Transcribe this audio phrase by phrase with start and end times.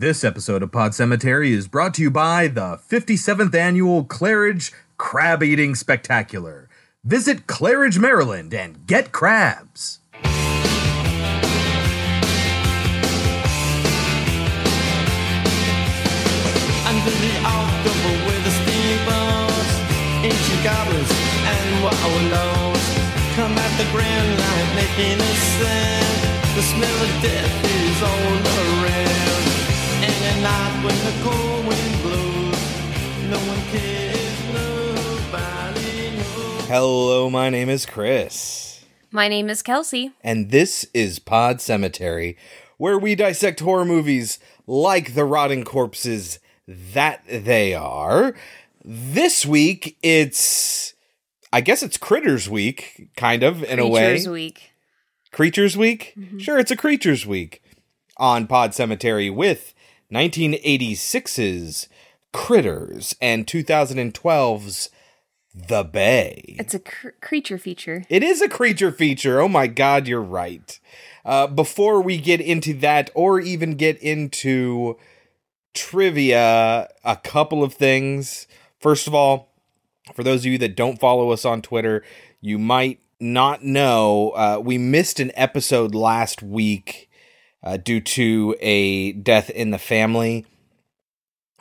[0.00, 5.42] This episode of Pod Cemetery is brought to you by the 57th annual Claridge Crab
[5.42, 6.68] Eating Spectacular.
[7.02, 9.98] Visit Claridge, Maryland and get crabs.
[10.22, 10.30] Under
[17.10, 19.82] the October with the steamboats,
[20.22, 21.10] ancient goblins
[21.42, 22.86] and wallows
[23.34, 24.38] come at the grand
[24.78, 26.54] making a sound.
[26.54, 28.77] The smell of death is.
[30.38, 36.64] And at night when the cold wind blows, no one cares, nobody knows.
[36.68, 40.12] Hello, my name is Chris, My name is Kelsey.
[40.22, 42.36] and this is Pod Cemetery,
[42.76, 44.38] where we dissect horror movies
[44.68, 48.36] like the rotting corpses that they are.
[48.84, 50.94] This week, it's.
[51.52, 54.10] I guess it's Critters Week, kind of, in a way.
[54.10, 54.70] Creatures Week.
[55.32, 56.14] Creatures Week?
[56.16, 56.38] Mm-hmm.
[56.38, 57.60] Sure, it's a Creatures Week
[58.18, 59.74] on Pod Cemetery with
[60.12, 61.88] 1986's
[62.32, 64.90] Critters and 2012's
[65.54, 66.56] The Bay.
[66.58, 68.04] It's a cr- creature feature.
[68.08, 69.40] It is a creature feature.
[69.40, 70.78] Oh my god, you're right.
[71.24, 74.96] Uh, before we get into that, or even get into
[75.74, 78.46] trivia, a couple of things.
[78.80, 79.52] First of all,
[80.14, 82.02] for those of you that don't follow us on Twitter,
[82.40, 87.07] you might not know uh, we missed an episode last week
[87.62, 90.46] uh, due to a death in the family.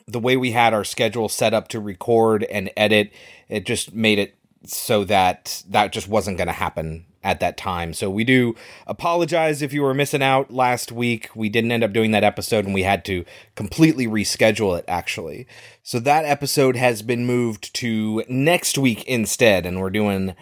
[0.07, 3.11] The way we had our schedule set up to record and edit,
[3.49, 7.93] it just made it so that that just wasn't going to happen at that time.
[7.93, 11.29] So we do apologize if you were missing out last week.
[11.35, 13.25] We didn't end up doing that episode and we had to
[13.55, 15.45] completely reschedule it actually.
[15.83, 20.35] So that episode has been moved to next week instead and we're doing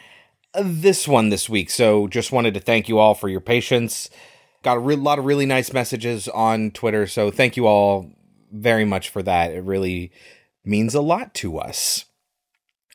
[0.62, 1.70] this one this week.
[1.70, 4.10] So just wanted to thank you all for your patience.
[4.66, 7.06] Got a re- lot of really nice messages on Twitter.
[7.06, 8.10] So thank you all
[8.52, 9.52] very much for that.
[9.52, 10.12] It really
[10.64, 12.06] means a lot to us.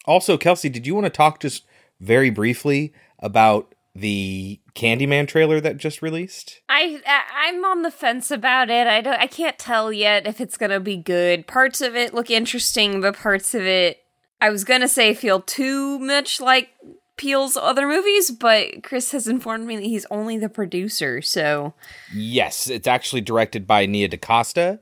[0.05, 1.65] Also, Kelsey, did you want to talk just
[2.01, 6.61] very briefly about the Candyman trailer that just released?
[6.69, 8.89] I, I I'm on the fence about it.
[8.89, 9.21] I don't.
[9.21, 11.47] I can't tell yet if it's gonna be good.
[11.47, 13.99] Parts of it look interesting, but parts of it,
[14.41, 16.71] I was gonna say, feel too much like
[17.21, 18.31] Peele's other movies.
[18.31, 21.75] But Chris has informed me that he's only the producer, so
[22.15, 24.81] Yes, it's actually directed by Nia DaCosta,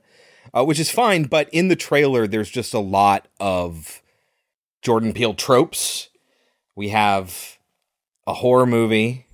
[0.53, 4.01] uh, which is fine, but in the trailer, there's just a lot of
[4.81, 6.09] Jordan Peele tropes.
[6.77, 7.57] We have
[8.25, 9.25] a horror movie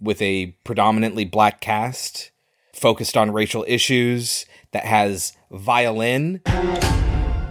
[0.00, 2.30] with a predominantly black cast
[2.72, 6.42] focused on racial issues that has violin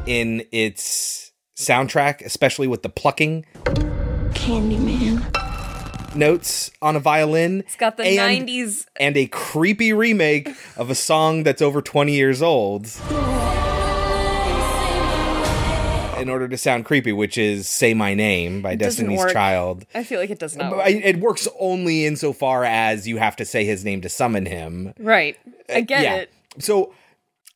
[0.05, 3.45] in its soundtrack, especially with the plucking
[4.35, 6.15] Candyman.
[6.15, 7.61] notes on a violin.
[7.61, 8.85] it's got the and- '90s.
[8.97, 12.85] and a creepy remake of a song that's over 20 years old
[16.17, 19.33] in order to sound creepy, which is Say My Name by doesn't Destiny's work.
[19.33, 19.85] Child.
[19.93, 20.71] I feel like it does not.
[20.71, 24.45] But I- It works only insofar as you have to say his name to summon
[24.45, 24.93] him.
[24.99, 25.37] right.
[25.69, 26.15] I get yeah.
[26.15, 26.31] it.
[26.59, 26.93] So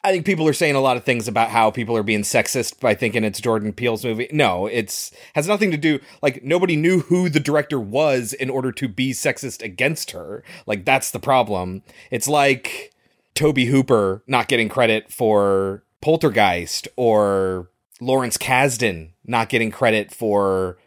[0.02, 2.80] I think people are saying a lot of things about how people are being sexist
[2.80, 4.30] by thinking it's Jordan Peele's movie.
[4.32, 8.72] No, it's has nothing to do like nobody knew who the director was in order
[8.72, 10.44] to be sexist against her.
[10.66, 11.84] Like that's the problem.
[12.12, 12.94] It's like
[13.34, 20.78] Tobe Hooper not getting credit for Poltergeist or Lawrence Kasdan not getting credit for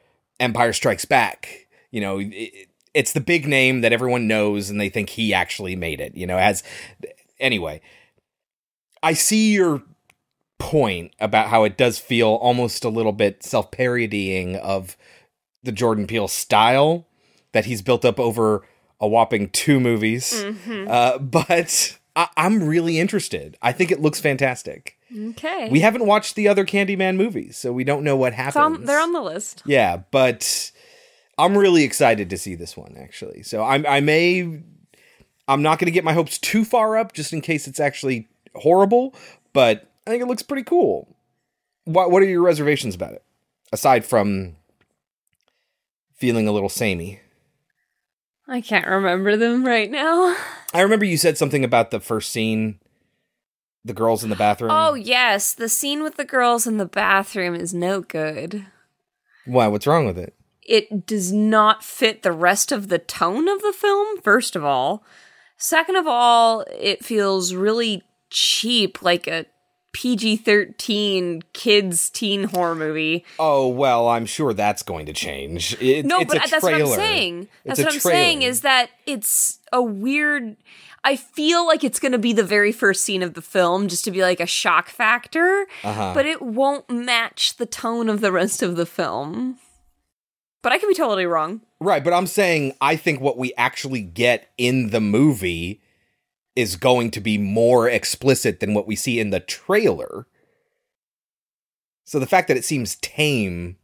[0.41, 1.67] Empire Strikes Back.
[1.91, 5.77] You know, it, it's the big name that everyone knows and they think he actually
[5.77, 6.63] made it, you know, as
[7.39, 7.83] anyway,
[9.03, 9.83] I see your
[10.59, 14.97] point about how it does feel almost a little bit self parodying of
[15.63, 17.07] the Jordan Peele style
[17.53, 18.67] that he's built up over
[19.01, 20.33] a whopping two movies.
[20.33, 20.87] Mm-hmm.
[20.89, 23.57] Uh, but I- I'm really interested.
[23.61, 24.97] I think it looks fantastic.
[25.17, 25.69] Okay.
[25.71, 28.57] We haven't watched the other Candyman movies, so we don't know what happens.
[28.57, 29.63] On, they're on the list.
[29.67, 30.71] Yeah, but
[31.37, 33.43] I'm really excited to see this one actually.
[33.43, 34.63] So I'm I may
[35.49, 38.29] I'm not going to get my hopes too far up just in case it's actually
[38.55, 39.15] horrible,
[39.53, 41.17] but I think it looks pretty cool.
[41.85, 43.25] What what are your reservations about it
[43.73, 44.57] aside from
[46.15, 47.21] feeling a little samey?
[48.47, 50.37] I can't remember them right now.
[50.75, 52.79] I remember you said something about the first scene
[53.85, 54.71] the girls in the bathroom.
[54.73, 58.67] Oh yes, the scene with the girls in the bathroom is no good.
[59.45, 59.67] Why?
[59.67, 60.35] What's wrong with it?
[60.63, 65.05] It does not fit the rest of the tone of the film, first of all.
[65.57, 68.03] Second of all, it feels really
[68.33, 69.47] cheap, like a
[69.93, 73.25] PG 13 kids teen horror movie.
[73.39, 75.77] Oh well, I'm sure that's going to change.
[75.81, 77.49] It, No, but that's what I'm saying.
[77.65, 80.57] That's what I'm saying is that it's a weird.
[81.05, 84.05] I feel like it's going to be the very first scene of the film just
[84.05, 86.13] to be like a shock factor, Uh-huh.
[86.15, 89.59] but it won't match the tone of the rest of the film.
[90.63, 91.61] But I could be totally wrong.
[91.81, 95.83] Right, but I'm saying I think what we actually get in the movie
[96.55, 100.27] is going to be more explicit than what we see in the trailer.
[102.05, 103.77] So the fact that it seems tame,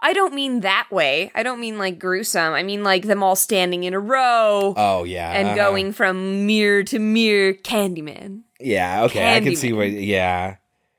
[0.00, 1.32] I don't mean that way.
[1.34, 2.52] I don't mean like gruesome.
[2.52, 5.56] I mean like them all standing in a row oh yeah, and uh-huh.
[5.56, 7.54] going from mirror to mirror.
[7.54, 8.42] Candyman.
[8.60, 9.76] Yeah, okay, I can see Candyman.
[9.76, 9.90] what.
[9.92, 10.56] Yeah,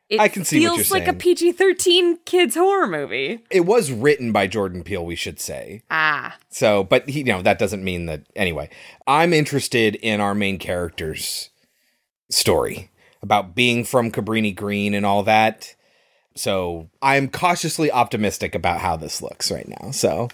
[0.09, 1.13] It I can see what feels you're like a.
[1.13, 3.43] PG thirteen kids horror movie.
[3.49, 5.03] it was written by Jordan Peele.
[5.05, 5.81] We should say.
[5.89, 8.21] Ah, So, but he, you know, that doesn't mean that.
[8.35, 8.69] Anyway,
[9.07, 11.49] I'm interested in our main character's
[12.29, 12.91] story
[13.23, 15.73] about being from Cabrini Green and all that.
[16.35, 19.89] So, I'm cautiously optimistic about how this looks right now.
[19.91, 20.29] So,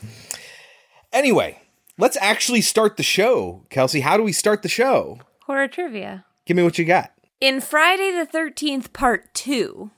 [1.14, 1.62] anyway,
[1.98, 3.66] let's actually start the show.
[3.70, 5.20] Kelsey, how do we start the show?
[5.46, 6.26] horror trivia.
[6.46, 7.12] Give me what you got.
[7.42, 9.92] In Friday the Thirteenth Part Two,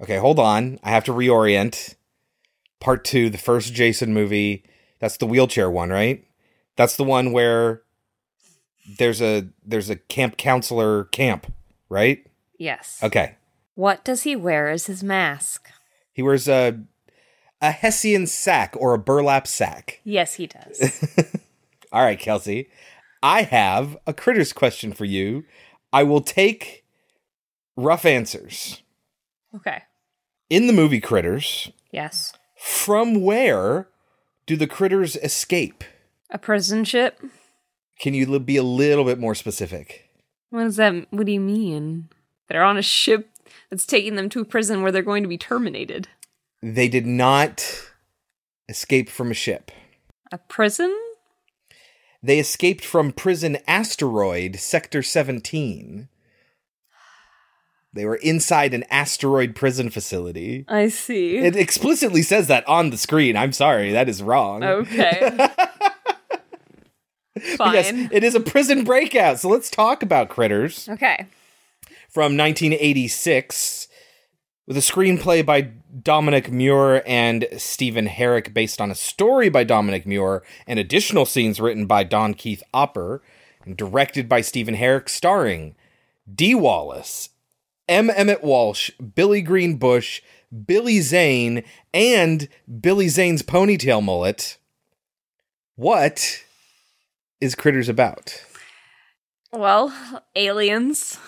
[0.00, 0.78] Okay, hold on.
[0.82, 1.94] I have to reorient.
[2.80, 4.64] Part two, the first Jason movie.
[5.00, 6.24] That's the wheelchair one, right?
[6.76, 7.82] That's the one where
[8.98, 11.52] there's a there's a camp counselor camp,
[11.88, 12.26] right?
[12.58, 13.00] yes.
[13.02, 13.36] Okay.
[13.74, 15.68] What does he wear as his mask?
[16.12, 16.80] He wears a
[17.60, 20.00] a Hessian sack or a burlap sack.
[20.04, 21.08] Yes, he does.
[21.92, 22.68] All right, Kelsey.
[23.22, 25.44] I have a critters question for you.
[25.94, 26.84] I will take
[27.76, 28.82] rough answers.
[29.54, 29.82] okay.
[30.50, 32.32] In the movie Critters, Yes.
[32.58, 33.88] from where
[34.46, 35.84] do the critters escape?
[36.30, 37.20] A prison ship.
[38.00, 40.10] Can you be a little bit more specific?
[40.50, 41.06] What does that?
[41.10, 42.08] What do you mean?
[42.48, 43.30] They're on a ship
[43.70, 46.08] that's taking them to a prison where they're going to be terminated.
[46.62, 47.64] They did not
[48.68, 49.70] escape from a ship.
[50.32, 50.94] A prison?
[52.24, 56.08] They escaped from prison asteroid sector 17.
[57.92, 60.64] They were inside an asteroid prison facility.
[60.66, 61.36] I see.
[61.36, 63.36] It explicitly says that on the screen.
[63.36, 64.64] I'm sorry, that is wrong.
[64.64, 65.20] okay.
[67.58, 67.74] Fine.
[67.74, 69.38] yes, it is a prison breakout.
[69.40, 70.88] So let's talk about Critters.
[70.88, 71.26] okay.
[72.08, 73.88] from 1986
[74.66, 75.70] with a screenplay by
[76.02, 81.60] Domonic Muir and Stephen Herek based on a story by Domonic Muir and additional scenes
[81.60, 83.22] written by Don Keith Opper
[83.64, 85.74] and directed by Stephen Herek starring
[86.32, 87.30] Dee Wallace,
[87.88, 88.10] M.
[88.10, 90.22] Emmet Walsh, Billy Green Bush,
[90.66, 91.62] Billy Zane,
[91.92, 92.48] and
[92.80, 94.56] Billy Zane's ponytail mullet.
[95.76, 96.44] What
[97.40, 98.42] is Critters about?
[99.52, 101.18] Well, aliens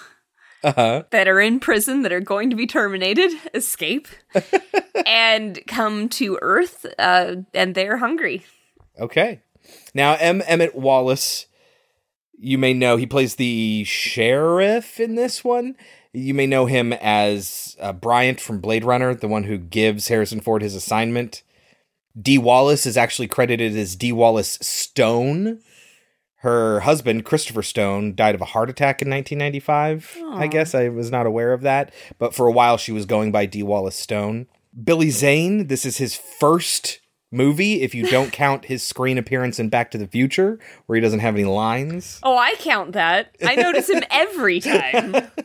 [0.67, 1.05] Uh-huh.
[1.11, 4.09] that are in prison that are going to be terminated escape
[5.07, 8.45] and come to Earth, uh, and they're hungry.
[8.99, 9.43] Okay.
[9.95, 10.43] Now, M.
[10.45, 11.47] Emmett Wallace,
[12.37, 15.77] you may know he plays the sheriff in this one.
[16.13, 20.41] You may know him as uh, Bryant from Blade Runner, the one who gives Harrison
[20.41, 21.43] Ford his assignment.
[22.21, 24.11] Dee Wallace is actually credited as D.
[24.11, 25.61] Wallace Stone.
[26.41, 30.19] Her husband, Christopher Stone, died of a heart attack in 1995.
[30.35, 31.93] I guess I was not aware of that.
[32.19, 34.47] But for a while, she was going by Dee Wallace Stone.
[34.85, 37.01] Billy Zane, this is his first
[37.33, 41.01] movie, if you don't count his screen appearance in Back to the Future, where he
[41.03, 42.21] doesn't have any lines.
[42.23, 43.35] Oh, I count that.
[43.45, 45.17] I notice him every time.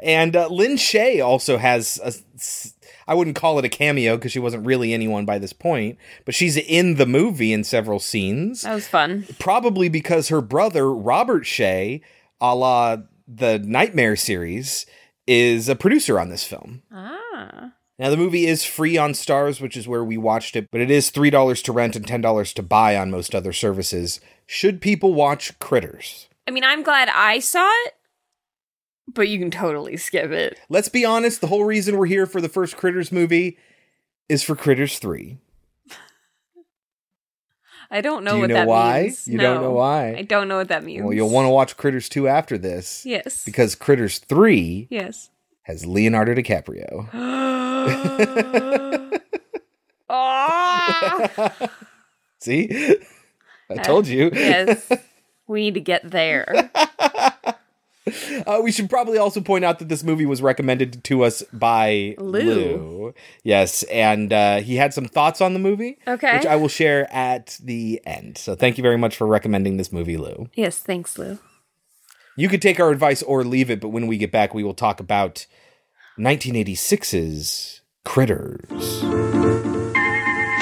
[0.00, 2.12] And uh, Lin Shaye also has a.
[2.36, 2.74] s-
[3.08, 6.34] I wouldn't call it a cameo because she wasn't really anyone by this point, but
[6.34, 8.62] she's in the movie in several scenes.
[8.62, 9.26] That was fun.
[9.40, 12.02] probably because her brother Robert Shaye,
[12.40, 14.86] a la the Nightmare series,
[15.26, 16.82] is a producer on this film.
[16.92, 17.72] Ah.
[17.98, 20.90] Now the movie is free on Starz, which is where we watched it, but it
[20.90, 24.20] is three dollars to rent and ten dollars to buy on most other services.
[24.46, 26.28] Should people watch Critters?
[26.46, 27.94] I mean, I'm glad I saw it,
[29.14, 30.58] but you can totally skip it.
[30.68, 33.58] Let's be honest, the whole reason we're here for the first Critters movie
[34.28, 35.38] is for Critters 3.
[37.90, 39.02] I don't know Do you what know that why?
[39.04, 39.26] means.
[39.26, 40.14] You don't know why?
[40.16, 41.04] I don't know what that means.
[41.04, 43.04] Well, you'll want to watch Critters 2 after this.
[43.06, 43.44] Yes.
[43.44, 45.30] Because Critters 3 yes.
[45.62, 47.08] has Leonardo DiCaprio.
[50.10, 51.50] Ah!
[52.38, 52.96] See?
[53.70, 54.30] I told you.
[54.32, 54.90] yes.
[55.46, 56.70] We need to get there.
[58.46, 62.14] Uh, we should probably also point out that this movie was recommended to us by
[62.18, 62.40] Lou.
[62.40, 63.14] Lou.
[63.42, 66.36] Yes, and uh, he had some thoughts on the movie, Okay.
[66.36, 68.38] which I will share at the end.
[68.38, 70.48] So thank you very much for recommending this movie, Lou.
[70.54, 71.38] yes, thanks, Lou.
[72.36, 74.74] You could take our advice or leave it, but when we get back, we will
[74.74, 75.46] talk about
[76.18, 79.00] 1986's Critters.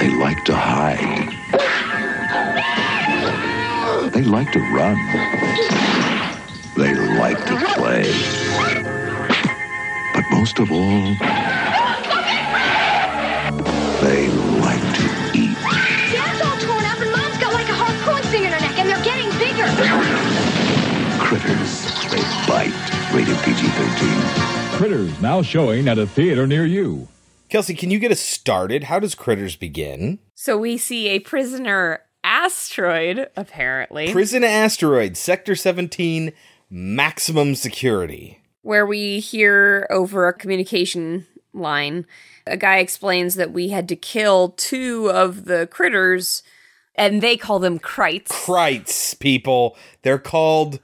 [0.01, 1.33] They like to hide.
[4.13, 4.97] They like to run.
[6.77, 8.05] They like to play.
[10.13, 11.15] But most of all,
[14.03, 14.29] they
[14.61, 15.05] like to
[15.35, 15.57] eat.
[16.13, 18.91] Dad's all torn up and Mom's got like a harpoon thing in her neck and
[18.91, 19.67] they're getting bigger.
[21.19, 21.85] Critters.
[22.11, 22.75] They bite.
[23.15, 24.77] Rated PG-13.
[24.77, 27.09] Critters now showing at a theater near you.
[27.49, 28.85] Kelsey, can you get us started?
[28.85, 30.19] How does Critters begin?
[30.35, 36.33] So we see a prisoner asteroid, apparently, Prison Asteroid, Sector 17,
[36.71, 38.41] maximum security.
[38.63, 42.05] where we hear over a communication line.
[42.49, 46.43] A guy explains that we had to kill two of the critters,
[46.97, 48.27] and they call them krites.
[48.29, 49.77] Krites, people.
[50.03, 50.81] They're called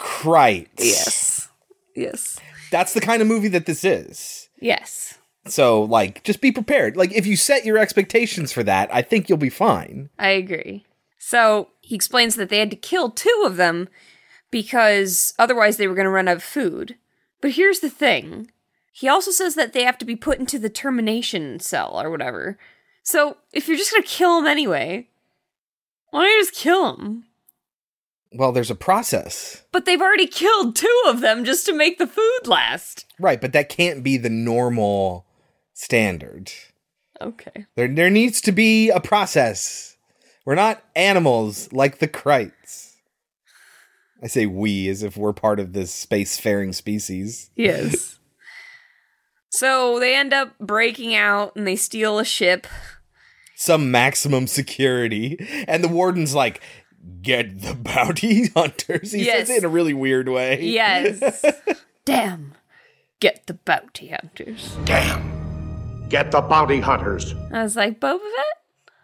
[0.00, 0.68] Krites.
[0.78, 1.48] yes.
[1.96, 2.38] Yes.
[2.70, 4.48] That's the kind of movie that this is.
[4.60, 5.18] Yes.
[5.46, 6.96] So, like, just be prepared.
[6.96, 10.10] Like, if you set your expectations for that, I think you'll be fine.
[10.18, 10.84] I agree.
[11.18, 13.88] So he explains that they had to kill two of them
[14.54, 16.94] because otherwise they were going to run out of food.
[17.40, 18.52] But here's the thing
[18.92, 22.56] he also says that they have to be put into the termination cell or whatever.
[23.02, 25.08] So if you're just going to kill them anyway,
[26.10, 27.24] why don't you just kill them?
[28.32, 29.64] Well, there's a process.
[29.72, 33.06] But they've already killed two of them just to make the food last.
[33.18, 35.26] Right, but that can't be the normal
[35.72, 36.52] standard.
[37.20, 37.66] Okay.
[37.74, 39.96] There, there needs to be a process.
[40.44, 42.93] We're not animals like the Krites.
[44.24, 47.50] I say we as if we're part of this spacefaring species.
[47.56, 48.18] Yes.
[49.50, 52.66] so they end up breaking out and they steal a ship.
[53.54, 55.36] Some maximum security.
[55.68, 56.60] And the warden's like,
[57.20, 59.12] get the bounty hunters.
[59.12, 59.48] He Yes.
[59.48, 60.62] says it in a really weird way.
[60.62, 61.44] Yes.
[62.06, 62.54] Damn.
[63.20, 64.74] Get the bounty hunters.
[64.84, 66.06] Damn.
[66.08, 67.34] Get the bounty hunters.
[67.52, 68.20] I was like, Boba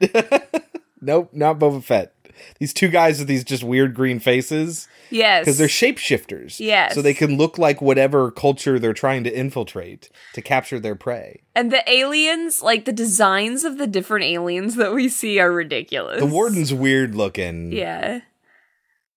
[0.01, 0.71] Fett?
[1.01, 2.15] Nope, not Boba Fett.
[2.59, 4.89] These two guys with these just weird green faces.
[5.11, 5.43] Yes.
[5.43, 6.61] Because they're shapeshifters.
[6.61, 6.95] Yes.
[6.95, 11.43] So they can look like whatever culture they're trying to infiltrate to capture their prey.
[11.55, 16.21] and the aliens, like the designs of the different aliens that we see are ridiculous.
[16.21, 17.73] The warden's weird looking.
[17.73, 18.21] Yeah.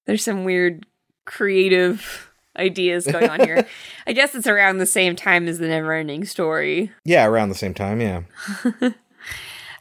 [0.05, 0.85] There's some weird
[1.25, 3.65] creative ideas going on here.
[4.07, 6.91] I guess it's around the same time as the never ending story.
[7.05, 8.23] Yeah, around the same time, yeah.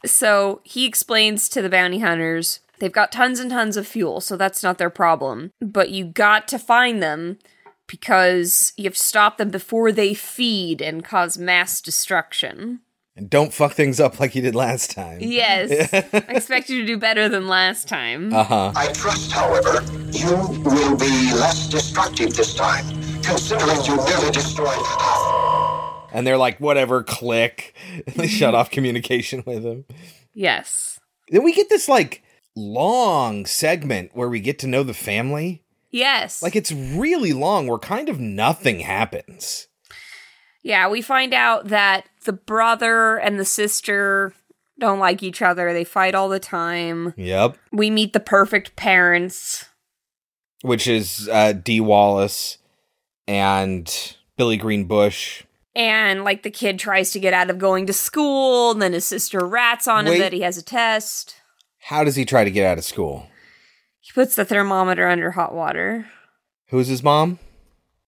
[0.05, 4.37] So he explains to the bounty hunters they've got tons and tons of fuel, so
[4.37, 5.51] that's not their problem.
[5.61, 7.39] But you got to find them
[7.87, 12.79] because you have to stop them before they feed and cause mass destruction.
[13.15, 15.19] And don't fuck things up like you did last time.
[15.21, 15.93] Yes.
[16.13, 18.33] I expect you to do better than last time.
[18.33, 18.71] Uh huh.
[18.75, 22.85] I trust, however, you will be less destructive this time,
[23.21, 24.73] considering you nearly destroyed
[26.11, 27.75] And they're like, whatever, click.
[28.07, 29.85] And they shut off communication with him.
[30.33, 30.99] yes.
[31.29, 32.22] Then we get this like
[32.55, 35.63] long segment where we get to know the family.
[35.91, 36.41] Yes.
[36.41, 39.67] Like it's really long where kind of nothing happens.
[40.63, 44.33] Yeah, we find out that the brother and the sister
[44.79, 45.73] don't like each other.
[45.73, 47.13] They fight all the time.
[47.17, 47.57] Yep.
[47.71, 49.65] We meet the perfect parents.
[50.61, 52.57] Which is uh, Dee Wallace
[53.27, 55.43] and Billy Green Bush.
[55.75, 59.05] And like the kid tries to get out of going to school, and then his
[59.05, 61.35] sister rats on him that he has a test.
[61.87, 63.27] How does he try to get out of school?
[63.99, 66.05] He puts the thermometer under hot water.
[66.69, 67.39] Who's his mom?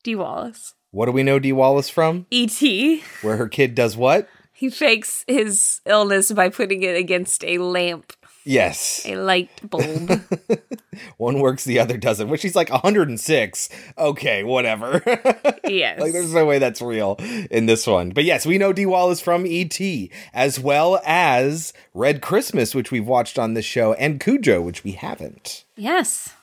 [0.01, 0.73] Dee Wallace.
[0.91, 2.25] What do we know Dee Wallace from?
[2.31, 3.03] E.T.
[3.21, 4.29] Where her kid does what?
[4.53, 8.13] He fakes his illness by putting it against a lamp,
[8.45, 9.01] Yes.
[9.05, 10.21] a light bulb.
[11.17, 12.29] One works, the other doesn't.
[12.29, 13.69] Which she's like 106.
[13.97, 15.01] Okay, whatever.
[15.65, 15.99] yes.
[15.99, 17.15] like, there's no way that's real
[17.49, 18.11] in this one.
[18.11, 23.07] But yes, we know Dee Wallace from E.T., as well as Red Christmas, which we've
[23.07, 25.65] watched on this show, and Cujo, which we haven't.
[25.75, 26.33] Yes.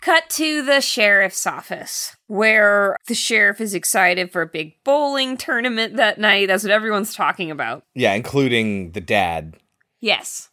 [0.00, 5.96] Cut to the sheriff's office, where the sheriff is excited for a big bowling tournament
[5.96, 6.46] that night.
[6.46, 7.82] That's what everyone's talking about.
[7.94, 9.56] Yeah, including the dad.
[10.00, 10.50] Yes.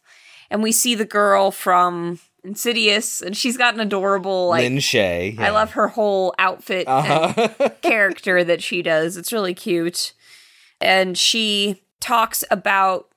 [0.54, 5.36] And we see the girl from Insidious, and she's got an adorable, like, Lin Shaye.
[5.36, 7.48] I love her whole outfit Uh-huh.
[7.58, 9.16] and character that she does.
[9.16, 10.12] It's really cute.
[10.80, 13.08] And she talks about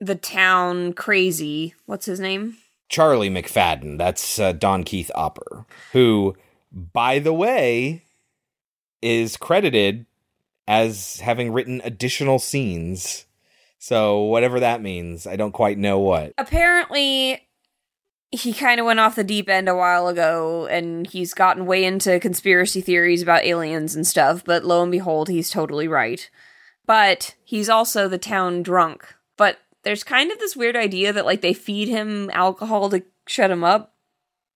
[0.00, 1.74] the town crazy.
[1.86, 2.58] What's his name?
[2.90, 3.96] Charlie McFadden.
[3.96, 6.36] That's uh, Don Keith Opper, who,
[6.70, 8.02] by the way,
[9.00, 10.04] is credited
[10.68, 13.24] as having written additional scenes.
[13.82, 16.34] So, whatever that means, I don't quite know what.
[16.36, 17.48] Apparently,
[18.30, 21.84] he kind of went off the deep end a while ago and he's gotten way
[21.84, 26.30] into conspiracy theories about aliens and stuff, but lo and behold, he's totally right.
[26.86, 29.14] But he's also the town drunk.
[29.36, 33.50] But there's kind of this weird idea that, like, they feed him alcohol to shut
[33.50, 33.94] him up.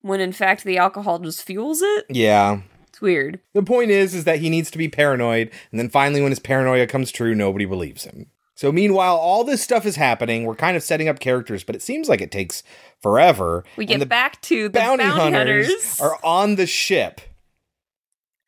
[0.02, 2.04] when in fact the alcohol just fuels it.
[2.10, 2.60] Yeah.
[2.88, 3.40] It's weird.
[3.54, 6.38] The point is, is that he needs to be paranoid, and then finally, when his
[6.38, 8.26] paranoia comes true, nobody believes him.
[8.56, 10.44] So, meanwhile, all this stuff is happening.
[10.44, 12.62] We're kind of setting up characters, but it seems like it takes
[13.02, 13.64] forever.
[13.76, 16.00] We get the back to the bounty, bounty, hunters, hunters.
[16.00, 17.20] are on the ship,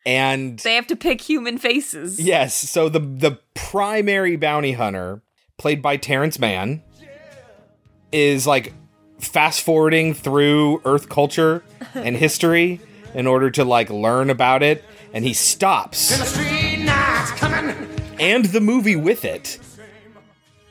[0.04, 2.20] and They have to pick human faces.
[2.20, 5.22] yes, so the the primary bounty hunter,
[5.58, 6.82] played by Terrence Mann,
[8.12, 8.72] is like
[9.18, 12.80] fast forwarding through Earth culture and history
[13.14, 16.12] in order to like learn about it, and he stops
[18.20, 19.58] and the movie with it.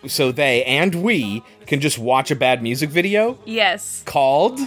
[0.08, 4.04] So they and we can just watch a bad music video Yes.
[4.06, 4.60] called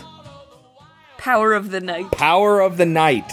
[1.18, 2.11] Power of the Night.
[2.12, 3.30] Power of the Night.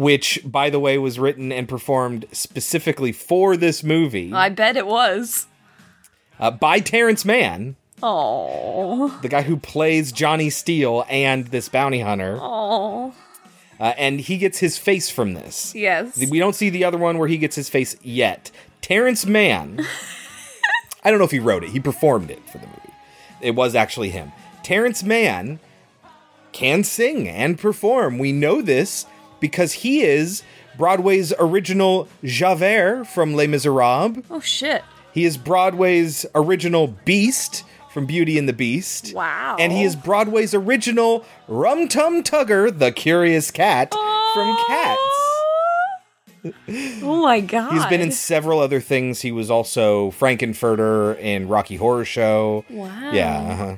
[0.00, 4.86] Which, by the way, was written and performed specifically for this movie I bet it
[4.86, 5.46] was.
[6.38, 9.18] uh, by Terrence Mann, Oh.
[9.20, 12.38] the guy who plays Johnny Steele and this bounty hunter.
[12.40, 13.14] Oh.
[13.78, 15.74] Uh, and he gets his face from this.
[15.74, 16.16] Yes.
[16.16, 18.50] We don't see the other one where he gets his face yet.
[18.80, 19.84] Terrence Mann,
[21.04, 22.94] I don't know if he wrote it, he performed it for the movie.
[23.42, 24.32] It was actually him.
[24.62, 25.60] Terrence Mann
[26.52, 28.18] can sing and perform.
[28.18, 29.04] We know this
[29.40, 30.42] because he is
[30.76, 34.24] Broadway's original Javert from Les Miserables.
[34.30, 34.82] Oh shit.
[35.12, 39.12] He is Broadway's original Beast from Beauty and the Beast.
[39.14, 39.56] Wow.
[39.58, 45.00] And he is Broadway's original Rum Tum Tugger, the Curious Cat from Cats.
[47.02, 47.72] Oh my god.
[47.72, 49.20] He's been in several other things.
[49.20, 52.64] He was also Frank-N-Furter in Rocky Horror Show.
[52.70, 53.10] Wow.
[53.12, 53.40] Yeah.
[53.40, 53.76] Uh-huh.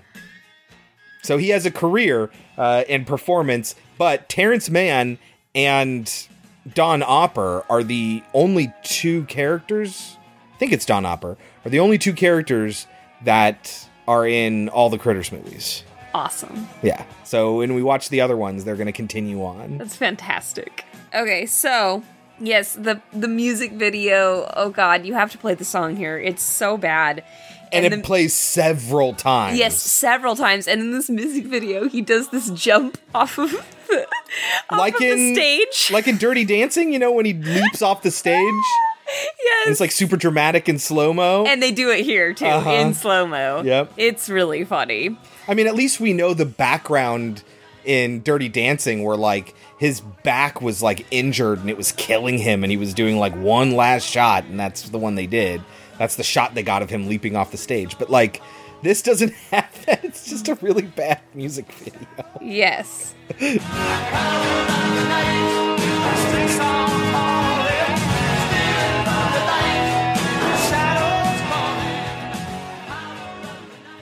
[1.23, 5.18] So he has a career uh, in performance, but Terrence Mann
[5.55, 6.29] and
[6.75, 10.17] Don Opper are the only two characters.
[10.55, 12.87] I think it's Don Opper are the only two characters
[13.25, 15.85] that are in all the Critters movies.
[16.15, 16.69] Awesome.
[16.83, 17.05] Yeah.
[17.25, 19.79] So when we watch the other ones, they're going to continue on.
[19.79, 20.85] That's fantastic.
[21.15, 22.03] Okay, so
[22.38, 24.51] yes, the the music video.
[24.55, 26.19] Oh god, you have to play the song here.
[26.19, 27.25] It's so bad.
[27.73, 29.59] And, it the- plays several times.
[29.59, 30.67] Yes, several times.
[30.69, 33.51] And in this music video, he does this jump off of
[33.89, 34.07] the,
[34.71, 35.91] off like of the stage.
[35.93, 38.37] like in Dirty Dancing, you know, when he leaps off the stage.
[39.07, 39.67] yes.
[39.67, 41.45] And it's like super dramatic in slow mo.
[41.47, 42.71] and they do it here too Uh-huh.
[42.71, 43.63] in slow mo.
[43.63, 43.93] Yep.
[43.97, 45.17] It's really funny.
[45.49, 47.43] I mean, at least we know the background
[47.85, 52.63] in Dirty Dancing, where like his back was like injured and it was killing him,
[52.63, 55.61] and he was doing like one last shot, and that's the one they did.
[56.03, 57.97] That's the shot they got of him leaping off the stage.
[57.97, 58.43] But like,
[58.83, 60.05] this doesn't have that.
[60.05, 62.09] It's just a really bad music video.
[62.41, 63.15] Yes.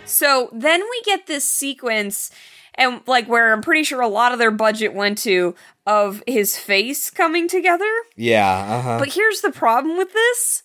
[0.07, 2.31] So then we get this sequence,
[2.77, 6.57] and like where I'm pretty sure a lot of their budget went to of his
[6.59, 7.93] face coming together.
[8.17, 8.49] Yeah.
[8.49, 8.99] Uh huh.
[8.99, 10.63] But here's the problem with this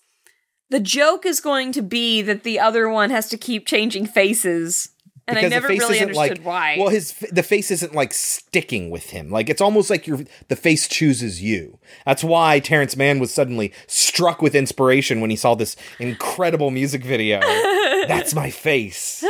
[0.70, 4.90] the joke is going to be that the other one has to keep changing faces.
[5.28, 6.76] And I never really understood why.
[6.78, 9.32] Well, his the face isn't like sticking with him.
[9.32, 11.80] Like it's almost like your the face chooses you.
[12.06, 17.04] That's why Terrence Mann was suddenly struck with inspiration when he saw this incredible music
[17.04, 17.40] video.
[18.08, 19.24] That's my face.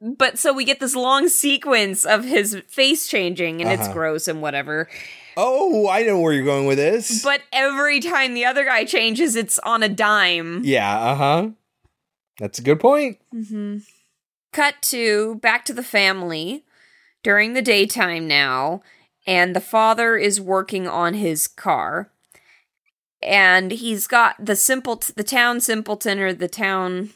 [0.00, 3.92] but so we get this long sequence of his face changing, and it's Uh-huh.
[3.92, 4.88] gross and whatever.
[5.36, 7.22] Oh, I know where you're going with this.
[7.22, 10.62] But every time the other guy changes, it's on a dime.
[10.64, 11.48] yeah, uh huh.
[12.38, 13.18] That's a good point.
[14.52, 16.64] Cut to back to the family
[17.22, 18.82] during the daytime now,
[19.26, 22.10] and the father is working on his car.
[23.22, 27.10] And he's got the simple, the town simpleton or the town,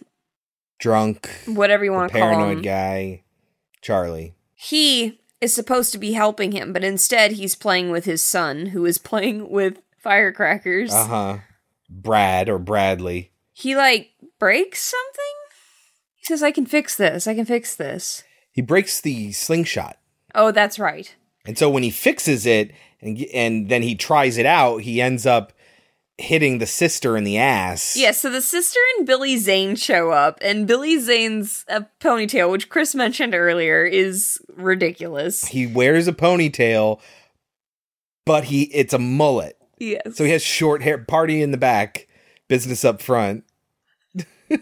[0.78, 2.36] Drunk, whatever you want to call him.
[2.36, 3.22] paranoid guy,
[3.82, 4.34] Charlie.
[4.54, 8.84] He is supposed to be helping him, but instead he's playing with his son, who
[8.84, 10.92] is playing with firecrackers.
[10.92, 11.38] Uh huh.
[11.88, 13.32] Brad or Bradley.
[13.52, 15.24] He like breaks something.
[16.16, 17.26] He says, "I can fix this.
[17.26, 19.98] I can fix this." He breaks the slingshot.
[20.34, 21.14] Oh, that's right.
[21.46, 25.26] And so when he fixes it and and then he tries it out, he ends
[25.26, 25.52] up
[26.18, 27.96] hitting the sister in the ass.
[27.96, 32.68] Yeah, so the sister and Billy Zane show up, and Billy Zane's uh, ponytail, which
[32.68, 35.46] Chris mentioned earlier, is ridiculous.
[35.46, 37.00] He wears a ponytail,
[38.26, 39.56] but he it's a mullet.
[39.78, 40.16] Yes.
[40.16, 42.08] So he has short hair, party in the back,
[42.48, 43.44] Business up front.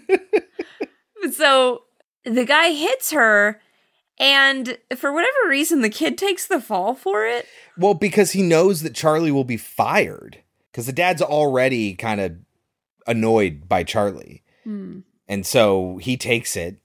[1.32, 1.82] So
[2.24, 3.60] the guy hits her,
[4.18, 7.46] and for whatever reason, the kid takes the fall for it.
[7.76, 10.38] Well, because he knows that Charlie will be fired.
[10.76, 12.32] Because the dad's already kind of
[13.06, 14.42] annoyed by Charlie.
[14.66, 16.76] And so he takes it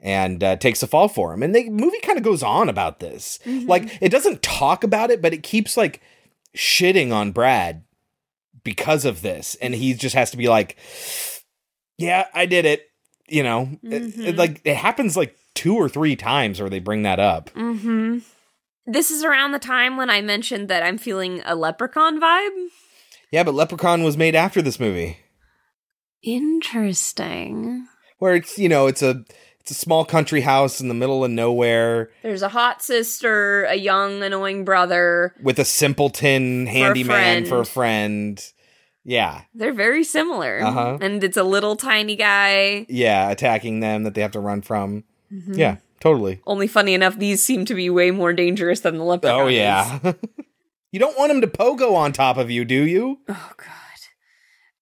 [0.00, 1.42] and uh, takes a fall for him.
[1.42, 3.40] And the movie kind of goes on about this.
[3.44, 6.00] Like, it doesn't talk about it, but it keeps like
[6.56, 7.82] shitting on Brad
[8.62, 9.56] because of this.
[9.60, 10.76] And he just has to be like,
[11.98, 12.88] yeah, I did it.
[13.26, 17.02] You know, It- it, like it happens like two or three times where they bring
[17.02, 17.50] that up.
[17.50, 18.18] Mm-hmm.
[18.86, 22.68] This is around the time when I mentioned that I'm feeling a leprechaun vibe.
[23.30, 25.18] Yeah, but Leprechaun was made after this movie.
[26.22, 27.86] Interesting.
[28.18, 29.24] where it's you know it's a
[29.60, 33.74] it's a small country house in the middle of nowhere There's a hot sister, a
[33.76, 35.34] young, annoying brother.
[35.42, 38.38] with a simpleton handyman for a friend.
[38.38, 38.52] friend.
[39.06, 40.62] Yeah, They're very similar.
[40.62, 40.96] Uh-huh.
[41.00, 42.86] And it's a little tiny guy.
[42.88, 45.04] yeah, attacking them that they have to run from.
[45.30, 45.54] Mm-hmm.
[45.54, 46.40] Yeah, totally.
[46.46, 49.40] Only funny enough, these seem to be way more dangerous than the leprechaun.
[49.42, 49.98] Oh yeah.
[50.94, 53.18] you don't want him to pogo on top of you, do you?
[53.28, 53.68] Oh god.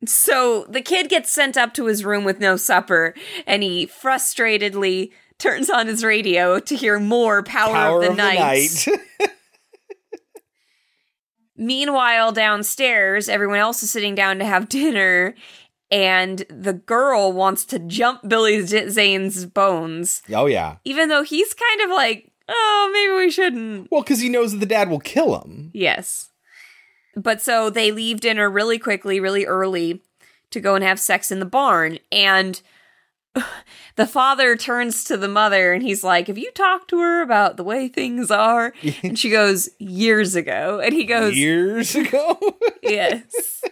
[0.06, 3.14] So the kid gets sent up to his room with no supper,
[3.46, 8.86] and he frustratedly turns on his radio to hear more Power, Power of the Night.
[9.18, 9.30] night.
[11.56, 15.34] Meanwhile, downstairs, everyone else is sitting down to have dinner,
[15.90, 20.76] and the girl wants to jump Billy Zane's bones, oh yeah.
[20.84, 23.88] even though he's kind of like, oh, maybe we shouldn't.
[23.90, 25.70] Well, because he knows that the dad will kill him.
[25.72, 26.30] Yes.
[27.16, 30.02] But so they leave dinner really quickly, really early
[30.50, 31.98] to go and have sex in the barn.
[32.10, 32.60] And
[33.96, 37.56] the father turns to the mother and he's like, Have you talked to her about
[37.56, 38.72] the way things are?
[39.02, 40.80] And she goes, Years ago.
[40.82, 42.38] And he goes, Years ago.
[42.82, 43.62] Yes.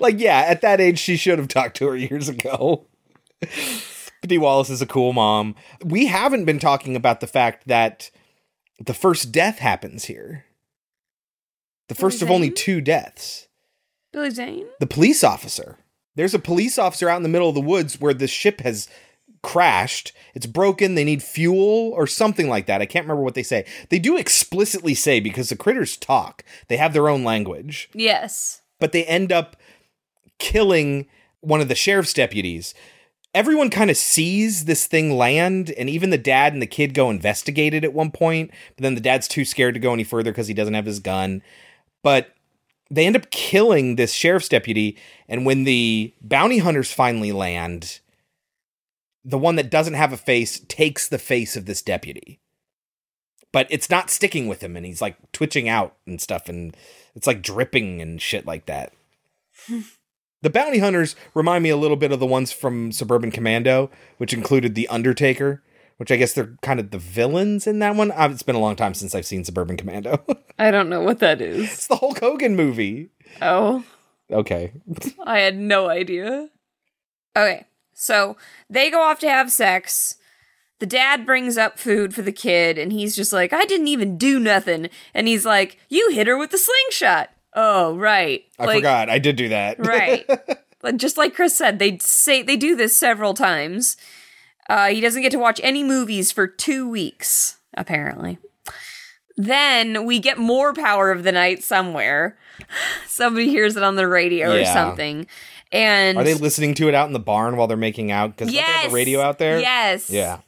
[0.00, 2.86] like yeah, at that age she should have talked to her years ago.
[4.28, 5.54] Dee Wallace is a cool mom.
[5.84, 8.10] We haven't been talking about the fact that
[8.84, 10.44] the first death happens here.
[11.88, 13.48] The first of only two deaths.
[14.12, 14.66] Billy Zane?
[14.80, 15.76] The police officer.
[16.14, 18.88] There's a police officer out in the middle of the woods where the ship has
[19.42, 20.12] crashed.
[20.34, 20.94] It's broken.
[20.94, 22.80] They need fuel or something like that.
[22.80, 23.66] I can't remember what they say.
[23.90, 26.44] They do explicitly say because the critters talk.
[26.68, 28.62] They have their own language Yes.
[28.80, 29.56] but they end up
[30.38, 31.06] killing
[31.40, 32.72] one of the sheriff's deputies.
[33.34, 37.10] Everyone kind of sees this thing land, and even the dad and the kid go
[37.10, 38.50] investigate it at one point.
[38.76, 41.00] But then the dad's too scared to go any further because he doesn't have his
[41.00, 41.42] gun.
[42.02, 42.34] But
[42.90, 44.96] they end up killing this sheriff's deputy,
[45.28, 48.00] and when the bounty hunters finally land,
[49.24, 52.40] the one that doesn't have a face takes the face of this deputy.
[53.52, 56.76] But it's not sticking with him, and he's like twitching out and stuff, and
[57.14, 58.92] it's like dripping and shit like that.
[60.44, 64.32] the bounty hunters remind me a little bit of the ones from Suburban Commando, which
[64.32, 65.62] included the Undertaker,
[65.96, 68.12] which I guess they're kind of the villains in that one.
[68.12, 70.24] Uh, It's been a long time since I've seen Suburban Commando.
[70.58, 71.64] I don't know what that is.
[71.72, 73.10] it's the Hulk Hogan movie.
[73.42, 73.84] Oh.
[74.30, 74.72] Okay.
[75.26, 76.48] I had no idea.
[77.36, 78.36] Okay, so
[78.70, 80.16] they go off to have sex.
[80.78, 84.16] The dad brings up food for the kid, and he's just like, I didn't even
[84.18, 84.88] do nothing.
[85.14, 87.30] And he's like, You hit her with the slingshot.
[87.54, 88.44] Oh, right.
[88.58, 89.08] I like, forgot.
[89.10, 89.78] I did do that.
[89.84, 90.28] Right.
[90.82, 93.96] Like, just like Chris said, they say they do this several times.
[94.68, 98.38] Uh, he doesn't get to watch any movies for two weeks, apparently.
[99.36, 102.36] Then we get more Power of the Night somewhere.
[103.06, 105.26] Somebody hears it on the radio or something.
[105.72, 108.30] And Are they listening to it out in the barn while they're making out?
[108.36, 108.86] Because they have Yes.
[108.90, 109.58] the radio out there.
[109.58, 110.08] Yes.
[110.10, 110.40] Yeah.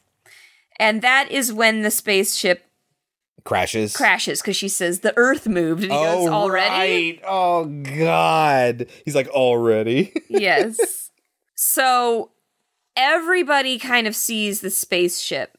[0.78, 2.65] And that is when the spaceship
[3.46, 3.96] Crashes.
[3.96, 7.20] crashes because she says the Earth moved, and he goes, Oh, "Already." right.
[7.26, 8.86] Oh, God.
[9.04, 10.12] He's like, already.
[10.28, 11.10] yes.
[11.54, 12.32] So
[12.96, 15.56] everybody kind of sees the spaceship,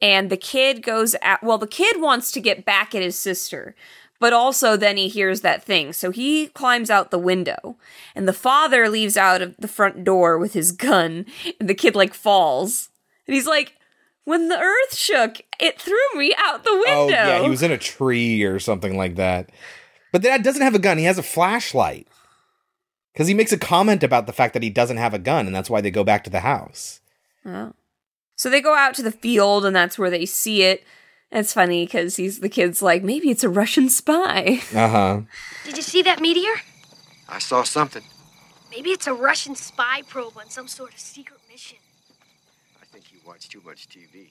[0.00, 1.42] and the kid goes at.
[1.42, 3.74] Well, the kid wants to get back at his sister,
[4.20, 7.76] but also then he hears that thing, so he climbs out the window,
[8.14, 11.26] and the father leaves out of the front door with his gun,
[11.58, 12.90] and the kid like falls,
[13.26, 13.74] and he's like.
[14.24, 16.92] When the earth shook, it threw me out the window.
[16.92, 17.42] Oh, yeah.
[17.42, 19.50] He was in a tree or something like that.
[20.12, 20.98] But the dad doesn't have a gun.
[20.98, 22.06] He has a flashlight.
[23.12, 25.54] Because he makes a comment about the fact that he doesn't have a gun, and
[25.54, 27.00] that's why they go back to the house.
[27.44, 27.72] Oh.
[28.36, 30.84] So they go out to the field, and that's where they see it.
[31.30, 34.60] And it's funny because he's the kid's like, maybe it's a Russian spy.
[34.74, 35.20] Uh huh.
[35.64, 36.54] Did you see that meteor?
[37.28, 38.02] I saw something.
[38.70, 41.40] Maybe it's a Russian spy probe on some sort of secret mission.
[41.40, 41.41] I
[43.50, 44.30] think watch too much TV.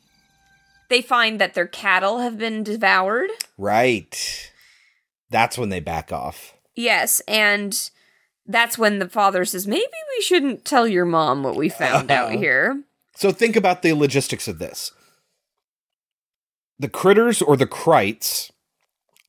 [0.90, 3.30] They find that their cattle have been devoured.
[3.58, 4.52] Right.
[5.30, 6.54] That's when they back off.
[6.76, 7.90] Yes, and
[8.48, 9.86] That's when the father says, maybe
[10.18, 12.38] we shouldn't tell your mom what we found out Uh-huh.
[12.40, 12.84] here.
[13.16, 14.92] So think about the logistics of this.
[16.80, 18.52] The critters or the krites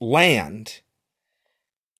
[0.01, 0.81] land.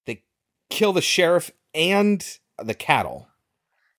[0.07, 0.25] They
[0.71, 2.25] kill the sheriff and
[2.61, 3.29] the cattle.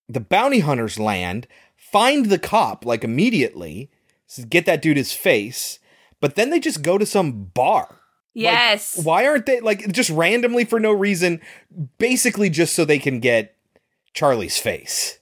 [0.09, 1.47] The bounty hunters land,
[1.93, 3.89] find the cop like immediately,
[4.49, 5.79] get that dude his face,
[6.19, 8.01] but then they just go to some bar.
[8.33, 8.99] Yes.
[9.01, 11.39] Why aren't they like just randomly for no reason,
[11.97, 13.55] basically just so they can get
[14.13, 15.19] Charlie's face?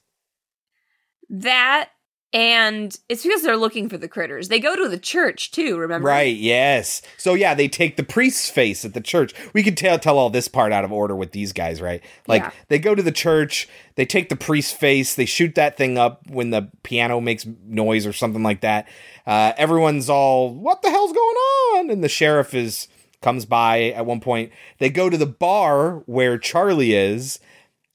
[1.31, 1.89] that
[2.33, 4.47] and it's because they're looking for the critters.
[4.47, 6.07] They go to the church too, remember?
[6.07, 7.01] Right, yes.
[7.17, 9.33] So yeah, they take the priest's face at the church.
[9.53, 12.01] We could tell tell all this part out of order with these guys, right?
[12.27, 12.51] Like Yeah.
[12.69, 16.21] they go to the church, they take the priest's face, they shoot that thing up
[16.29, 18.87] when the piano makes noise or something like that.
[19.27, 22.87] Uh, everyone's all, "What the hell's going on?" And the sheriff is
[23.21, 24.51] comes by at one point.
[24.79, 27.39] They go to the bar where Charlie is.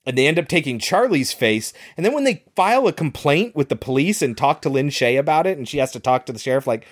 [0.07, 1.73] And they end up taking Charlie's face.
[1.97, 5.19] And then when they file a complaint with the police and talk to Lin Shaye
[5.19, 6.87] about it, and she has to talk to the sheriff, like,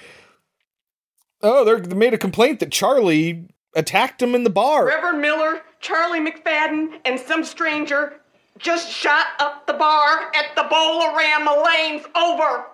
[1.41, 3.47] oh, they're- made a complaint that Charlie
[3.77, 4.87] attacked him in the bar.
[4.87, 8.21] Reverend Miller, Charlie McFadden, and some stranger
[8.59, 12.07] just shot up the bar at the Bolorama Lanes.
[12.15, 12.67] Over.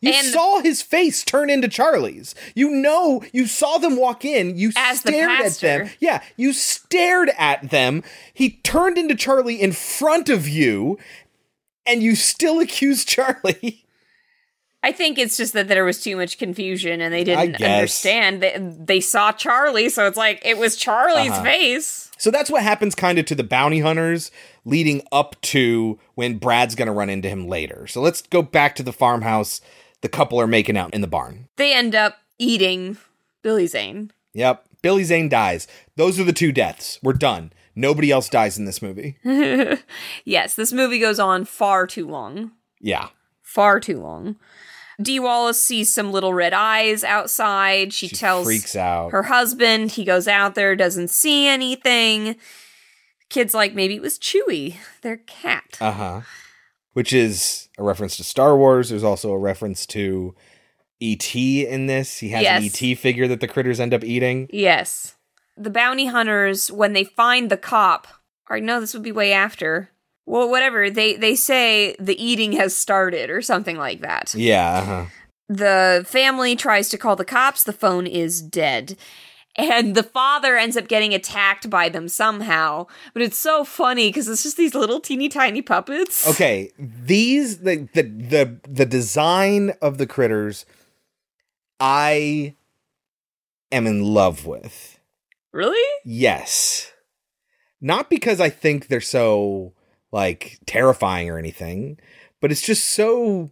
[0.00, 2.34] You saw his face turn into Charlie's.
[2.54, 4.56] You know, you saw them walk in.
[4.58, 5.90] You As the stared at them.
[5.98, 8.02] Yeah, you stared at them.
[8.34, 10.98] He turned into Charlie in front of you,
[11.86, 13.80] and you still accuse Charlie.
[14.82, 18.42] I think it's just that there was too much confusion and they didn't understand.
[18.42, 21.42] They, they saw Charlie, so it's like it was Charlie's Uh-huh.
[21.42, 22.10] face.
[22.24, 24.30] So that's what happens kind of to the bounty hunters
[24.64, 27.86] leading up to when Brad's going to run into him later.
[27.86, 29.60] So let's go back to the farmhouse.
[30.00, 31.50] The couple are making out in the barn.
[31.56, 32.96] They end up eating
[33.42, 34.10] Billy Zane.
[34.32, 34.64] Yep.
[34.80, 35.68] Billy Zane dies.
[35.96, 36.98] Those are the two deaths.
[37.02, 37.52] We're done.
[37.76, 39.18] Nobody else dies in this movie.
[40.24, 42.52] yes, this movie goes on far too long.
[42.80, 43.08] Yeah.
[43.42, 44.36] Far too long.
[45.02, 47.92] Dee Wallace sees some little red eyes outside.
[47.92, 49.10] She, tells freaks out.
[49.12, 49.92] her husband.
[49.92, 52.36] He goes out there, doesn't see anything.
[53.30, 55.78] Kid's like, maybe it was Chewy, their cat.
[55.80, 56.20] Uh huh.
[56.92, 58.90] Which is a reference to Star Wars.
[58.90, 60.34] There's also a reference to
[61.00, 61.66] E.T.
[61.66, 62.18] in this.
[62.18, 62.60] He has Yes.
[62.60, 62.94] an E.T.
[62.94, 64.48] figure that the critters end up eating.
[64.52, 65.16] Yes.
[65.56, 68.06] The bounty hunters, when they find the cop,
[68.48, 69.90] or no, this would be way after.
[70.26, 70.90] Well, whatever.
[70.90, 74.34] They they say the eating has started or something like that.
[74.34, 74.78] Yeah.
[74.78, 75.06] Uh-huh.
[75.48, 77.64] The family tries to call the cops.
[77.64, 78.96] The phone is dead.
[79.56, 82.86] And the father ends up getting attacked by them somehow.
[83.12, 86.26] But it's so funny because it's just these little teeny tiny puppets.
[86.28, 90.66] Okay, these the the the the design of the critters,
[91.78, 92.56] I
[93.70, 94.98] am in love with.
[95.52, 96.00] Really?
[96.04, 96.90] Yes,
[97.80, 99.72] not because I think they're so
[100.14, 101.98] like terrifying or anything,
[102.40, 103.50] but it's just so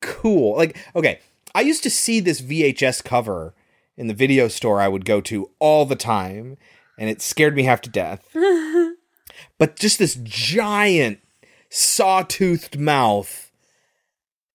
[0.00, 0.56] cool.
[0.56, 1.20] Like, okay,
[1.54, 3.54] I used to see this VHS cover
[3.94, 6.56] in the video store I would go to all the time,
[6.98, 8.26] and it scared me half to death.
[9.58, 11.18] but just this giant
[11.70, 13.52] sawtoothed mouth,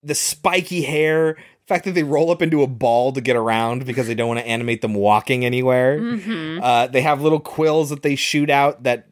[0.02, 3.86] the spiky hair, the fact that they roll up into a ball to get around
[3.86, 6.00] because they don't want to animate them walking anywhere.
[6.00, 6.60] Mhm.
[6.64, 9.06] Uh, they have little quills that they shoot out that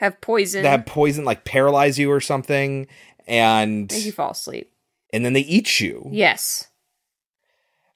[0.00, 0.62] Have poison.
[0.64, 2.86] that have poison, like paralyze you or something,
[3.26, 4.72] and Make you fall asleep.
[5.12, 6.08] and then they eat you.
[6.10, 6.66] Yes.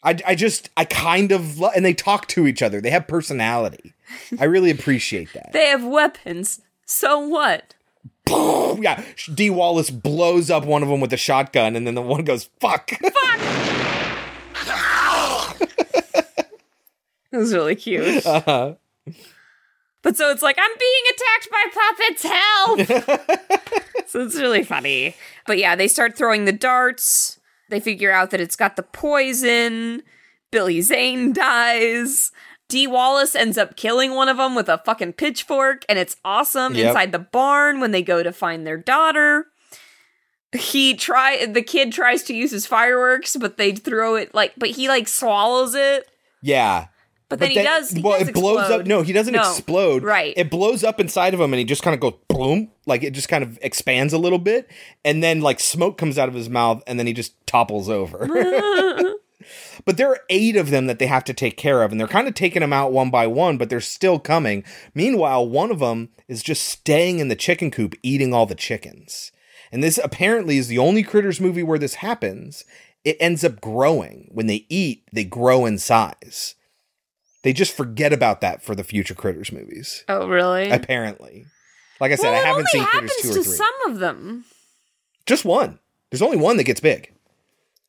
[0.02, 2.80] I, I just I kind of lo- and they talk to each other.
[2.82, 3.94] They have personality.
[4.38, 5.50] I really appreciate that.
[5.52, 6.60] They have weapons.
[6.86, 7.74] So what?
[8.28, 9.02] yeah,
[9.34, 12.50] Dee Wallace blows up one of them with a shotgun, and then the one goes
[12.60, 12.92] fuck.
[13.00, 13.12] It
[17.32, 18.24] was really cute.
[18.26, 18.74] uh-huh.
[20.04, 24.06] But so it's like, I'm being attacked by puppets, help!
[24.06, 25.16] so it's really funny.
[25.46, 27.40] But yeah, they start throwing the darts.
[27.70, 30.02] They figure out that it's got the poison.
[30.52, 32.30] Billy Zane dies.
[32.68, 36.74] Dee Wallace ends up killing one of them with a fucking pitchfork, and it's awesome
[36.74, 36.86] Yep.
[36.86, 39.46] inside the barn when they go to find their daughter.
[40.52, 44.70] He try the kid tries to use his fireworks, but they throw it like, but
[44.70, 46.08] he like swallows it.
[46.42, 46.86] Yeah.
[47.30, 48.80] But then he does- he well, does it blows explode.
[48.82, 48.86] up.
[48.86, 49.40] No, he doesn't No.
[49.40, 50.02] explode.
[50.02, 50.34] Right.
[50.36, 53.12] It blows up inside of him, and he just kind of goes boom, like it
[53.12, 54.68] just kind of expands a little bit,
[55.04, 58.28] and then like smoke comes out of his mouth, and then he just topples over.
[59.84, 62.06] but there are eight of them that they have to take care of, and they're
[62.08, 64.62] kind of taking them out one by one, but they're still coming.
[64.94, 69.32] Meanwhile, one of them is just staying in the chicken coop, eating all the chickens.
[69.72, 72.64] And this apparently is the only Critters movie where this happens.
[73.04, 74.28] It ends up growing.
[74.32, 76.54] When they eat, they grow in size.
[77.44, 80.02] They just forget about that for the future Critters movies.
[80.08, 80.70] Oh, really?
[80.70, 81.46] Apparently.
[82.00, 83.52] Like I said, well, I haven't seen Critters two or to three.
[83.56, 84.44] some of them.
[85.26, 85.78] Just one.
[86.10, 87.12] There's only one that gets big.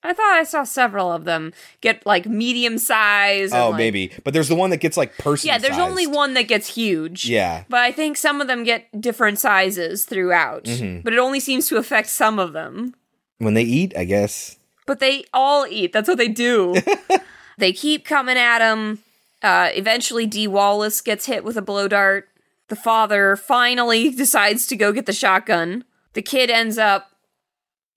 [0.04, 3.52] I thought I saw several of them get like medium size.
[3.52, 4.12] and, Oh, like- maybe.
[4.24, 5.48] But there's the one that gets like person.
[5.48, 7.28] Yeah, there's only one that gets huge.
[7.28, 7.64] Yeah.
[7.70, 10.66] But I think some of them get different sizes throughout.
[10.66, 11.04] Mhm.
[11.04, 12.94] But it only seems to affect some of them.
[13.40, 14.58] When they eat, I guess.
[14.86, 15.92] But they all eat.
[15.92, 16.76] That's what they do.
[17.58, 19.00] they keep coming at him.
[19.46, 22.30] Uh, eventually, Dee Wallace gets hit with a blow dart.
[22.70, 25.84] The father finally decides to go get the shotgun.
[26.14, 27.12] The kid ends up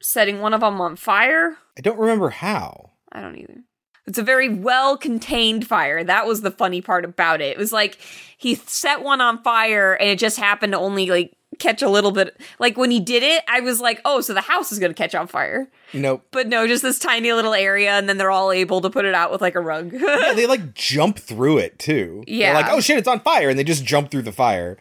[0.03, 1.57] setting one of them on fire.
[1.79, 2.91] I don't remember how.
[3.11, 3.63] I don't either.
[4.07, 6.05] It's a very well contained fire.
[6.05, 7.57] That was the funny part about it.
[7.57, 7.99] It was like
[8.37, 12.11] he set one on fire and it just happened to only like catch a little
[12.11, 12.41] bit.
[12.59, 14.97] Like when he did it, I was like, oh, so the house is going to
[14.97, 15.69] catch on fire.
[15.93, 16.27] Nope.
[16.31, 19.15] But no, just this tiny little area and then they're all able to put it
[19.15, 19.93] out with like a rug.
[19.95, 22.23] yeah, they like jump through it too.
[22.27, 22.55] They're Yeah.
[22.55, 24.79] like, oh shit, it's on fire, and they just jump through the fire.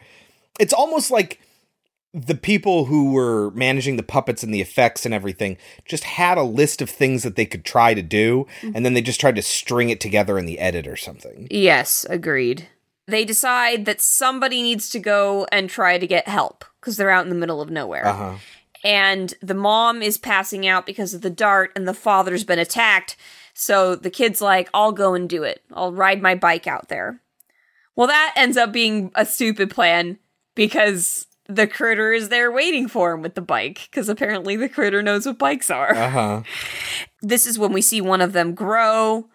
[0.60, 1.40] It's almost like
[2.14, 6.42] the people who were managing the puppets and the effects and everything just had a
[6.42, 8.74] list of things that they could try to do, mm-hmm.
[8.74, 11.46] and then they just tried to string it together in the edit or something.
[11.50, 12.68] yes, agreed.
[13.06, 17.24] They decide that somebody needs to go and try to get help because they're out
[17.24, 18.06] in the middle of nowhere.
[18.06, 18.34] Uh huh.
[18.84, 23.16] and the mom is passing out because of the dart and the father's been attacked
[23.54, 27.20] so the kid's like i'll go and do it i'll ride my bike out there
[27.96, 30.16] well that ends up being a stupid plan
[30.54, 35.02] because the critter is there waiting for him with the bike because apparently the critter
[35.02, 36.42] knows what bikes are Uh huh.
[37.22, 39.28] this is when we see one of them grow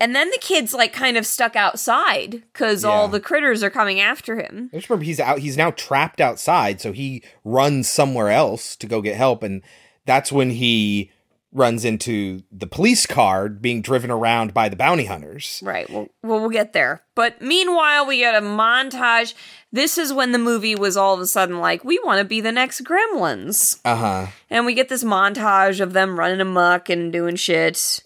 [0.00, 4.00] and then the kid's like kind of stuck outside because all the critters are coming
[4.00, 5.38] after him I just remember he's out.
[5.38, 9.62] He's now trapped outside, so he runs somewhere else to go get help, and
[10.04, 11.10] that's when he
[11.52, 15.60] runs into the police car being driven around by the bounty hunters.
[15.64, 15.88] Right.
[15.88, 17.02] Well, well, we'll get there.
[17.14, 19.34] But meanwhile, we get a montage.
[19.72, 22.40] This is when the movie was all of a sudden like, we want to be
[22.40, 23.80] the next Gremlins.
[23.84, 24.26] Uh huh.
[24.50, 28.02] And we get this montage of them running amok and doing shit.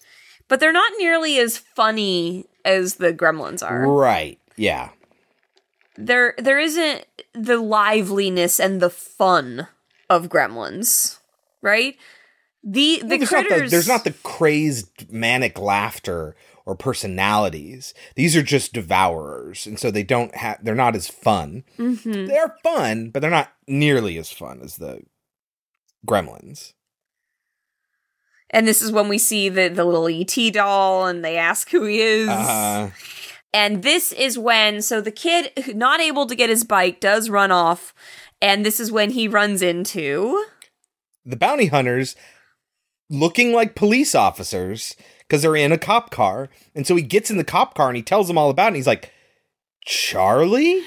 [0.52, 3.90] But they're not nearly as funny as the Gremlins are.
[3.90, 4.38] Right.
[4.54, 4.90] Yeah.
[5.96, 9.68] There, there isn't the liveliness and the fun
[10.10, 11.16] of Gremlins,
[11.62, 11.96] right?
[12.62, 16.36] The the there's, not the, there's not the crazed manic laughter
[16.66, 17.94] or personalities.
[18.14, 20.62] These are just devourers, and so they don't have.
[20.62, 21.64] They're not as fun.
[21.78, 22.28] Mhm.
[22.28, 25.00] They're fun, but they're not nearly as fun as the
[26.06, 26.74] Gremlins.
[28.52, 31.84] And this is when we see the, the little ET doll and they ask who
[31.84, 32.28] he is.
[32.28, 32.90] Uh,
[33.54, 37.50] And this is when, so the kid, not able to get his bike, does run
[37.52, 37.94] off.
[38.40, 40.44] And this is when he runs into.
[41.24, 42.16] the bounty hunters
[43.10, 46.48] looking like police officers because they're in a cop car.
[46.74, 48.68] And so he gets in the cop car and he tells them all about it.
[48.68, 49.10] And he's like,
[49.84, 50.82] Charlie?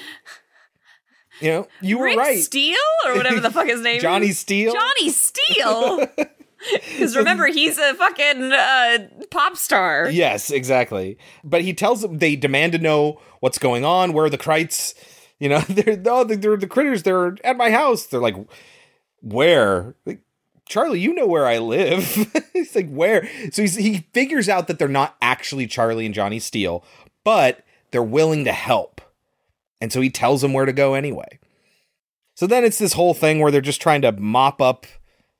[1.40, 2.38] You know, you were Rick right.
[2.42, 2.76] Steele?
[3.06, 4.02] Or whatever the fuck his name is.
[4.02, 4.32] Johnny.
[4.32, 4.72] Steele?
[4.72, 6.06] Johnny Steele!
[6.96, 8.98] Because remember, he's a fucking uh,
[9.30, 10.08] pop star.
[10.10, 11.18] Yes, exactly.
[11.44, 14.94] But he tells them they demand to know what's going on, where are the Krites,
[15.38, 18.06] you know, they're, no, they're the critters, they're at my house.
[18.06, 18.36] They're like,
[19.20, 19.94] where?
[20.04, 20.20] Like,
[20.68, 22.04] Charlie, you know where I live.
[22.52, 23.28] he's like, where?
[23.52, 26.84] So he's, he figures out that they're not actually Charlie and Johnny Steele,
[27.24, 29.00] but they're willing to help.
[29.80, 31.38] And so he tells them where to go anyway.
[32.34, 34.86] So then it's this whole thing where they're just trying to mop up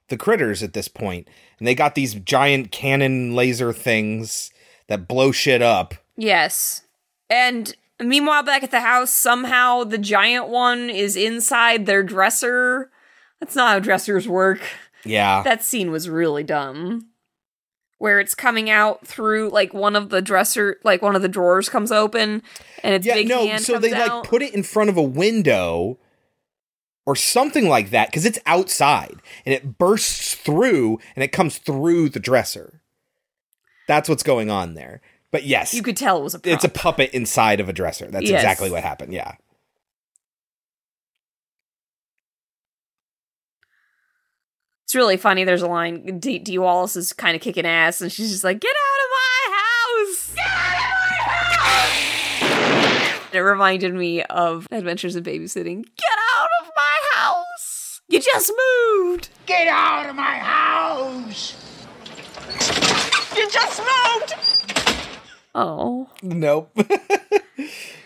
[0.09, 4.51] the critters at this point, and they got these giant cannon laser things
[4.89, 5.95] that blow shit up.
[6.17, 6.83] Yes.
[7.29, 12.91] And meanwhile, back at the house, somehow the giant one is inside their dresser.
[13.41, 14.61] That's not how dressers work.
[15.05, 15.43] Yeah.
[15.43, 17.09] That scene was really dumb.
[17.99, 21.71] Where it's coming out through like one of the dresser, like one of the drawers
[21.71, 22.43] comes open,
[22.83, 24.17] and its yeah, big no, so they out.
[24.19, 25.99] like put it in front of a window
[27.07, 29.17] or something like that because it's outside
[29.47, 32.83] and it bursts through and it comes through the dresser.
[33.89, 35.01] That's what's going on there.
[35.31, 36.39] But yes, you could tell it was a.
[36.41, 36.55] Prop.
[36.55, 38.07] it's a puppet inside of a dresser.
[38.11, 38.41] That's Yes.
[38.43, 39.13] exactly what happened.
[39.13, 39.35] Yeah.
[44.85, 45.45] It's really funny.
[45.45, 46.21] There's a line.
[46.21, 49.11] D, Dee Wallace is kind of kicking ass, and she's just like, "Get out of
[49.11, 49.36] my
[53.37, 55.83] It reminded me of Adventures in Babysitting.
[55.85, 58.01] Get out of my house!
[58.09, 58.51] You just
[59.05, 59.29] moved.
[59.45, 61.55] Get out of my house!
[63.37, 64.35] You just moved!
[65.55, 66.71] Oh, Nope.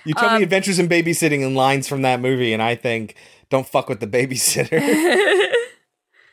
[0.04, 3.14] you told Um, me Adventures in Babysitting and lines from that movie, and I think
[3.50, 4.80] don't fuck with the babysitter.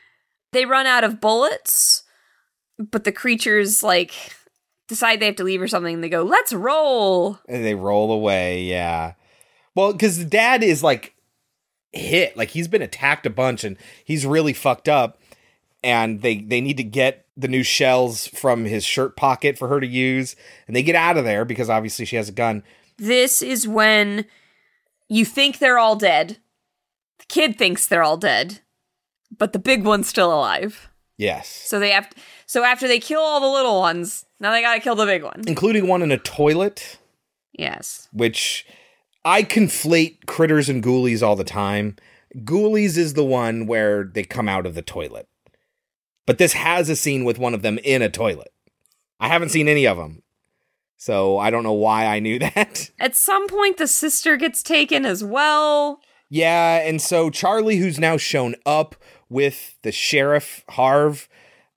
[0.54, 2.04] they run out of bullets,
[2.80, 4.14] but the creatures like
[4.88, 5.96] decide they have to leave or something.
[5.96, 8.64] And they go, "Let's roll." and they roll away.
[8.64, 9.14] Yeah.
[9.76, 11.14] Well, because the dad is like
[11.92, 12.36] hit.
[12.38, 15.20] Like he's been attacked a bunch and he's really fucked up.
[15.84, 19.80] And they they need to get the new shells from his shirt pocket for her
[19.80, 20.36] to use.
[20.66, 22.64] And they get out of there because obviously she has a gun.
[22.98, 24.26] This is when
[25.08, 26.38] you think they're all dead.
[27.20, 28.62] The kid thinks they're all dead,
[29.36, 30.90] but the big one's still alive.
[31.18, 31.48] Yes.
[31.48, 32.10] So they have
[32.48, 35.42] so after they kill all the little ones, now they gotta kill the big one.
[35.48, 36.98] Including one in a toilet,
[37.54, 38.08] Yes.
[38.12, 38.66] which
[39.26, 41.96] I conflate critters and ghoulies all the time.
[42.36, 45.28] Ghoulies is the one where they come out of the toilet.
[46.26, 48.52] But this has a scene with one of them in a toilet.
[49.20, 50.24] I haven't seen any of them.
[50.98, 52.90] So I don't know why I knew that.
[53.00, 56.00] At some point the sister gets taken as well.
[56.30, 58.96] Yeah, and so Charlie, who's now shown up
[59.30, 61.30] with the sheriff Harv,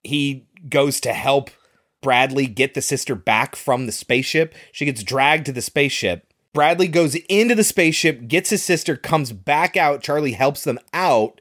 [0.03, 1.51] he goes to help
[2.03, 4.55] Bradley get the sister back from the spaceship.
[4.73, 6.27] She gets dragged to the spaceship.
[6.53, 10.03] Bradley goes into the spaceship, gets his sister, comes back out.
[10.03, 11.41] Charlie helps them out,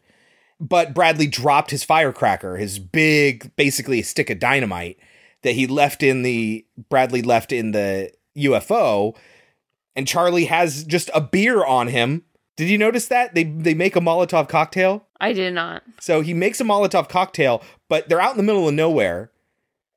[0.60, 4.99] but Bradley dropped his firecracker, his big, basically a stick of dynamite
[5.41, 9.16] that he left in the Bradley left in the UFO,
[9.95, 12.24] and Charlie has just a beer on him.
[12.55, 15.05] Did you notice that they they make a Molotov cocktail?
[15.20, 15.84] I did not.
[15.99, 19.32] So he makes a Molotov cocktail, but they're out in the middle of nowhere,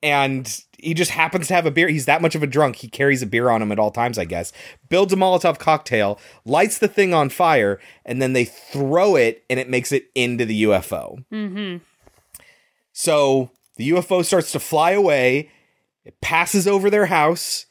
[0.03, 1.88] and he just happens to have a beer.
[1.88, 2.76] He's that much of a drunk.
[2.76, 4.53] He carries a beer on him at all times, I guess.
[4.88, 9.61] Builds a Molotov cocktail, lights the thing on fire, and then they throw it, and
[9.61, 11.24] it makes it into the UFO.
[11.32, 11.78] Mm-hmm.
[12.92, 15.50] So the UFO starts to fly away.
[16.05, 17.66] It passes over their house,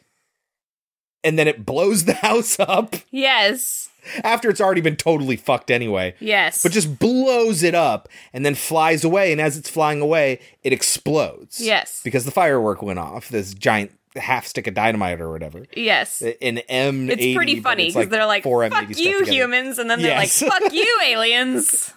[1.24, 3.81] and then it blows the house up Yes.
[4.24, 6.16] After it's already been totally fucked anyway.
[6.20, 6.64] Yes.
[6.64, 9.32] But just blows it up and then flies away.
[9.32, 11.60] And as it's flying away, it explodes.
[11.62, 12.02] Yes.
[12.04, 13.30] Because the firework went off.
[13.30, 15.66] This giant half stick of dynamite or whatever.
[15.76, 16.22] Yes.
[16.41, 17.10] An M.
[17.10, 20.41] It's pretty funny because they're like, "Fuck you, humans," and then they're Yes.
[20.41, 21.93] like, "Fuck you, aliens."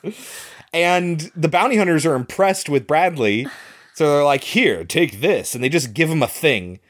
[0.72, 3.46] And the bounty hunters are impressed with Bradley.
[3.94, 5.54] So they're like, here, take this.
[5.54, 6.80] And they just give him a thing.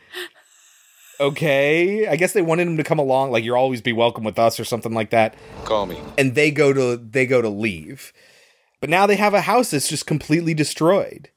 [1.21, 2.07] Okay.
[2.07, 4.59] I guess they wanted him to come along, like you'll always be welcome with us
[4.59, 5.35] or something like that.
[5.65, 6.01] Call me.
[6.19, 8.13] And they go to they go to leave.
[8.81, 11.31] But now they have a house that's just completely destroyed.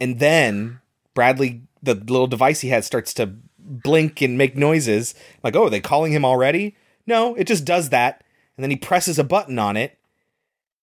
[0.00, 0.80] And then
[1.14, 5.14] Bradley, the little device he has, starts to blink and make noises.
[5.42, 6.76] Like, oh, are they calling him already?
[7.06, 8.24] No, it just does that.
[8.56, 9.98] And then he presses a button on it.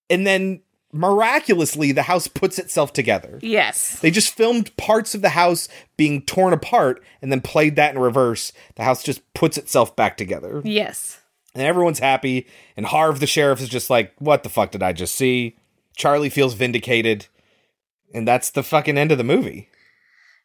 [0.09, 0.61] And then
[0.93, 3.39] miraculously, the house puts itself together.
[3.41, 3.99] Yes.
[3.99, 5.67] They just filmed parts of the house
[5.97, 8.53] being torn apart and then played that in reverse.
[8.75, 10.61] The house just puts itself back together.
[10.63, 11.19] Yes.
[11.55, 12.47] And everyone's happy.
[12.77, 15.57] And Harv, the sheriff, is just like, what the fuck did I just see?
[15.95, 17.27] Charlie feels vindicated.
[18.13, 19.69] And that's the fucking end of the movie.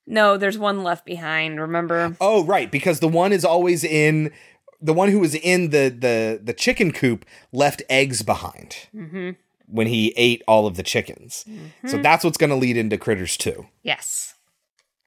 [0.07, 1.61] No, there's one left behind.
[1.61, 2.17] Remember?
[2.21, 4.33] Oh, right, because the one is always in
[4.81, 9.31] the one who was in the the the chicken coop left eggs behind Mm-hmm.
[9.71, 11.45] When he ate all of the chickens.
[11.87, 12.03] So Mhm.
[12.03, 13.67] that's what's going to lead into Critters 2.
[13.83, 14.35] Yes.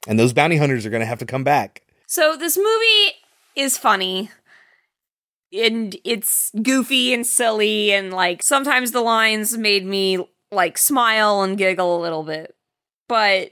[0.07, 1.81] And those bounty hunters are going to have to come back.
[2.07, 3.13] So this movie
[3.55, 4.29] is funny.
[5.53, 11.57] And it's goofy and silly and like sometimes the lines made me like smile and
[11.57, 12.55] giggle a little bit.
[13.09, 13.51] But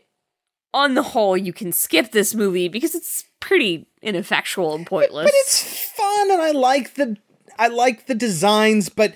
[0.73, 5.25] on the whole, you can skip this movie because it's pretty ineffectual and pointless.
[5.25, 7.17] But it's fun and I like the
[7.57, 9.13] I like the designs, but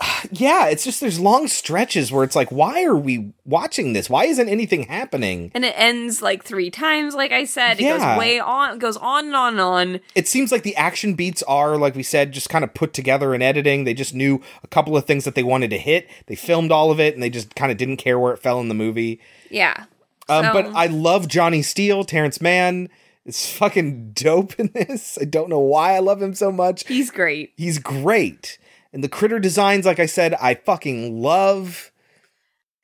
[0.30, 4.08] yeah, it's just there's long stretches where it's like why are we watching this?
[4.08, 5.50] Why isn't anything happening?
[5.54, 7.80] and it ends like three times, like I said.
[7.80, 7.98] It Yeah.
[8.14, 10.00] goes way on, goes on and on and on.
[10.14, 13.34] It seems like the action beats are, like we said, just kind of put together
[13.34, 13.84] in editing.
[13.84, 16.08] They just knew a couple of things that they wanted to hit.
[16.26, 18.60] They filmed all of it, and they just kind of didn't care where it fell
[18.60, 19.20] in the movie.
[19.50, 19.84] Yeah.
[20.28, 22.88] Um, So- but I love Johnny Steele, Terrence Mann.
[23.26, 25.18] It's fucking dope in this.
[25.20, 26.86] I don't know why I love him so much.
[26.86, 27.52] He's great.
[27.56, 28.58] He's great.
[28.92, 31.92] And the critter designs, like I said, I fucking love.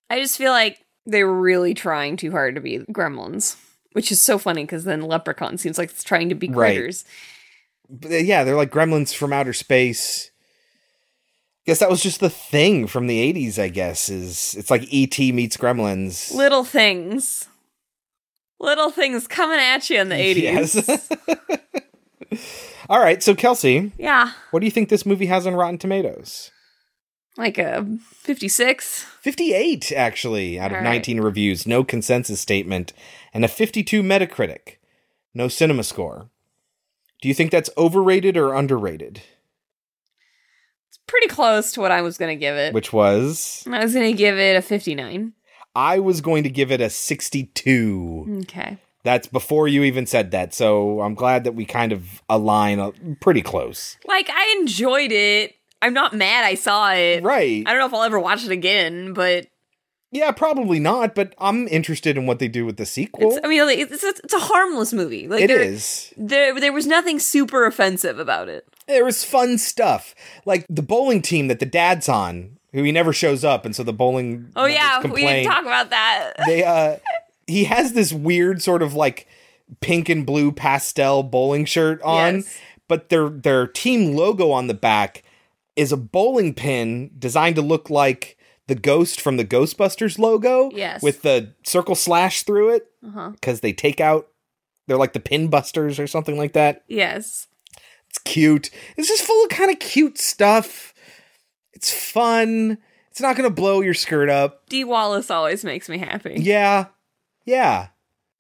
[0.08, 3.56] I just feel like they were really trying too hard to be gremlins,
[3.92, 6.76] which is so funny because then Leprechaun seems like it's trying to be Right.
[6.76, 7.04] critters.
[7.88, 10.30] But, uh, yeah, they're like gremlins from outer space.
[11.66, 15.32] Guess that was just the thing from the 80s, I guess, is it's like E.T.
[15.32, 16.32] meets gremlins.
[16.32, 17.48] Little things.
[18.60, 20.36] Little things coming at you in the 80s.
[20.42, 21.82] Yes.
[22.88, 24.32] All right, so Kelsey, Yeah.
[24.50, 26.50] what do you think this movie has on Rotten Tomatoes?
[27.36, 29.04] Like a 56.
[29.20, 30.90] 58, actually, out of All right.
[30.90, 32.92] 19 reviews, no consensus statement,
[33.34, 34.76] and a 52 Metacritic,
[35.34, 36.30] no cinema score.
[37.20, 39.20] Do you think that's overrated or underrated?
[40.88, 42.72] It's pretty close to what I was going to give it.
[42.72, 45.34] Which was, I was going to give it a 59.
[45.74, 48.40] I was going to give it a 62.
[48.44, 48.78] Okay.
[49.06, 52.90] That's before you even said that, so I'm glad that we kind of align uh,
[53.20, 53.96] pretty close.
[54.04, 55.54] Like, I enjoyed it.
[55.80, 57.22] I'm not mad I saw it.
[57.22, 57.62] Right.
[57.64, 59.46] I don't know if I'll ever watch it again, but
[60.10, 63.30] Yeah, probably not, but I'm interested in what they do with the sequel.
[63.30, 65.28] it's, I mean, it's, it's, it's a harmless movie.
[65.28, 66.12] Like, It there, is.
[66.16, 68.66] There, there was nothing super offensive about it.
[68.88, 70.16] There was fun stuff.
[70.44, 73.82] Like the bowling team that the dad's on, who he never shows up, and so
[73.82, 76.32] the bowling Oh yeah, members we didn't talk about that.
[76.46, 76.96] they uh
[77.46, 79.26] he has this weird sort of like
[79.80, 82.58] pink and blue pastel bowling shirt on, Yes.
[82.88, 85.22] but their their team logo on the back
[85.74, 88.36] is a bowling pin designed to look like
[88.68, 90.70] the ghost from the Ghostbusters logo.
[90.72, 91.02] Yes.
[91.02, 92.86] With the circle slash through it.
[93.06, 93.30] Uh-huh.
[93.30, 94.28] Because they take out
[94.88, 96.84] they're like the pin busters or something like that.
[96.88, 97.46] Yes.
[98.08, 98.70] It's cute.
[98.96, 100.94] It's just full of kind of cute stuff.
[101.72, 102.78] It's fun.
[103.10, 104.68] It's not gonna blow your skirt up.
[104.68, 106.36] Dee Wallace always makes me happy.
[106.38, 106.86] Yeah.
[107.46, 107.88] Yeah.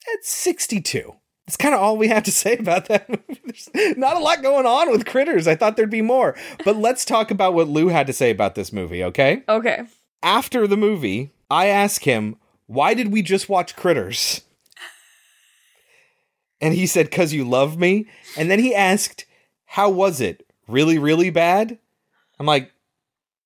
[0.08, 1.14] It's 62.
[1.46, 3.40] That's kind of all we have to say about that movie.
[3.72, 5.46] There's not a lot going on with Critters.
[5.46, 6.36] I thought there'd be more.
[6.64, 9.42] But let's talk about what Lou had to say about this movie, okay?
[9.48, 9.84] Okay.
[10.22, 12.36] After the movie, I asked him,
[12.66, 14.42] why did we just watch Critters?
[16.60, 18.06] And he said, because you love me.
[18.36, 19.24] And then he asked,
[19.66, 20.46] how was it?
[20.66, 21.78] Really, really bad?
[22.40, 22.72] I'm like,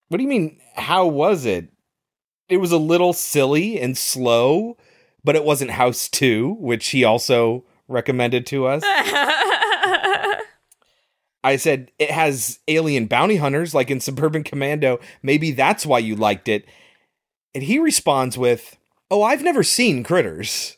[0.09, 1.69] what do you mean, how was it?
[2.49, 4.77] It was a little silly and slow,
[5.25, 8.83] but it wasn't House 2, which he also recommended to us.
[11.43, 15.01] I said, it has alien bounty hunters like in Suburban Commando.
[15.23, 16.67] Maybe that's why you liked it.
[17.55, 18.77] And he responds with,
[19.11, 20.77] Oh, I've never seen Critters.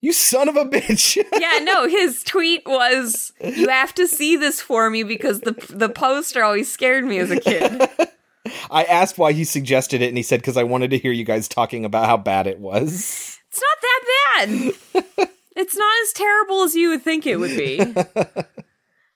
[0.00, 1.16] You son of a bitch.
[1.40, 5.88] yeah, no, his tweet was, "You have to see this for me because the the
[5.88, 7.88] poster always scared me as a kid."
[8.70, 11.24] I asked why he suggested it, and he said, Because I wanted to hear you
[11.24, 13.38] guys talking about how bad it was.
[13.54, 15.28] It's not that bad.
[15.56, 17.94] it's not as terrible as you would think it would be.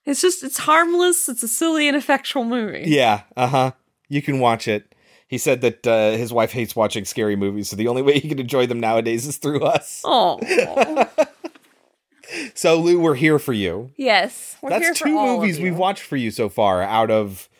[0.07, 1.29] It's just it's harmless.
[1.29, 2.85] It's a silly ineffectual movie.
[2.87, 3.73] Yeah, uh huh.
[4.09, 4.95] You can watch it.
[5.29, 8.27] He said that uh, his wife hates watching scary movies, so the only way he
[8.27, 10.01] can enjoy them nowadays is through us.
[10.07, 10.41] Oh,
[12.55, 13.91] So, Lou, we're here for you.
[13.99, 14.57] yes.
[14.63, 17.51] We're here That's for two movies we've watched for you so far out of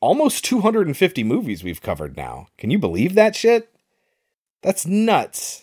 [0.00, 2.46] almost 250 movies we've covered now.
[2.56, 3.68] Can you believe that shit?
[4.62, 5.62] That's nuts.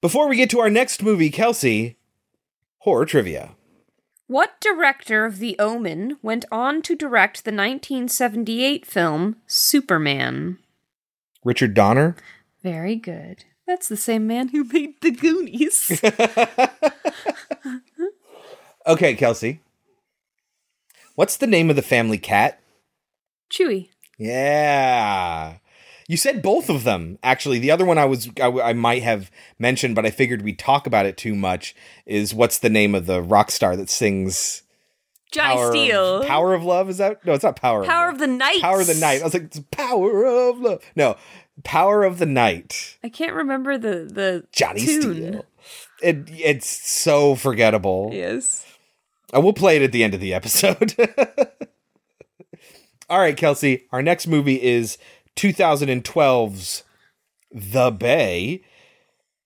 [0.00, 1.96] Before we get to our next movie, Kelsey,
[2.78, 3.56] horror trivia.
[4.26, 10.58] What director of The Omen went on to direct the 1978 film Superman?
[11.44, 12.14] Richard Donner.
[12.62, 13.44] Very good.
[13.66, 16.00] That's the same man who made The Goonies.
[18.88, 19.60] Okay, Kelsey.
[21.14, 22.58] What's the name of the family cat?
[23.52, 23.90] Chewy.
[24.18, 25.56] Yeah.
[26.08, 27.18] You said both of them.
[27.22, 30.58] Actually, the other one I was I, I might have mentioned, but I figured we'd
[30.58, 31.76] talk about it too much.
[32.06, 34.62] Is what's the name of the rock star that sings
[35.30, 36.16] Johnny Power Steele.
[36.22, 36.88] Of, Power of Love?
[36.88, 37.34] Is that no?
[37.34, 37.84] It's not Power.
[37.84, 38.62] Power of, of the Night.
[38.62, 39.20] Power of the Night.
[39.20, 40.82] I was like, it's Power of Love.
[40.96, 41.16] No,
[41.62, 42.96] Power of the Night.
[43.04, 45.02] I can't remember the the Johnny tune.
[45.02, 45.44] Steele.
[46.02, 48.10] It it's so forgettable.
[48.12, 48.64] Yes.
[49.34, 50.96] Uh, we'll play it at the end of the episode.
[53.10, 53.84] All right, Kelsey.
[53.90, 54.96] Our next movie is
[55.38, 56.82] 2012's
[57.52, 58.60] The Bay.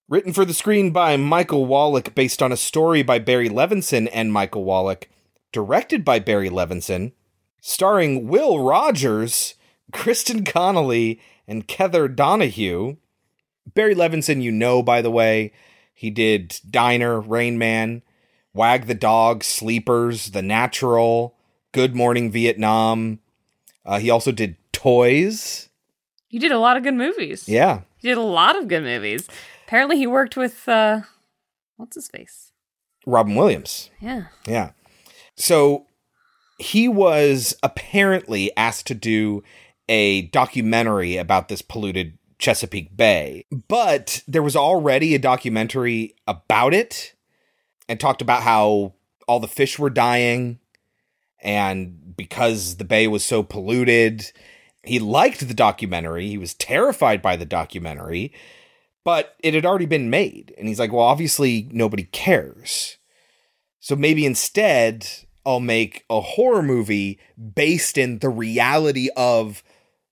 [0.08, 4.32] Written for the screen by Michael Wallach, based on a story by Barry Levinson and
[4.32, 5.10] Michael Wallach.
[5.52, 7.12] Directed by Barry Levinson.
[7.60, 9.54] Starring Will Rogers,
[9.92, 12.96] Kristen Connolly, and Kether Donohue.
[13.74, 15.52] Barry Levinson, you know, by the way.
[15.92, 18.00] He did Diner, Rain Man,
[18.54, 21.36] Wag the Dog, Sleepers, The Natural,
[21.72, 23.18] Good Morning Vietnam.
[23.84, 25.68] Uh, he also did Toys.
[26.32, 27.46] He did a lot of good movies.
[27.46, 27.82] Yeah.
[27.98, 29.28] He did a lot of good movies.
[29.66, 31.02] Apparently he worked with uh
[31.76, 32.52] what's his face?
[33.04, 33.90] Robin Williams.
[34.00, 34.28] Yeah.
[34.46, 34.70] Yeah.
[35.36, 35.84] So
[36.58, 39.44] he was apparently asked to do
[39.90, 47.14] a documentary about this polluted Chesapeake Bay, but there was already a documentary about it
[47.90, 48.94] and talked about how
[49.28, 50.60] all the fish were dying
[51.42, 54.32] and because the bay was so polluted
[54.84, 58.32] he liked the documentary he was terrified by the documentary
[59.04, 62.98] but it had already been made and he's like well obviously nobody cares
[63.80, 65.06] so maybe instead
[65.44, 67.18] I'll make a horror movie
[67.54, 69.62] based in the reality of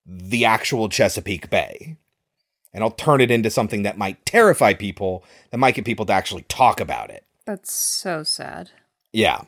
[0.05, 1.97] the actual Chesapeake Bay.
[2.73, 6.13] And I'll turn it into something that might terrify people, that might get people to
[6.13, 7.25] actually talk about it.
[7.45, 8.71] That's so sad.
[9.11, 9.41] Yeah.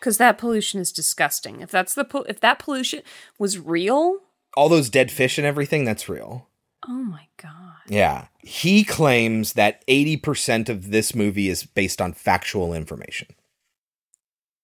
[0.00, 1.60] Cuz that pollution is disgusting.
[1.60, 3.02] If that's the po- if that pollution
[3.38, 4.18] was real,
[4.56, 6.48] All those dead fish and everything, that's real.
[6.88, 7.74] oh my god.
[7.88, 8.28] Yeah.
[8.38, 13.28] He claims that 80% of this movie is based on factual information.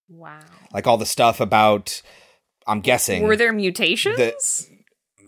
[0.09, 0.41] Wow.
[0.73, 2.01] Like all the stuff about
[2.67, 3.23] I'm guessing.
[3.25, 4.17] Were there mutations?
[4.17, 4.77] the-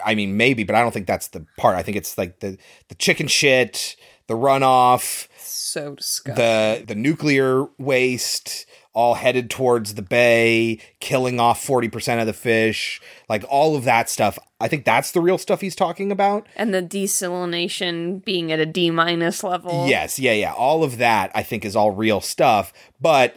[0.04, 1.76] I mean, maybe, but I don't think that's the part.
[1.76, 2.56] I think it's like the
[2.88, 3.96] the chicken shit,
[4.28, 6.36] the runoff, so disgusting.
[6.36, 8.66] the the nuclear waste,
[8.99, 13.84] all headed towards the bay, killing off forty percent of the fish, like all of
[13.84, 14.36] that stuff.
[14.61, 16.49] I think that's the real stuff he's talking about.
[16.57, 19.86] and the desalination being at a D minus level.
[19.86, 20.53] Yes, yeah, yeah.
[20.53, 23.36] All of that I think is all real stuff, but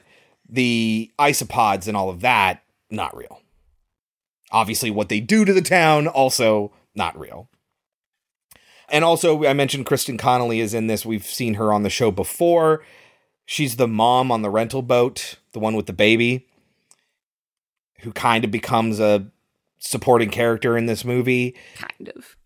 [0.49, 3.41] the isopods and all of that not real.
[4.51, 7.49] Obviously what they do to the town also not real.
[8.89, 11.05] And also I mentioned Kristen Connolly is in this.
[11.05, 12.81] We've seen her on the show before.
[13.51, 16.47] She's the mom on the rental boat, the one with the baby
[17.99, 19.27] who kind of becomes a
[19.77, 21.57] supporting character in this movie.
[21.75, 22.37] Kind of.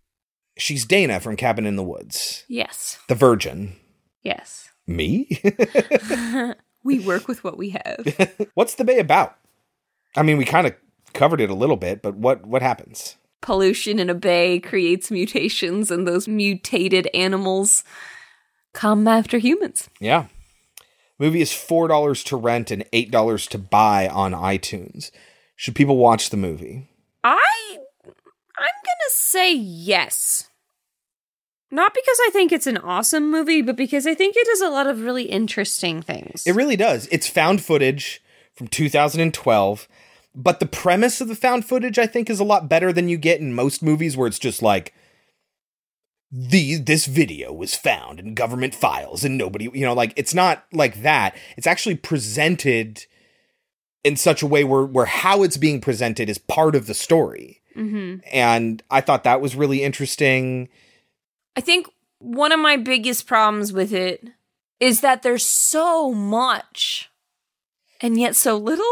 [0.58, 2.98] She's Dana from Cabin in the Woods, Yes.
[3.08, 3.76] the virgin.
[4.24, 4.70] Yes.
[4.88, 5.30] Me?
[6.84, 8.36] we work with what we have.
[8.56, 9.38] What's the bay about?
[10.16, 10.74] I mean, we kind of
[11.14, 13.16] covered it a little bit, but what what happens?
[13.44, 17.84] Pollution in a bay creates mutations, and those mutated animals
[18.74, 19.88] come after humans.
[20.00, 20.26] Yeah.
[21.18, 25.12] Movie is four dollars to rent and eight dollars to buy on iTunes.
[25.56, 26.90] Should people watch the movie?
[27.24, 27.78] I
[28.58, 30.50] I'm gonna say yes.
[31.72, 34.70] Not because I think it's an awesome movie, but because I think it does a
[34.70, 36.44] lot of really interesting things.
[36.46, 37.08] It really does.
[37.12, 38.22] It's found footage
[38.54, 39.88] from 2012,
[40.34, 43.18] but the premise of the found footage I think is a lot better than you
[43.18, 44.94] get in most movies where it's just like
[46.38, 50.66] the this video was found in government files and nobody, you know, like it's not
[50.74, 51.34] like that.
[51.56, 53.06] It's actually presented
[54.04, 57.62] in such a way where where how it's being presented is part of the story.
[57.74, 60.68] hmm And I thought that was really interesting.
[61.56, 61.88] I think
[62.20, 64.28] one of my biggest problems with it
[64.82, 67.10] is that there's so much
[68.02, 68.86] and yet so little.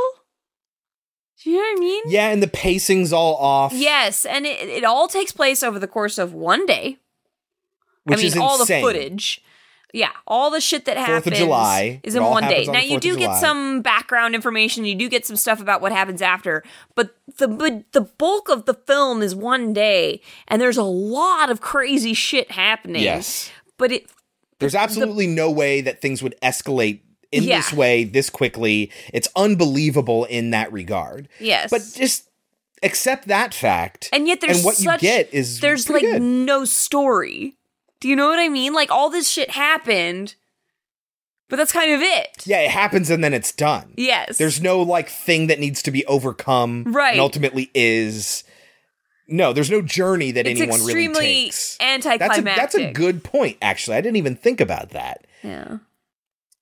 [1.43, 2.03] Do you know what I mean?
[2.07, 3.73] Yeah, and the pacing's all off.
[3.73, 6.99] Yes, and it, it all takes place over the course of one day.
[8.05, 9.41] Which I mean, is all the footage.
[9.95, 11.99] Yeah, all the shit that Fourth of July.
[12.03, 12.65] is in one day.
[12.65, 13.39] on Now you do get July.
[13.39, 14.85] some background information.
[14.85, 16.63] You do get some stuff about what happens after,
[16.95, 21.51] but the but the bulk of the film is one day, and there's a lot
[21.51, 23.03] of crazy shit happening.
[23.03, 23.51] Yes.
[23.77, 24.07] but it
[24.59, 27.01] There's absolutely no way that things would escalate
[27.31, 27.57] in Yeah.
[27.57, 28.91] this way this quickly.
[29.13, 31.29] It's unbelievable in that regard.
[31.39, 32.29] yes, But just
[32.81, 34.09] accept that fact.
[34.11, 36.21] and yet there's and what such, you get is there's like good.
[36.21, 37.57] no story.
[38.03, 38.73] Do you know what I mean?
[38.73, 40.35] Like all this shit happened,
[41.47, 42.45] but that's kind of it.
[42.45, 43.93] yeah, it happens and then it's done.
[43.95, 46.83] Yes, There's no like thing that needs to be overcome.
[46.87, 47.11] Right.
[47.11, 48.43] And ultimately is.
[49.29, 51.77] No, there's no journey that it's anyone really extremely takes.
[52.19, 53.95] That's a, that's a good point, actually.
[53.95, 55.25] I didn't even think about that.
[55.41, 55.77] yeah.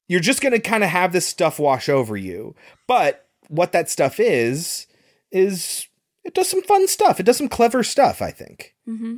[0.07, 2.53] you're just going to kind of have this stuff wash over you.
[2.85, 4.85] But what that stuff is,
[5.31, 5.87] is
[6.23, 7.19] it does some fun stuff.
[7.19, 8.75] It does some clever stuff, I think.
[8.87, 9.15] Mm-hmm.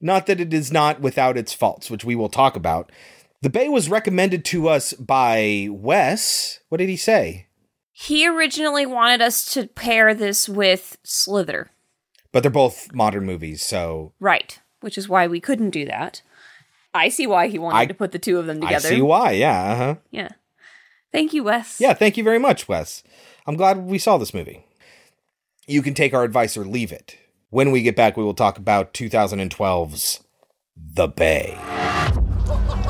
[0.00, 2.90] Not that it is not without its faults, which we will talk about.
[3.42, 6.60] The Bay was recommended to us by Wes.
[6.68, 7.46] What did he say?
[7.92, 11.70] He originally wanted us to pair this with Slither,
[12.32, 14.58] But they're both modern movies, so right?
[14.80, 16.22] Which is why we couldn't do that.
[16.92, 18.88] I see why he wanted I- to put the two of them together.
[18.88, 19.30] I see why.
[19.32, 19.94] Yeah, uh huh.
[20.10, 20.28] Yeah.
[21.12, 21.80] Thank you, Wes.
[21.80, 23.04] Yeah, thank you very much, Wes.
[23.46, 24.64] I'm glad we saw this movie.
[25.68, 27.16] You can take our advice or leave it.
[27.54, 30.24] When we get back, we will talk about 2012's
[30.76, 31.56] The Bay.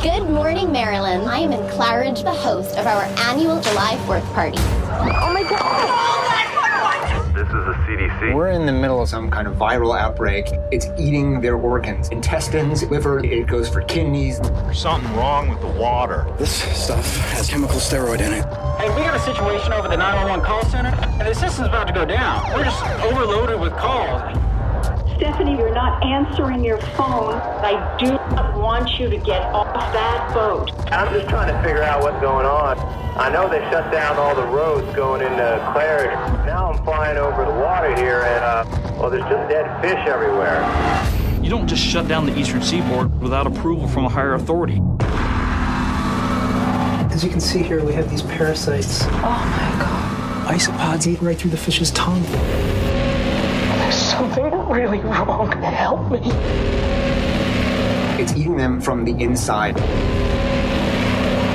[0.02, 1.28] Good morning, Maryland.
[1.28, 4.56] I am in Claridge, the host of our annual July 4th party.
[4.56, 7.34] Oh my God.
[7.34, 8.34] This is the CDC.
[8.34, 10.46] We're in the middle of some kind of viral outbreak.
[10.72, 14.40] It's eating their organs, intestines, liver, it goes for kidneys.
[14.40, 16.24] There's something wrong with the water.
[16.38, 18.46] This stuff has chemical steroid in it.
[18.80, 21.92] Hey, we got a situation over the 911 call center, and the system's about to
[21.92, 22.50] go down.
[22.54, 24.22] We're just overloaded with calls.
[25.16, 27.34] Stephanie, you're not answering your phone.
[27.34, 30.72] I do not want you to get off that boat.
[30.90, 32.78] I'm just trying to figure out what's going on.
[33.16, 35.42] I know they shut down all the roads going into
[35.72, 36.14] Claridge.
[36.46, 38.64] Now I'm flying over the water here, and uh,
[38.98, 40.60] well, there's just dead fish everywhere.
[41.40, 44.80] You don't just shut down the eastern seaboard without approval from a higher authority.
[47.12, 49.04] As you can see here, we have these parasites.
[49.04, 50.54] Oh my god.
[50.54, 52.24] Isopods eat right through the fish's tongue.
[54.14, 55.50] There's something really wrong.
[55.60, 56.20] Help me.
[58.22, 59.74] It's eating them from the inside.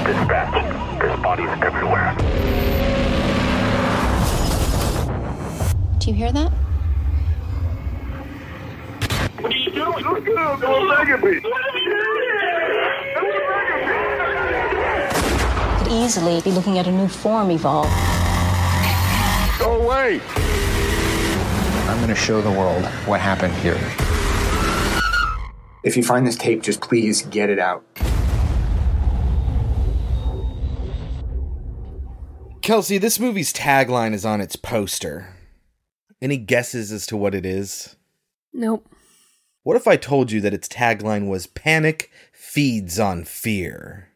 [0.04, 1.00] Dispatch.
[1.00, 2.14] There's bodies everywhere.
[6.00, 6.52] Do you hear that?
[9.40, 10.04] What are you doing?
[10.04, 11.40] Look at Don't look at me.
[15.78, 17.88] Could easily be looking at a new form evolve.
[19.60, 20.20] Go away.
[22.00, 23.76] I'm going to show the world what happened here.
[25.84, 27.84] If you find this tape, just please get it out.
[32.62, 35.36] Kelsey, this movie's tagline is on its poster.
[36.22, 37.98] Any guesses as to what it is?
[38.54, 38.88] Nope.
[39.64, 44.08] What if I told you that its tagline was Panic feeds on fear?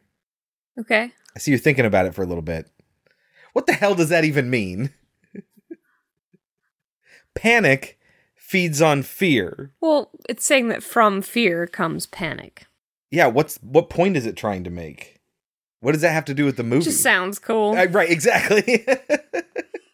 [0.80, 1.10] Okay.
[1.36, 2.66] I see you're thinking about it for a little bit.
[3.52, 4.94] What the hell does that even mean?
[7.34, 7.98] Panic
[8.34, 9.72] feeds on fear.
[9.80, 12.66] Well, it's saying that from fear comes panic.
[13.10, 15.20] Yeah, what's what point is it trying to make?
[15.80, 16.84] What does that have to do with the movie?
[16.84, 17.76] Just sounds cool.
[17.76, 18.86] Uh, right, exactly.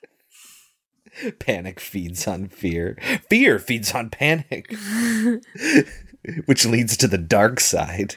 [1.38, 2.96] panic feeds on fear.
[3.28, 4.72] Fear feeds on panic.
[6.46, 8.14] Which leads to the dark side.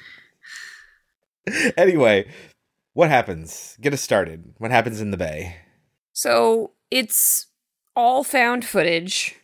[1.76, 2.30] Anyway,
[2.94, 3.78] what happens?
[3.82, 4.54] Get us started.
[4.58, 5.58] What happens in the bay?
[6.14, 7.48] So it's
[7.96, 9.36] all found footage,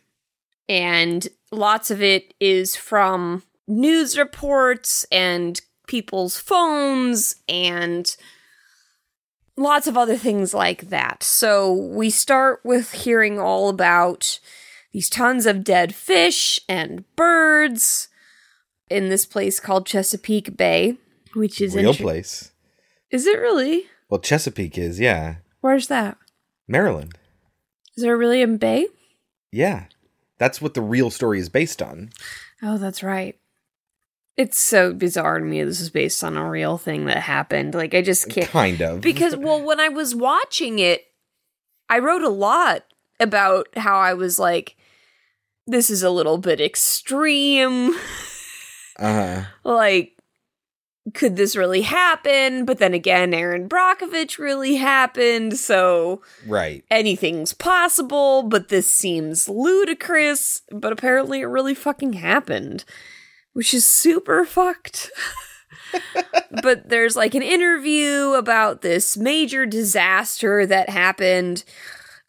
[0.68, 8.16] and lots of it is from news reports and people's phones and
[9.56, 11.22] lots of other things like that.
[11.22, 14.40] So we start with hearing all about
[14.92, 18.08] these tons of dead fish and birds
[18.88, 20.96] in this place called Chesapeake Bay,
[21.34, 22.52] which is a Real place.
[23.10, 23.84] Is it really?
[24.08, 25.36] Well, Chesapeake is, yeah.
[25.60, 26.16] Where's that?
[26.66, 27.18] Maryland.
[27.96, 28.86] Is there really a bay?
[29.52, 29.84] Yeah.
[30.38, 32.10] That's what the real story is based on.
[32.62, 33.36] Oh, that's right.
[34.36, 35.62] It's so bizarre to me.
[35.62, 37.74] This is based on a real thing that happened.
[37.74, 38.48] Like I just can't.
[38.48, 39.02] Kind of.
[39.02, 41.04] Because well, when I was watching it,
[41.90, 42.84] I wrote a lot
[43.18, 44.76] about how I was like,
[45.66, 47.94] "This is a little bit extreme."
[48.98, 49.44] Uh-huh.
[49.64, 50.12] like,
[51.14, 52.64] could this really happen?
[52.64, 56.84] But then again, Erin Brockovich really happened, so Right.
[56.90, 58.42] anything's possible.
[58.42, 60.62] But this seems ludicrous.
[60.70, 62.84] But apparently, it really fucking happened
[63.52, 65.10] which is super fucked.
[66.62, 71.64] but there's like an interview about this major disaster that happened.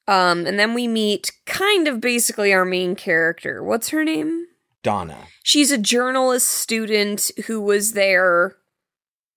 [0.08, 3.64] Um, and then we meet kind of basically our main character.
[3.64, 4.48] What's her name?
[4.84, 5.28] Donna.
[5.44, 8.58] She's a journalist student who was there,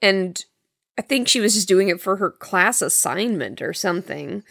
[0.03, 0.45] and
[0.99, 4.43] I think she was just doing it for her class assignment or something.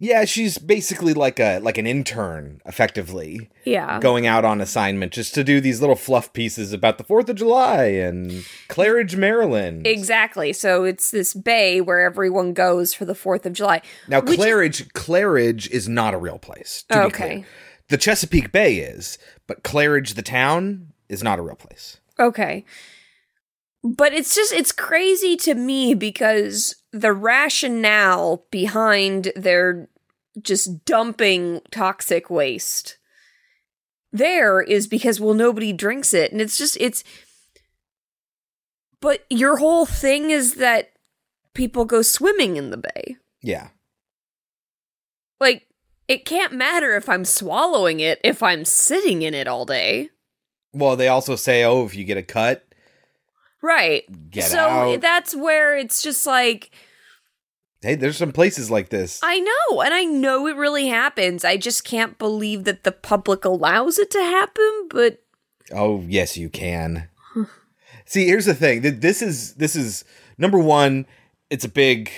[0.00, 3.50] Yeah, she's basically like a like an intern, effectively.
[3.64, 3.98] Yeah.
[3.98, 7.34] Going out on assignment just to do these little fluff pieces about the Fourth of
[7.34, 8.30] July and
[8.68, 9.88] Claridge, Maryland.
[9.88, 10.52] Exactly.
[10.52, 13.82] So it's this bay where everyone goes for the 4th of July.
[14.06, 16.84] Now, which- Claridge, Claridge is not a real place.
[16.92, 17.44] Okay.
[17.88, 19.18] The Chesapeake Bay is,
[19.48, 21.98] but Claridge, the town, is not a real place.
[22.20, 22.64] Okay.
[23.84, 29.88] But it's just, it's crazy to me because the rationale behind their
[30.42, 32.98] just dumping toxic waste
[34.12, 36.32] there is because, well, nobody drinks it.
[36.32, 37.04] And it's just, it's,
[39.00, 40.92] but your whole thing is that
[41.54, 43.16] people go swimming in the bay.
[43.42, 43.68] Yeah.
[45.40, 45.66] Like,
[46.08, 50.08] it can't matter if I'm swallowing it if I'm sitting in it all day.
[50.72, 52.66] Well, they also say, oh, if you get a cut,
[53.62, 54.04] Right.
[54.30, 55.00] Get so out.
[55.00, 56.70] that's where it's just like
[57.80, 59.20] hey, there's some places like this.
[59.22, 61.44] I know, and I know it really happens.
[61.44, 65.22] I just can't believe that the public allows it to happen, but
[65.72, 67.08] Oh, yes, you can.
[68.06, 68.82] See, here's the thing.
[68.82, 70.04] Th- This is this is
[70.38, 71.06] number one.
[71.50, 72.10] It's a big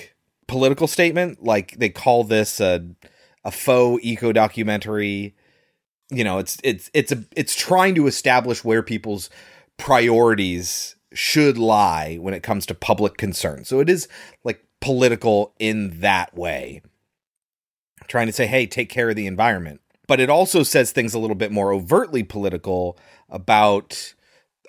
[0.46, 1.42] political statement.
[1.42, 2.86] Like they call this a
[3.44, 5.34] a faux eco documentary.
[6.10, 9.30] You know, it's it's it's a it's trying to establish where people's
[9.78, 13.64] priorities should lie when it comes to public concern.
[13.64, 14.08] So it is
[14.44, 16.82] like political in that way.
[18.08, 19.80] Trying to say, hey, take care of the environment.
[20.06, 22.98] But it also says things a little bit more overtly political
[23.28, 24.14] about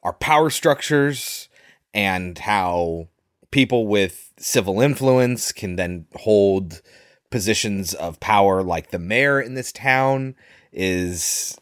[0.04, 1.50] our power structures
[1.94, 3.08] and how
[3.52, 6.82] people with civil influence can then hold
[7.30, 10.36] positions of power like the mayor in this town
[10.72, 11.58] is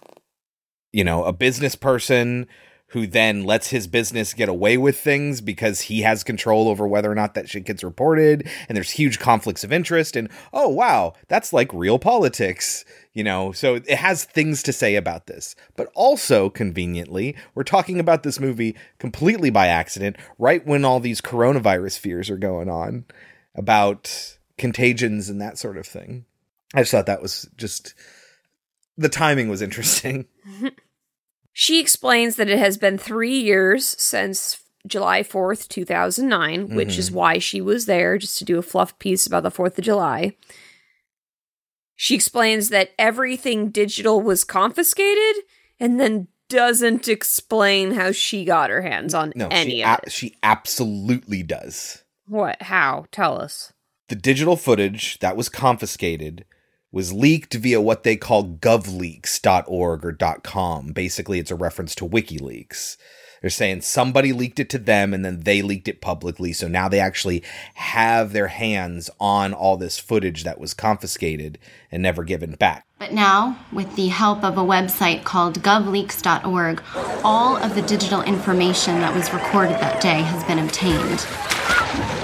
[0.91, 2.47] you know a business person
[2.89, 7.11] who then lets his business get away with things because he has control over whether
[7.11, 11.13] or not that shit gets reported and there's huge conflicts of interest and oh wow
[11.27, 12.85] that's like real politics
[13.19, 13.51] you know?
[13.51, 15.55] So it has things to say about this.
[15.75, 21.21] But also conveniently we're talking about this movie completely by accident right when all these
[21.21, 23.05] coronavirus fears are going on
[23.55, 26.25] about contagions and that sort of thing.
[26.73, 27.93] I just thought that was just
[28.97, 30.25] the timing was interesting
[31.61, 37.13] she explains that it has been 3 years since July 4th, 2009, which is Mhm.
[37.15, 40.37] why she was there just to do a fluff piece about the 4th of July.
[41.97, 45.43] She explains that everything digital was confiscated
[45.81, 50.01] and then doesn't explain how she got her hands on No, any she, of a-
[50.05, 50.11] it.
[50.13, 52.03] she absolutely does.
[52.25, 52.61] What?
[52.61, 53.05] How?
[53.11, 53.73] Tell us.
[54.07, 56.45] The digital footage that was confiscated
[56.91, 60.87] was leaked via what they call govleaks.org or .com.
[60.87, 62.97] Basically, it's a reference to WikiLeaks.
[63.41, 66.51] They're saying somebody leaked it to them and then they leaked it publicly.
[66.51, 67.43] So now they actually
[67.75, 71.57] have their hands on all this footage that was confiscated
[71.91, 72.85] and never given back.
[72.97, 76.83] But now, with the help of a website called govleaks.org,
[77.23, 82.18] all of the digital information that was recorded that day has been obtained.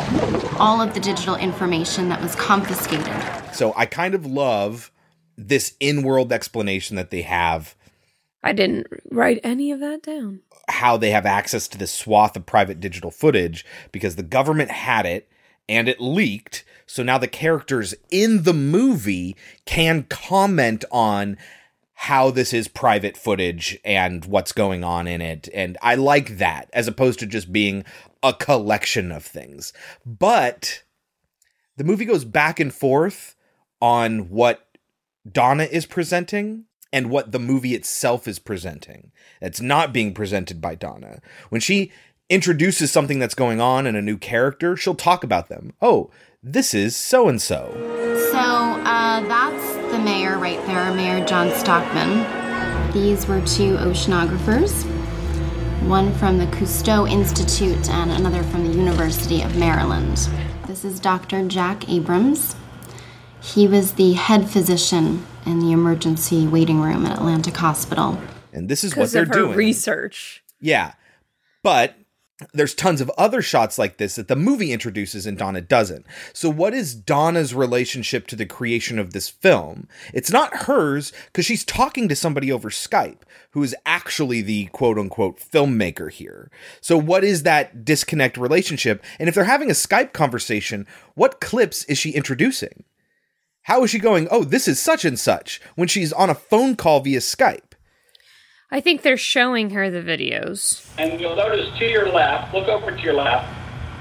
[0.58, 3.14] All of the digital information that was confiscated.
[3.54, 4.92] So I kind of love
[5.38, 7.76] this in world explanation that they have
[8.42, 10.42] I didn't write any of that down.
[10.70, 15.06] how they have access to this swath of private digital footage because the government had
[15.06, 15.28] it
[15.68, 16.64] and it leaked.
[16.86, 19.36] So now the characters in the movie
[19.66, 21.38] can comment on
[21.96, 25.48] how this is private footage and what's going on in it.
[25.54, 27.86] And I like that as opposed to just being
[28.22, 29.72] a collection of things.
[30.06, 30.84] But
[31.78, 33.36] the movie goes back and forth
[33.82, 34.68] on what
[35.30, 39.12] Donna is presenting and what the movie itself is presenting.
[39.42, 41.22] It's not being presented by Donna.
[41.50, 41.92] When she
[42.30, 45.74] introduces something that's going on in a new character, she'll talk about them.
[45.82, 46.12] Oh,
[46.44, 47.72] this is so and so.
[48.32, 49.75] So, uh, that's
[50.06, 52.92] mayor right there, Mayor John Stockman.
[52.94, 54.84] These were two oceanographers,
[55.88, 60.30] one from the Cousteau Institute and another from the University of Maryland.
[60.68, 61.48] This is Dr.
[61.48, 62.56] Jack Abrams.
[63.42, 68.22] He was the head physician in the emergency waiting room at Atlantic Hospital.
[68.54, 69.58] And this is what they're of her doing.
[69.58, 70.44] research.
[70.62, 70.94] Yeah.
[71.64, 71.96] But
[72.54, 76.06] there's tons of other shots like this that the movie introduces and Donna doesn't.
[76.34, 79.88] So what is Donna's relationship to the creation of this film?
[80.14, 83.22] It's not hers because she's talking to somebody over Skype
[83.52, 86.52] who is actually the quote unquote filmmaker here.
[86.82, 89.04] So what is that disconnect relationship?
[89.18, 92.84] And if they're having a Skype conversation, what clips is she introducing?
[93.64, 96.76] How is she going, "Oh, this is such and such" when she's on a phone
[96.76, 97.75] call via Skype?
[98.72, 100.88] I think they're showing her the videos.
[100.98, 103.48] And you'll notice to your left, look over to your left,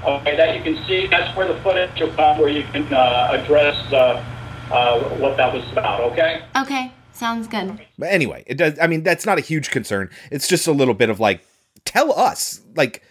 [0.03, 3.29] okay, that you can see that's where the footage will come where you can uh,
[3.31, 4.23] address uh,
[4.71, 6.43] uh, what that was about, okay?
[6.57, 7.79] Okay, sounds good.
[7.97, 8.77] But anyway, it does.
[8.79, 10.09] I mean, that's not a huge concern.
[10.31, 11.45] It's just a little bit of like,
[11.85, 13.03] tell us, like,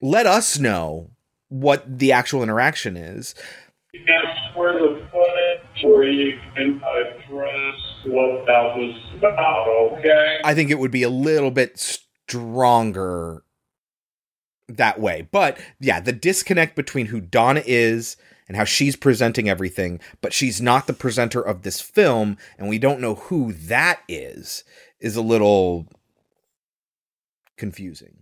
[0.00, 1.10] let us know
[1.48, 3.34] what the actual interaction is.
[4.06, 7.74] That's where the footage where you can address
[8.08, 10.38] what that was about, okay?
[10.44, 13.44] I think it would be a little bit stronger
[14.68, 15.28] that way.
[15.30, 18.16] But yeah, the disconnect between who Donna is
[18.48, 22.78] and how she's presenting everything, but she's not the presenter of this film, and we
[22.78, 24.62] don't know who that is,
[25.00, 25.86] is a little
[27.56, 28.18] confusing,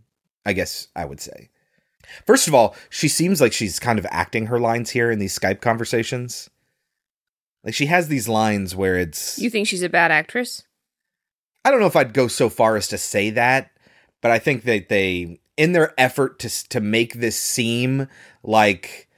[0.47, 1.51] I guess I would say.
[2.27, 5.39] First of all, she seems like she's kind of acting her lines here in these
[5.39, 6.51] Skype conversations.
[7.65, 10.63] Like she has these lines where it's You think she's a bad actress?
[11.65, 13.71] I don't know if I'd go so far as to say that,
[14.21, 18.07] but I think that they, in their effort to to make this seem
[18.43, 19.09] like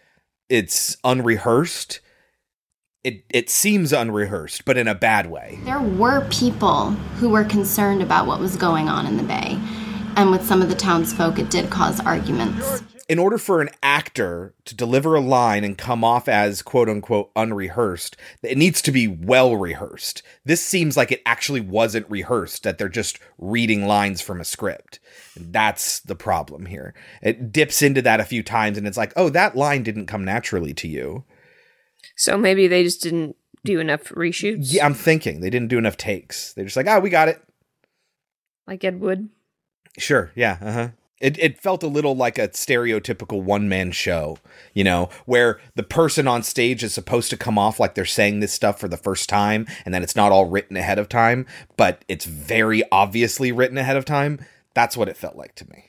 [0.48, 2.00] it's unrehearsed,
[3.02, 5.58] it it seems unrehearsed, but in a bad way.
[5.64, 9.58] There were people who were concerned about what was going on in the Bay,
[10.14, 12.80] and with some of the townsfolk, it did cause arguments.
[13.08, 17.30] In order for an actor to deliver a line and come off as quote unquote
[17.36, 20.22] unrehearsed, it needs to be well rehearsed.
[20.44, 24.98] This seems like it actually wasn't rehearsed, that they're just reading lines from a script.
[25.36, 26.94] That's the problem here.
[27.22, 30.24] It dips into that a few times and it's like, oh, that line didn't come
[30.24, 31.24] naturally to you.
[32.16, 34.72] So maybe they just didn't do enough reshoots.
[34.72, 36.54] Yeah, I'm thinking they didn't do enough takes.
[36.54, 37.40] They're just like, oh, we got it.
[38.66, 39.28] Like Ed Wood.
[39.96, 40.32] Sure.
[40.34, 40.58] Yeah.
[40.60, 40.88] Uh huh.
[41.20, 44.38] It it felt a little like a stereotypical one man show,
[44.74, 48.40] you know, where the person on stage is supposed to come off like they're saying
[48.40, 51.46] this stuff for the first time, and then it's not all written ahead of time,
[51.76, 54.44] but it's very obviously written ahead of time.
[54.74, 55.86] That's what it felt like to me.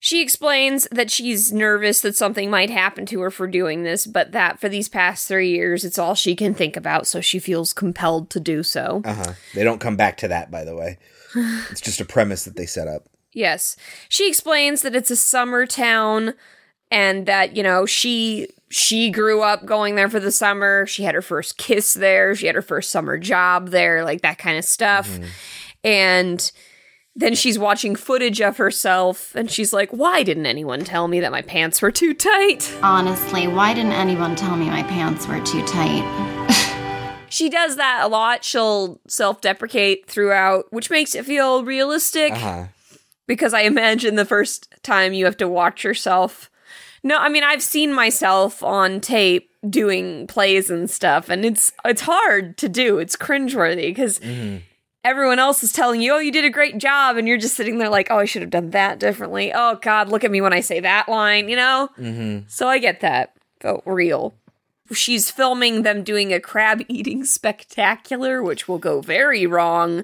[0.00, 4.30] She explains that she's nervous that something might happen to her for doing this, but
[4.32, 7.72] that for these past three years, it's all she can think about, so she feels
[7.72, 9.02] compelled to do so.
[9.04, 9.32] Uh huh.
[9.54, 10.98] They don't come back to that, by the way.
[11.34, 13.08] it's just a premise that they set up.
[13.32, 13.76] Yes.
[14.08, 16.34] She explains that it's a summer town
[16.90, 20.86] and that, you know, she she grew up going there for the summer.
[20.86, 22.34] She had her first kiss there.
[22.34, 25.08] She had her first summer job there, like that kind of stuff.
[25.08, 25.24] Mm-hmm.
[25.84, 26.52] And
[27.16, 31.32] then she's watching footage of herself and she's like, "Why didn't anyone tell me that
[31.32, 35.64] my pants were too tight?" Honestly, why didn't anyone tell me my pants were too
[35.66, 36.04] tight?
[37.30, 38.42] She does that a lot.
[38.42, 42.32] She'll self deprecate throughout, which makes it feel realistic.
[42.32, 42.64] Uh-huh.
[43.28, 46.50] Because I imagine the first time you have to watch yourself.
[47.04, 52.00] No, I mean I've seen myself on tape doing plays and stuff, and it's it's
[52.02, 52.98] hard to do.
[52.98, 54.62] It's cringeworthy because Mhm.
[55.04, 57.78] everyone else is telling you, "Oh, you did a great job," and you're just sitting
[57.78, 60.52] there like, "Oh, I should have done that differently." Oh God, look at me when
[60.52, 61.88] I say that line, you know.
[61.98, 62.46] Mm-hmm.
[62.48, 63.32] So I get that.
[63.60, 64.34] Felt real.
[64.92, 70.02] She's filming them doing a crab eating spectacular, which will go very wrong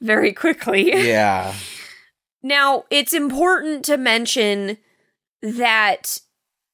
[0.00, 0.90] very quickly.
[1.06, 1.54] Yeah.
[2.42, 4.78] Now, it's important to mention
[5.42, 6.20] that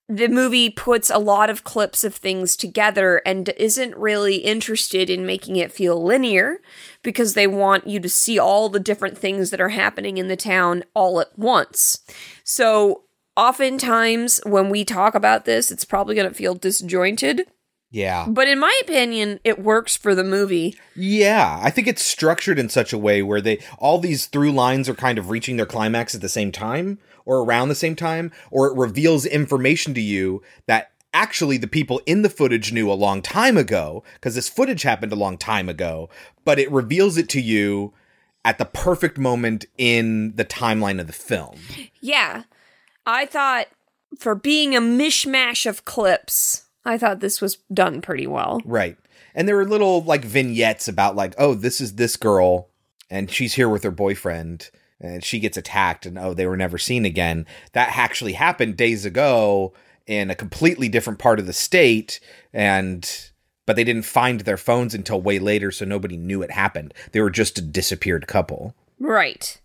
[0.08, 5.26] the movie puts a lot of clips of things together and isn't really interested in
[5.26, 6.60] making it feel linear
[7.02, 10.36] because they want you to see all the different things that are happening in the
[10.36, 11.98] town all at once.
[12.42, 13.02] So,
[13.36, 17.46] oftentimes when we talk about this, it's probably going to feel disjointed.
[17.90, 18.26] Yeah.
[18.28, 20.76] But in my opinion, it works for the movie.
[20.94, 24.88] Yeah, I think it's structured in such a way where they all these through lines
[24.88, 28.30] are kind of reaching their climax at the same time or around the same time
[28.50, 32.94] or it reveals information to you that actually the people in the footage knew a
[32.94, 36.10] long time ago because this footage happened a long time ago,
[36.44, 37.94] but it reveals it to you
[38.44, 41.58] at the perfect moment in the timeline of the film.
[42.00, 42.44] Yeah.
[43.06, 43.68] I thought
[44.18, 48.62] for being a mishmash of clips, I thought this was done pretty well.
[48.64, 48.96] Right.
[49.34, 52.70] And there were little like vignettes about like, oh, this is this girl
[53.10, 56.78] and she's here with her boyfriend and she gets attacked and oh, they were never
[56.78, 57.44] seen again.
[57.72, 59.74] That actually happened days ago
[60.06, 62.20] in a completely different part of the state
[62.54, 63.30] and
[63.66, 66.94] but they didn't find their phones until way later so nobody knew it happened.
[67.12, 68.74] They were just a disappeared couple.
[68.98, 69.60] Right.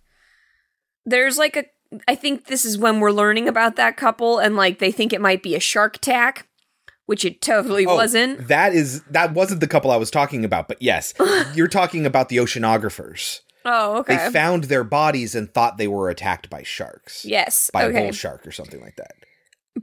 [1.06, 1.64] There's like a
[2.06, 5.22] I think this is when we're learning about that couple and like they think it
[5.22, 6.48] might be a shark attack,
[7.06, 8.48] which it totally Oh, wasn't.
[8.48, 11.14] That is that wasn't the couple I was talking about, but yes,
[11.56, 13.42] you're talking about the oceanographers.
[13.66, 14.18] Oh, okay.
[14.18, 17.24] They found their bodies and thought they were attacked by sharks.
[17.24, 17.70] Yes.
[17.72, 17.98] By okay.
[18.00, 19.12] a bull shark or something like that.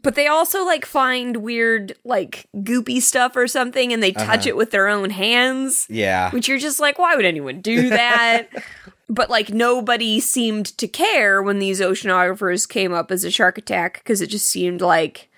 [0.03, 4.49] But they also like find weird like goopy stuff or something and they touch Uh-huh.
[4.51, 5.87] it with their own hands.
[5.89, 6.31] Yeah.
[6.31, 8.49] Which you're just like, why would anyone do that?
[9.09, 13.95] but like nobody seemed to care when these oceanographers came up as a shark attack
[13.99, 15.30] because it just seemed like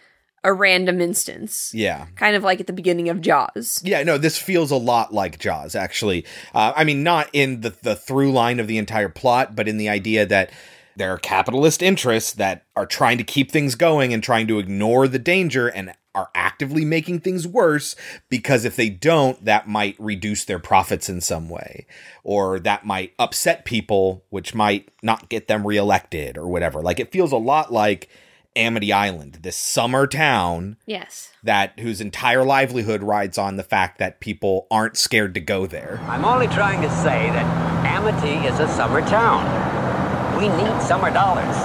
[0.44, 1.72] a random instance.
[1.74, 2.06] Yeah.
[2.16, 3.80] Kind of like at the beginning of Jaws.
[3.84, 6.24] Yeah, no, this feels a lot like Jaws, actually.
[6.54, 9.76] Uh, I mean, not in the, the through line of the entire plot, but in
[9.76, 10.50] the idea that
[10.96, 15.08] there are capitalist interests that are trying to keep things going and trying to ignore
[15.08, 17.96] the danger and are actively making things worse
[18.28, 21.86] because if they don't, that might reduce their profits in some way,
[22.22, 26.82] or that might upset people, which might not get them reelected or whatever.
[26.82, 28.10] Like, it feels a lot like
[28.54, 31.30] Amity Island, this summer town Yes.
[31.42, 36.00] that whose entire livelihood rides on the fact that people aren't scared to go there.
[36.08, 37.46] I'm only trying to say that
[37.86, 39.40] Amity is a summer town.
[40.38, 41.56] We need summer dollars.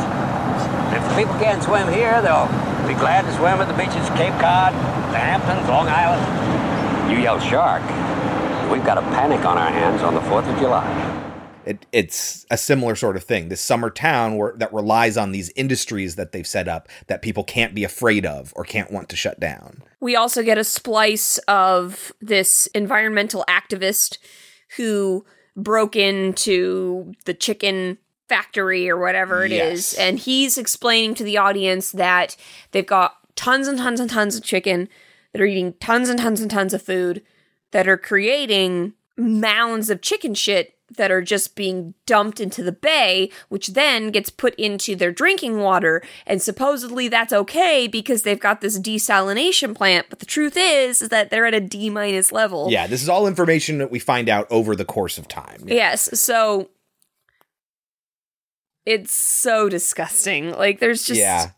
[0.95, 2.47] If the people can't swim here, they'll
[2.87, 4.73] be glad to swim at the beaches of Cape Cod,
[5.11, 7.11] the Hamptons, Long Island.
[7.11, 7.81] You yell shark.
[8.71, 11.16] We've got a panic on our hands on the 4th of July.
[11.67, 13.49] It, it's a similar sort of thing.
[13.49, 17.43] This summer town where, that relies on these industries that they've set up that people
[17.43, 19.83] can't be afraid of or can't want to shut down.
[19.99, 24.17] We also get a splice of this environmental activist
[24.77, 27.97] who broke into the chicken
[28.29, 29.93] factory or whatever it is, Yes.
[29.93, 32.35] and he's explaining to the audience that
[32.71, 34.89] they've got tons and tons and tons of chicken
[35.31, 37.23] that are eating tons and tons and tons of food
[37.71, 43.29] that are creating mounds of chicken shit that are just being dumped into the bay,
[43.49, 46.01] which then gets put into their drinking water.
[46.25, 50.07] And supposedly that's okay because they've got this desalination plant.
[50.09, 52.67] But the truth is, is that they're at a D minus level.
[52.71, 55.63] Yeah, this is all information that we find out over the course of time.
[55.65, 56.19] Yes.
[56.19, 56.69] So
[58.85, 60.51] it's so disgusting.
[60.51, 61.51] Like there's just Yeah.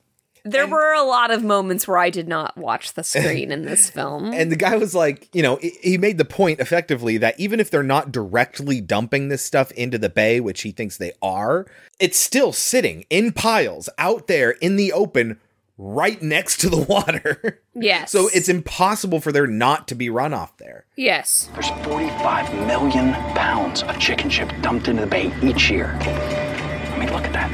[0.51, 3.89] There were a lot of moments where I did not watch the screen in this
[3.89, 4.33] film.
[4.33, 7.59] And the guy was like, you know, he- he made the point effectively that even
[7.59, 11.65] if they're not directly dumping this stuff into the bay, which he thinks they are,
[11.99, 15.39] it's still sitting in piles out there in the open
[15.81, 17.61] right next to the water.
[17.73, 18.11] yes.
[18.11, 20.85] So it's impossible for there not to be runoff there.
[20.97, 21.49] yes.
[21.53, 25.87] There's 45 million pounds of chicken shit dumped into the bay each year.
[26.01, 27.49] I mean, look at that.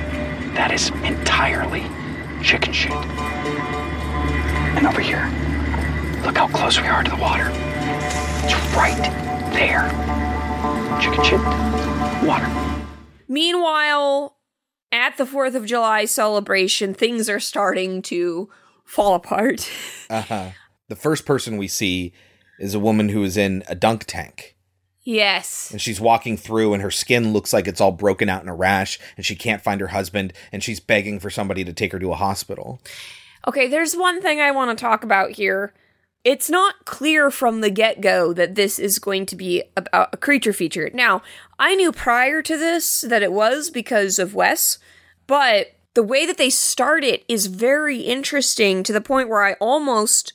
[0.55, 1.83] That is entirely
[2.45, 2.93] chicken shit.
[4.77, 5.25] And over here,
[6.23, 7.49] look how close we are to the water.
[8.43, 8.95] It's right
[9.53, 9.89] there.
[11.01, 11.39] Chicken shit,
[12.23, 12.47] water.
[13.27, 14.37] Meanwhile,
[14.91, 18.49] at the 4th of July celebration, things are starting to
[18.83, 19.69] fall apart.
[20.07, 20.51] Uh-huh.
[20.87, 22.13] The first person we see
[22.59, 24.54] is a woman who is in a dunk tank.
[25.05, 25.69] Yes.
[25.69, 28.55] And she's walking through, and her skin looks like it's all broken out in a
[28.55, 31.99] rash, and she can't find her husband, and she's begging for somebody to take her
[31.99, 32.81] to a hospital.
[33.47, 35.73] Okay, there's one thing I want to talk about here.
[36.23, 40.17] It's not clear from the get go that this is going to be about a
[40.17, 40.89] creature feature.
[40.91, 41.21] Now,
[41.59, 44.79] I knew prior to this that it was because of Wes,
[45.27, 49.53] but the way that they start it is very interesting to the point where I
[49.53, 50.33] almost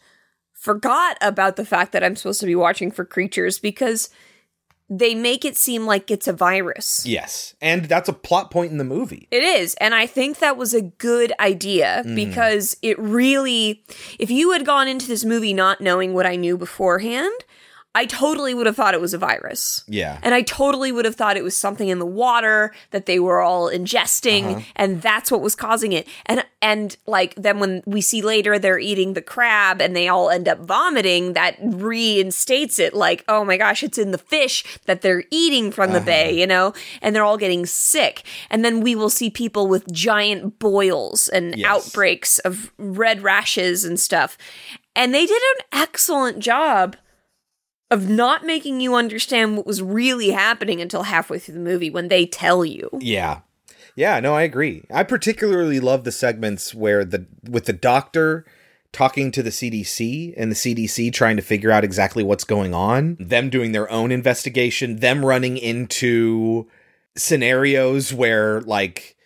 [0.53, 4.11] forgot about the fact that I'm supposed to be watching for creatures because
[4.93, 7.07] they make it seem like it's a virus.
[7.07, 7.55] Yes.
[7.63, 9.29] And that's a plot point in the movie.
[9.31, 9.75] It is.
[9.77, 12.17] And I think that was a good idea Mm.
[12.17, 13.85] because it really,
[14.19, 17.33] if you had gone into this movie not knowing what I knew beforehand,
[17.93, 19.83] I totally would have thought it was a virus.
[19.89, 20.19] Yeah.
[20.23, 23.41] And I totally would have thought it was something in the water that they were
[23.41, 24.61] all ingesting Uh-huh.
[24.77, 26.07] and that's what was causing it.
[26.27, 30.31] And and like then when we see later they're eating the crab and they all
[30.31, 35.03] end up vomiting, that reinstates it like, oh my gosh, it's in the fish that
[35.03, 36.07] they're eating from the Uh-huh.
[36.07, 36.73] bay, you know?
[37.03, 38.23] And they're all getting sick.
[38.51, 41.67] And then we will see people with giant boils and Yes.
[41.69, 44.39] outbreaks of red rashes and stuff.
[44.95, 46.97] And they did an excellent job
[47.91, 52.09] of not making you understand what was really happening until halfway through the movie when
[52.09, 52.89] they tell you.
[53.01, 53.41] Yeah.
[53.97, 54.85] Yeah, no, I agree.
[54.91, 58.47] I particularly love the segments where the with the doctor
[58.93, 63.17] talking to the CDC and the CDC trying to figure out exactly what's going on,
[63.21, 66.69] them doing their own investigation, them running into
[67.17, 69.17] scenarios where like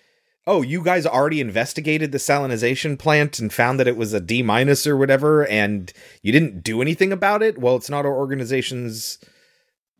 [0.46, 4.42] oh, you guys already investigated the salinization plant and found that it was a D
[4.42, 5.92] minus or whatever, and
[6.22, 7.58] you didn't do anything about it?
[7.58, 9.18] Well, it's not our organization's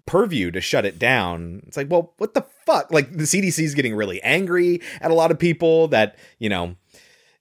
[0.07, 1.63] purview to shut it down.
[1.67, 2.93] It's like, well, what the fuck?
[2.93, 6.77] Like the CDC is getting really angry at a lot of people that, you know,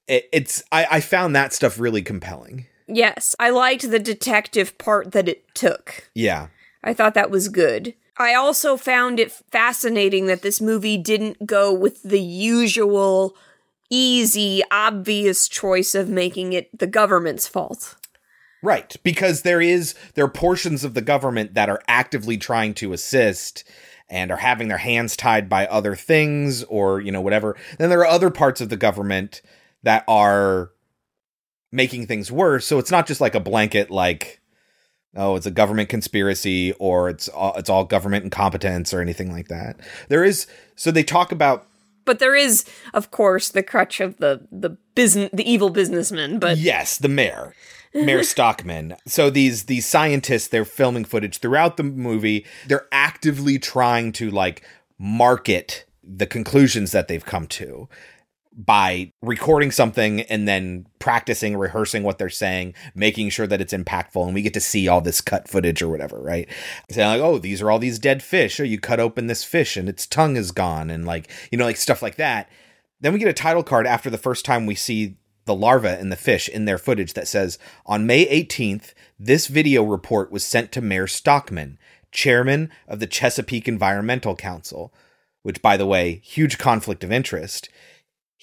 [0.07, 2.67] it, it's, I, I found that stuff really compelling.
[2.87, 6.09] Yes, I liked the detective part that it took.
[6.13, 6.47] Yeah.
[6.83, 7.95] I thought that was good.
[8.17, 13.35] I also found it fascinating that this movie didn't go with the usual
[13.89, 17.95] easy, obvious choice of making it the government's fault.
[18.61, 22.93] Right, because there is there are portions of the government that are actively trying to
[22.93, 23.63] assist
[24.09, 27.57] and are having their hands tied by other things or, you know, whatever.
[27.77, 29.41] Then there are other parts of the government
[29.81, 30.71] that are
[31.71, 32.65] making things worse.
[32.65, 34.39] So it's not just like a blanket like
[35.15, 39.47] oh, it's a government conspiracy or it's all, it's all government incompetence or anything like
[39.47, 39.79] that.
[40.09, 41.67] There is so they talk about
[42.05, 46.39] But there is, of course, the crutch of the the business, the evil businessman.
[46.39, 47.53] But yes, the mayor,
[47.93, 48.95] Mayor Stockman.
[49.05, 52.45] So these these scientists, they're filming footage throughout the movie.
[52.67, 54.63] They're actively trying to like
[54.97, 57.87] market the conclusions that they've come to
[58.55, 64.25] by recording something and then practicing, rehearsing what they're saying, making sure that it's impactful,
[64.25, 66.47] and we get to see all this cut footage or whatever, right?
[66.89, 68.59] Saying like, oh, these are all these dead fish.
[68.59, 71.65] Oh, you cut open this fish and its tongue is gone, and like, you know,
[71.65, 72.49] like stuff like that.
[73.01, 76.11] Then we get a title card after the first time we see the larva and
[76.11, 80.71] the fish in their footage that says, On May 18th, this video report was sent
[80.71, 81.77] to Mayor Stockman,
[82.11, 84.93] chairman of the Chesapeake Environmental Council,
[85.41, 87.69] which, by the way, huge conflict of interest.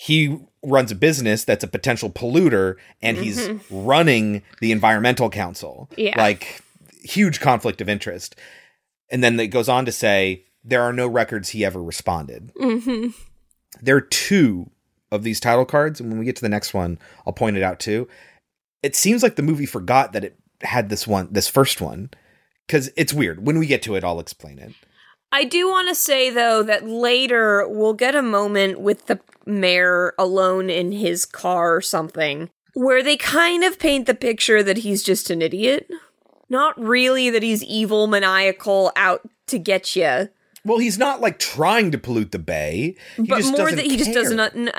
[0.03, 3.61] He runs a business that's a potential polluter and he's Mhm.
[3.71, 5.91] running the Environmental Council.
[5.97, 6.15] Yeah.
[6.17, 6.63] Like,
[7.03, 8.35] huge conflict of interest.
[9.11, 13.09] And then it goes on to say, there are no records he ever responded hmm
[13.83, 14.71] there are two
[15.13, 17.63] of these title cards, and when we get to the next one, I'll point it
[17.63, 18.09] out too.
[18.83, 22.11] It seems like the movie forgot that it had this one, this first one,
[22.67, 23.47] because it's weird.
[23.47, 24.73] When we get to it, I'll explain it.
[25.33, 30.15] I do want to say though that later we'll get a moment with the mayor
[30.19, 35.03] alone in his car or something where they kind of paint the picture that he's
[35.03, 35.91] just an idiot.
[36.49, 40.29] Not really that he's evil, maniacal, out to get you.
[40.65, 43.97] Well, he's not like trying to pollute the bay, He but just more that he
[43.97, 44.39] just doesn't.
[44.39, 44.73] un- uh,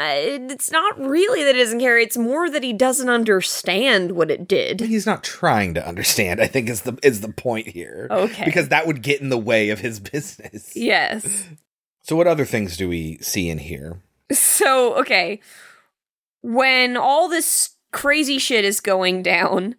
[0.54, 1.98] It's not really that he doesn't care.
[1.98, 4.80] It's more that he doesn't understand what it did.
[4.82, 6.40] He's not trying to understand.
[6.40, 8.08] I think is the is the point here.
[8.12, 8.46] Okay.
[8.46, 10.76] because that would get in the way of his business.
[10.76, 11.48] Yes.
[12.04, 14.02] So, what other things do we see in here?
[14.32, 15.40] So, okay.
[16.42, 19.76] When all this crazy shit is going down,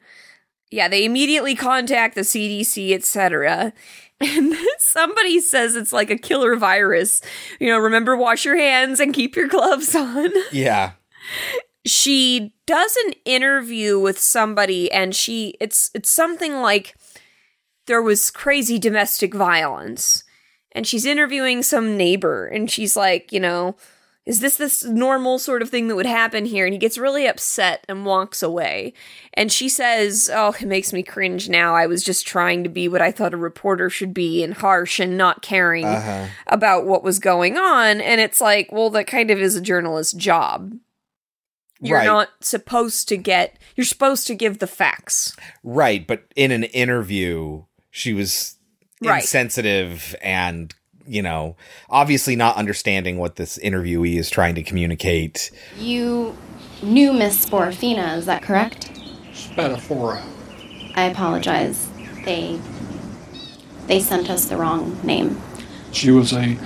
[0.71, 3.73] yeah, they immediately contact the CDC, etc.
[4.23, 7.21] And somebody says it's like a killer virus.
[7.59, 10.31] You know, remember wash your hands and keep your gloves on.
[10.53, 10.93] Yeah,
[11.85, 16.95] She does an interview with somebody and she it's it's something like
[17.87, 20.25] there was crazy domestic violence.
[20.75, 23.77] And she's interviewing some neighbor and she's like, you know,
[24.25, 26.65] Is this this normal sort of thing that would happen here?
[26.65, 28.93] And he gets really upset and walks away.
[29.35, 31.75] And she says, Oh, it makes me cringe now.
[31.75, 35.01] I was just trying to be what I thought a reporter should be and harsh
[35.01, 36.29] and not caring Uh-huh.
[36.47, 38.01] about what was going on.
[38.01, 40.73] And it's like, well, that kind of is a journalist's job.
[41.81, 42.07] You're Right.
[42.07, 45.35] not supposed to get, you're supposed to give the facts.
[45.65, 48.55] Right, but in an interview, she was
[49.03, 49.23] Right.
[49.23, 50.73] insensitive and,
[51.07, 51.57] you know,
[51.91, 55.51] obviously not understanding what this interviewee is trying to communicate.
[55.79, 56.37] You
[56.83, 58.91] knew Miss Sporafina, is that correct?
[59.33, 60.23] Spataphora.
[60.95, 61.89] I apologize.
[62.25, 62.61] They
[63.87, 65.41] they sent us the wrong name.
[65.93, 66.57] She was a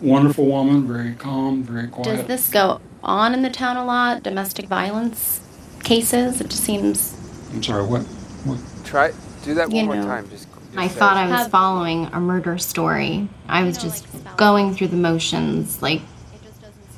[0.00, 2.16] wonderful woman, very calm, very quiet.
[2.16, 4.22] Does this go on in the town a lot?
[4.22, 5.40] Domestic violence
[5.84, 6.40] cases?
[6.40, 7.16] It just seems
[7.52, 8.02] I'm sorry, what?
[8.44, 8.58] what?
[8.84, 9.12] Try
[9.44, 10.04] do that one You more know.
[10.06, 10.28] time.
[10.30, 13.28] Just, I thought I was following a murder story.
[13.48, 16.00] I was just going through the motions, like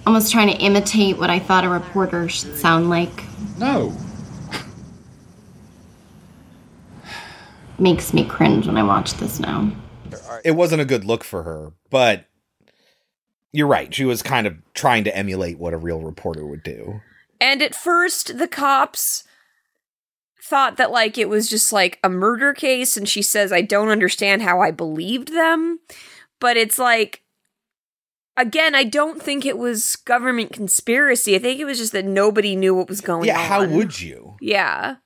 [0.07, 3.25] almost trying to imitate what I thought a reporter should sound like.
[3.59, 3.97] No.
[7.79, 9.73] Makes me cringe when I watch this now.
[10.45, 12.27] It wasn't a good look for her, but
[13.53, 13.93] you're right.
[13.93, 17.01] She was kind of trying to emulate what a real reporter would do.
[17.41, 19.25] And at first, the cops
[20.45, 23.89] thought that like it was just like a murder case and she says I don't
[23.89, 25.81] understand how I believed them
[26.39, 27.23] but it's like
[28.37, 32.57] again I don't think it was government conspiracy I think it was just that nobody
[32.57, 34.37] knew what was going yeah, on Yeah, how would you?
[34.43, 34.97] yeah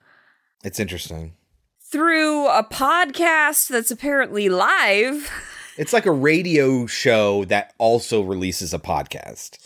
[0.64, 1.34] It's interesting.
[1.80, 5.30] through a podcast that's apparently live
[5.76, 9.58] It's like a radio show that also releases a podcast.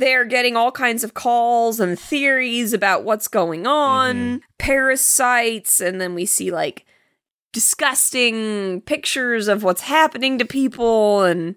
[0.00, 4.36] They're getting all kinds of calls and theories about what's going on, mm-hmm.
[4.58, 6.86] parasites, and then we see like
[7.52, 11.54] disgusting pictures of what's happening to people, and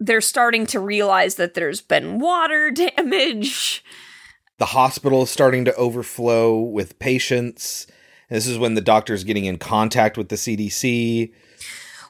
[0.00, 3.84] they're starting to realize that there's been water damage.
[4.58, 7.86] The hospital is starting to overflow with patients.
[8.28, 11.32] This is when the doctor's getting in contact with the CDC.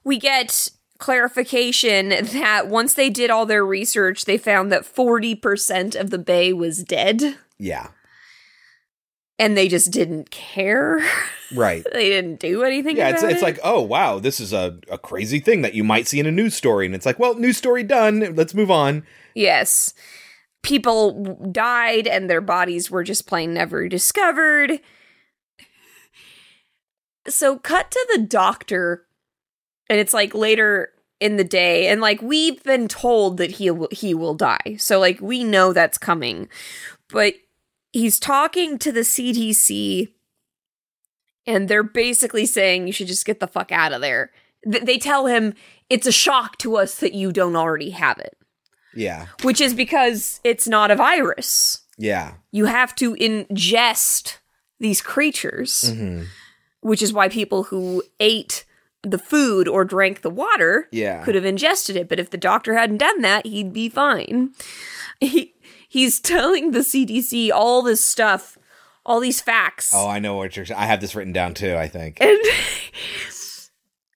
[0.04, 6.10] We get clarification that once they did all their research, they found that 40% of
[6.10, 7.88] the bay was dead, Yeah,
[9.38, 11.00] and they just didn't care.
[11.54, 11.84] right.
[11.92, 13.42] they didn't do anything Yeah, it's it's it.
[13.42, 16.32] like, oh wow, this is a, a crazy thing that you might see in a
[16.32, 18.34] news story, and it's like, well, news story done.
[18.34, 19.04] Let's move on.
[19.34, 19.94] Yes.
[20.64, 24.80] People died and their bodies were just plain never discovered.
[27.28, 29.06] So, cut to the doctor,
[29.88, 30.90] and it's like later
[31.20, 34.76] in the day, and like we've been told that he will, he will die.
[34.78, 36.48] So, like, we know that's coming.
[37.10, 37.34] But
[37.92, 40.08] he's talking to the CDC,
[41.46, 44.30] and they're basically saying you should just get the fuck out of there.
[44.70, 45.54] Th- they tell him
[45.88, 48.36] it's a shock to us that you don't already have it
[48.94, 51.82] Yeah, which is because it's not a virus.
[51.96, 54.36] yeah, You have to ingest
[54.78, 56.22] these creatures, hmm
[56.80, 58.64] which is why people who ate
[59.02, 61.24] the food or drank the water Yeah.
[61.24, 62.08] could have ingested it.
[62.08, 64.50] But if the doctor hadn't done that, he'd be fine.
[65.20, 65.54] He,
[65.88, 68.56] he's telling the CDC all this stuff,
[69.04, 69.90] all these facts.
[69.92, 70.64] Oh, I know what you're.
[70.76, 71.74] I have this written down too.
[71.74, 72.18] I think.
[72.20, 72.38] And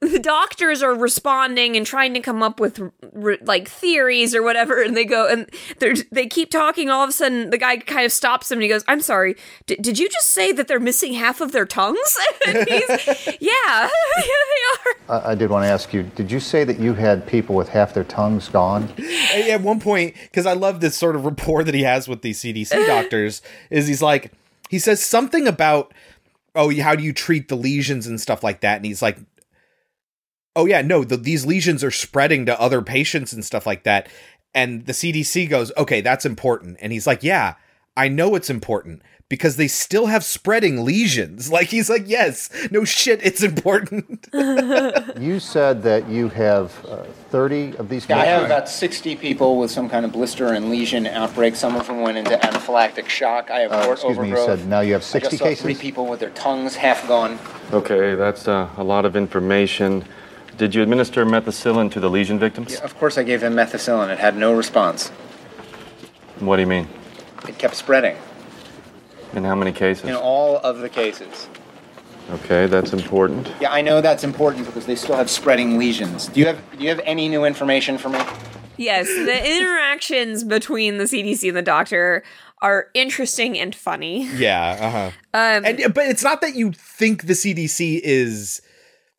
[0.02, 4.82] the doctors are responding and trying to come up with r- like theories or whatever
[4.82, 5.48] and they go and
[5.78, 8.64] they they keep talking all of a sudden the guy kind of stops them and
[8.64, 11.64] he goes i'm sorry d- did you just say that they're missing half of their
[11.64, 12.18] tongues?
[12.44, 12.56] He's,
[13.40, 13.88] yeah yeah
[14.18, 15.20] they are.
[15.20, 17.68] I I did want to ask you, did you say that you had people with
[17.68, 18.92] half their tongues gone?
[19.32, 22.40] at one point because I love this sort of rapport that he has with these
[22.42, 24.32] CDC doctors is he's like
[24.68, 25.94] he says something about
[26.54, 28.76] oh how do you treat the lesions and stuff like that?
[28.76, 29.18] And he's like
[30.56, 34.08] oh yeah no the, these lesions are spreading to other patients and stuff like that
[34.54, 37.54] and the CDC goes okay that's important and he's like yeah
[37.96, 42.84] I know it's important because they still have spreading lesions like he's like yes no
[42.84, 44.28] shit it's important
[45.18, 49.58] you said that you have uh, 30 of these Yeah, I have about 60 people
[49.58, 51.56] with some kind of blister and lesion outbreak.
[51.56, 53.50] Some of them went into anaphylactic shock.
[53.50, 54.58] I have Uh, wart excuse me, you overgrowth.
[54.60, 55.62] said now you have I 60 just saw cases?
[55.62, 57.38] three people with their tongues half gone.
[57.72, 60.04] Okay, that's uh, a lot of information.
[60.62, 62.74] Did you administer methicillin to the lesion victims?
[62.74, 64.10] Yeah, of course, I gave him methicillin.
[64.12, 65.08] It had no response.
[66.38, 66.86] What do you mean?
[67.48, 68.16] It kept spreading
[69.32, 70.04] In how many cases?
[70.04, 71.48] in all of the cases.
[72.30, 73.50] Okay, that's important.
[73.60, 76.28] Yeah, I know that's important because they still have spreading lesions.
[76.28, 78.20] Do you have Do you have any new information for me?
[78.76, 82.22] yes the interactions between the cdc and the doctor
[82.62, 87.34] are interesting and funny yeah uh-huh um and but it's not that you think the
[87.34, 88.61] CDC is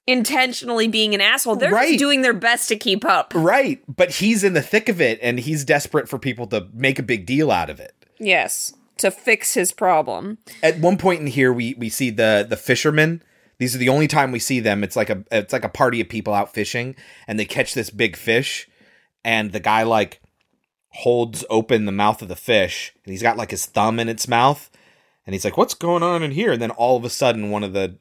[0.07, 1.55] intentionally being an asshole.
[1.55, 1.87] They're Right.
[1.89, 3.31] just doing their best to keep up.
[3.35, 6.99] Right, but he's in the thick of it and he's desperate for people to make
[6.99, 7.93] a big deal out of it.
[8.19, 10.37] Yes, to fix his problem.
[10.61, 13.21] At one point in here we we see the the fishermen.
[13.59, 14.83] These are the only time we see them.
[14.83, 16.95] It's like a it's like a party of people out fishing
[17.27, 18.67] and they catch this big fish
[19.23, 20.19] and the guy like
[20.89, 24.27] holds open the mouth of the fish and he's got like his thumb in its
[24.27, 24.69] mouth
[25.25, 27.63] and he's like what's going on in here and then all of a sudden one
[27.63, 27.97] of the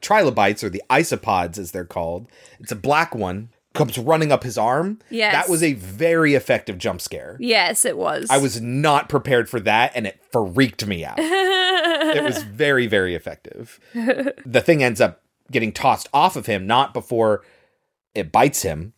[0.00, 2.28] trilobites or the isopods as they're called.
[2.60, 3.50] It's a black one.
[3.74, 5.00] Comes running up his arm.
[5.10, 5.34] Yes.
[5.34, 7.36] that was a very effective jump scare.
[7.38, 8.26] Yes, it was.
[8.30, 11.18] i was not prepared for that and it freaked me out.
[11.18, 13.78] It was very very effective.
[13.94, 15.20] The thing ends up
[15.52, 17.42] getting tossed off of him not before
[18.14, 18.94] it bites him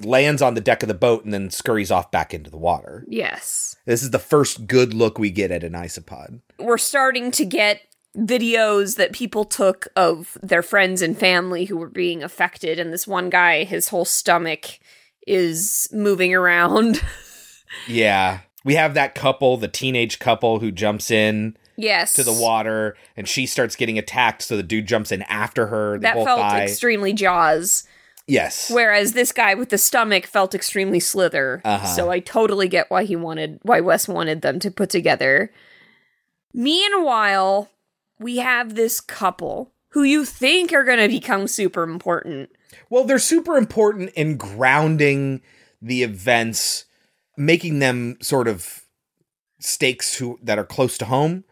[0.00, 3.04] lands on the deck of the boat and then scurries off back into the water.
[3.08, 3.74] Yes.
[3.84, 6.40] this is the first good look we get at an isopod.
[6.58, 7.80] We're starting to get
[8.16, 13.06] videos that people took of their friends and family who were being affected and this
[13.06, 14.78] one guy his whole stomach
[15.26, 17.02] is moving around.
[17.86, 22.14] yeah we have that couple the teenage couple who jumps in yes.
[22.14, 25.98] to the water and she starts getting attacked so the dude jumps in after her
[25.98, 26.62] That felt die.
[26.64, 27.84] extremely jaws.
[28.26, 31.60] yes Whereas this guy with the stomach felt extremely slither.
[31.64, 31.86] Uh-huh.
[31.86, 35.52] So I totally get why he wanted why Wes wanted them to put together.
[36.54, 37.70] Meanwhile,
[38.18, 42.50] we have this couple who you think are going to become super important.
[42.90, 45.40] Well, they're super important in grounding
[45.80, 46.84] the events,
[47.36, 48.82] making them sort of
[49.60, 51.44] stakes who, that are close to home.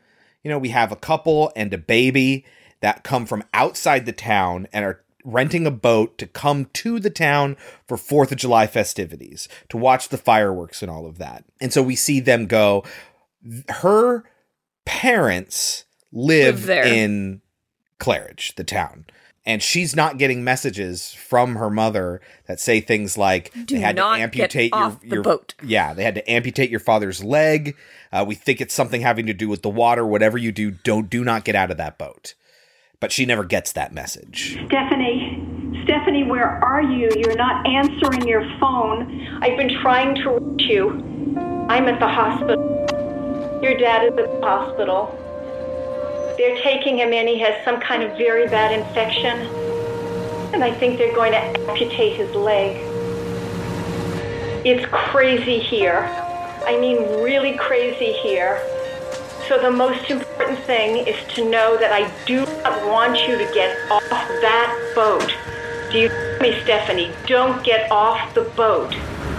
[0.42, 2.44] You know, we have a couple and a baby
[2.80, 7.10] that come from outside the town and are renting a boat to come to the
[7.10, 7.56] town
[7.86, 11.44] for 4th of July festivities, to watch the fireworks and all of that.
[11.60, 12.84] And so we see them go.
[13.68, 14.24] Her
[14.84, 15.85] parents
[16.16, 16.84] live, Live there.
[16.86, 17.42] in
[18.00, 19.04] Claridge, the town.
[19.44, 23.94] And she's not getting messages from her mother that say things like Do they had
[23.94, 25.54] not to get amputate your, off the your boat.
[25.62, 27.76] Yeah, they had to amputate your father's leg.
[28.10, 30.04] Uh, we think it's something having to do with the water.
[30.04, 32.34] Whatever you do, don't do not get out of that boat.
[32.98, 34.58] But she never gets that message.
[34.66, 37.08] Stephanie, Stephanie, where are you?
[37.14, 39.38] You're not answering your phone.
[39.42, 40.90] I've been trying to reach you.
[41.68, 43.60] I'm at the hospital.
[43.62, 45.22] Your dad is at the hospital.
[46.36, 47.26] They're taking him in.
[47.26, 49.38] He has some kind of very bad infection.
[50.52, 52.76] And I think they're going to amputate his leg.
[54.66, 56.08] It's crazy here.
[56.66, 58.60] I mean, really crazy here.
[59.48, 63.50] So the most important thing is to know that I do not want you to
[63.54, 65.32] get off that boat.
[65.92, 67.12] Do you hear me, Stephanie?
[67.26, 68.92] Don't get off the boat.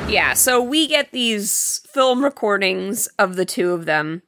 [0.07, 4.24] Yeah, so we get these film recordings of the two of them.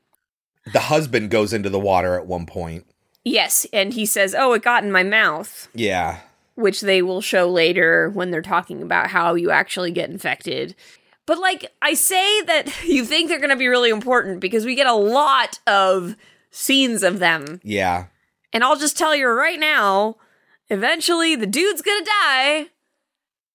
[0.72, 2.86] The husband goes into the water at one point.
[3.24, 6.20] Yes, and he says, "Oh, it got in my mouth." Yeah.
[6.56, 10.76] which they will show later when they're talking about how you actually get infected.
[11.26, 14.76] But like I say that you think they're going to be really important because we
[14.76, 16.18] get a lot of
[16.52, 17.62] scenes of them.
[17.64, 18.08] Yeah.
[18.52, 20.18] And I'll just tell you right now,
[20.70, 22.68] eventually the dude's going to die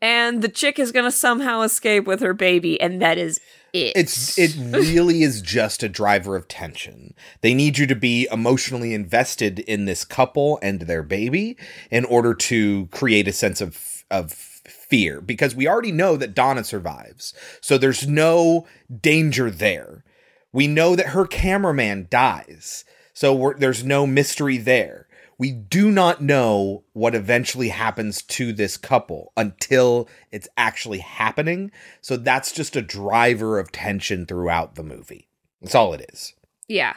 [0.00, 3.38] and the chick is going to somehow escape with her baby and that is
[3.74, 3.92] it.
[3.96, 7.12] It's it really is just a driver of tension.
[7.42, 11.58] They need you to be emotionally invested in this couple and their baby
[11.90, 16.64] in order to create a sense of of fear because we already know that Donna
[16.64, 17.34] survives.
[17.60, 18.66] So there's no
[19.00, 20.04] danger there.
[20.52, 22.84] We know that her cameraman dies.
[23.12, 25.03] So there's no mystery there.
[25.38, 31.72] We do not know what eventually happens to this couple until it's actually happening.
[32.00, 35.28] So that's just a driver of tension throughout the movie.
[35.60, 36.34] That's all it is.
[36.68, 36.94] Yeah.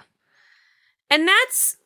[1.10, 1.78] And that's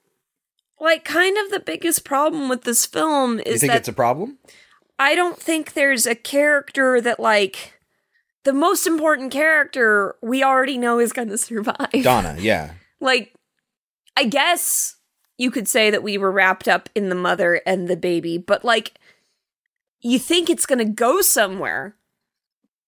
[0.80, 3.94] like kind of the biggest problem with this film is You think that it's a
[3.94, 4.40] problem?
[5.00, 7.80] I don't think there's a character that like
[8.44, 12.04] the most important character we already know is going to survive.
[12.04, 12.74] Donna, yeah.
[13.00, 13.34] Like
[14.18, 14.96] I guess
[15.42, 18.64] you could say that we were wrapped up in the mother and the baby, but
[18.64, 18.94] like
[20.00, 21.96] you think it's going to go somewhere.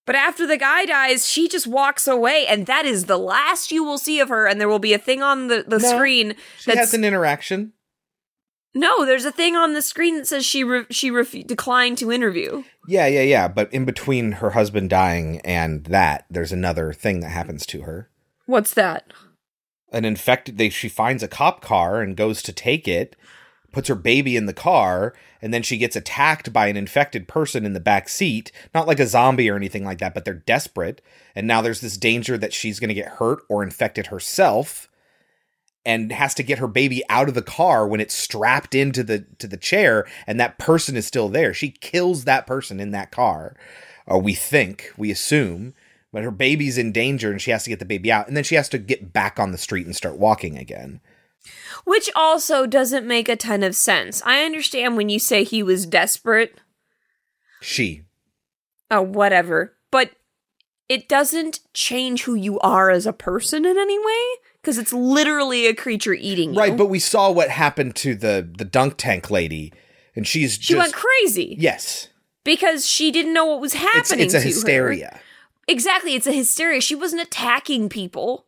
[0.05, 3.83] But after the guy dies, she just walks away, and that is the last you
[3.83, 4.45] will see of her.
[4.47, 7.71] And there will be a thing on the, the No, screen She has an interaction.
[8.75, 9.05] no.
[9.05, 12.63] There's a thing on the screen that says she re- she ref- declined to interview.
[12.87, 13.47] Yeah, yeah, yeah.
[13.47, 18.09] But in between her husband dying and that, there's another thing that happens to her.
[18.45, 19.05] What's that?
[19.93, 23.15] An infected they she finds a cop car and goes to take it,
[23.71, 27.65] puts her baby in the car, and then she gets attacked by an infected person
[27.65, 28.51] in the back seat.
[28.73, 31.01] Not like a zombie or anything like that, but they're desperate.
[31.35, 34.89] And now there's this danger that she's gonna get hurt or infected herself.
[35.85, 39.25] and has to get her baby out of the car when it's strapped into the
[39.37, 41.53] to the chair and that person is still there.
[41.53, 43.53] She kills that person in that car.
[44.05, 45.73] Or we think, we assume,
[46.13, 48.43] but her baby's in danger and she has to get the baby out and then
[48.43, 51.01] she has to get back on the street and start walking again.
[51.83, 54.21] Which also doesn't make a ton of sense.
[54.23, 56.57] I understand when you say he was desperate.
[57.59, 58.03] She.
[58.89, 59.75] Oh, whatever.
[59.91, 60.11] But
[60.87, 64.25] it doesn't change who you are as a person in any way
[64.61, 66.59] because it's literally a creature eating you.
[66.59, 69.73] Right, but we saw what happened to the the dunk tank lady
[70.15, 71.55] and she's she just, went crazy.
[71.59, 72.09] Yes.
[72.43, 75.19] Because she didn't know what was happening it's a to her.
[75.67, 76.81] Exactly, it's a hysteria.
[76.81, 78.45] She wasn't attacking people.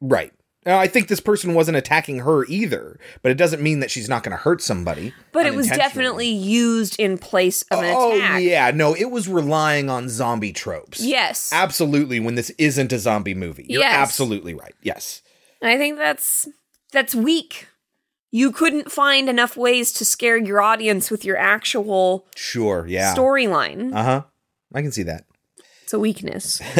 [0.00, 0.32] Right.
[0.66, 4.10] Now, I think this person wasn't attacking her either, but it doesn't mean that she's
[4.10, 5.14] not going to hurt somebody.
[5.32, 8.42] But it was definitely used in place of an Oh attack.
[8.42, 11.00] yeah, no, it was relying on zombie tropes.
[11.02, 11.50] Yes.
[11.50, 13.64] Absolutely, when this isn't a zombie movie.
[13.70, 13.94] You're Yes.
[13.96, 14.74] absolutely right.
[14.82, 15.22] Yes.
[15.62, 16.46] I think that's
[16.92, 17.66] that's weak.
[18.30, 23.14] You couldn't find enough ways to scare your audience with your actual Sure, yeah.
[23.14, 23.94] storyline.
[23.94, 24.24] Uh-huh.
[24.74, 25.24] I can see that.
[25.90, 26.62] It's a weakness.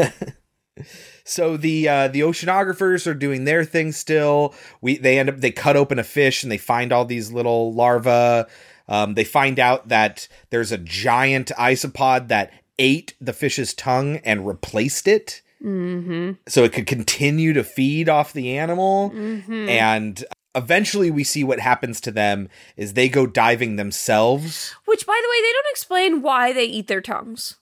[1.23, 4.53] So the uh, the oceanographers are doing their thing still.
[4.81, 7.73] We they end up they cut open a fish and they find all these little
[7.73, 8.51] larvae.
[8.89, 14.45] Um, they find out that there's a giant isopod that ate the fish's tongue and
[14.45, 16.33] replaced it, mm-hmm.
[16.49, 19.13] so it could continue to feed off the animal.
[19.15, 19.69] Mhm.
[19.69, 20.25] And
[20.57, 24.75] eventually, we see what happens to them is they go diving themselves.
[24.87, 27.60] Which, by the way, they don't explain why they eat their tongues.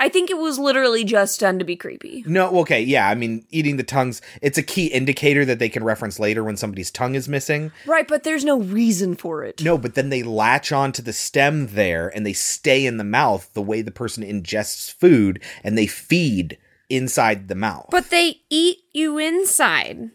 [0.00, 2.24] I think it was literally just done to be creepy.
[2.26, 3.08] No, okay, yeah.
[3.08, 6.56] I mean, eating the tongues, it's a key indicator that they can reference later when
[6.56, 7.70] somebody's tongue is missing.
[7.86, 9.62] Right, but there's no reason for it.
[9.62, 13.48] No, but then they latch onto the stem there and they stay in the mouth
[13.54, 16.58] the way the person ingests food and they feed
[16.90, 17.86] inside the mouth.
[17.90, 20.10] But they eat you inside.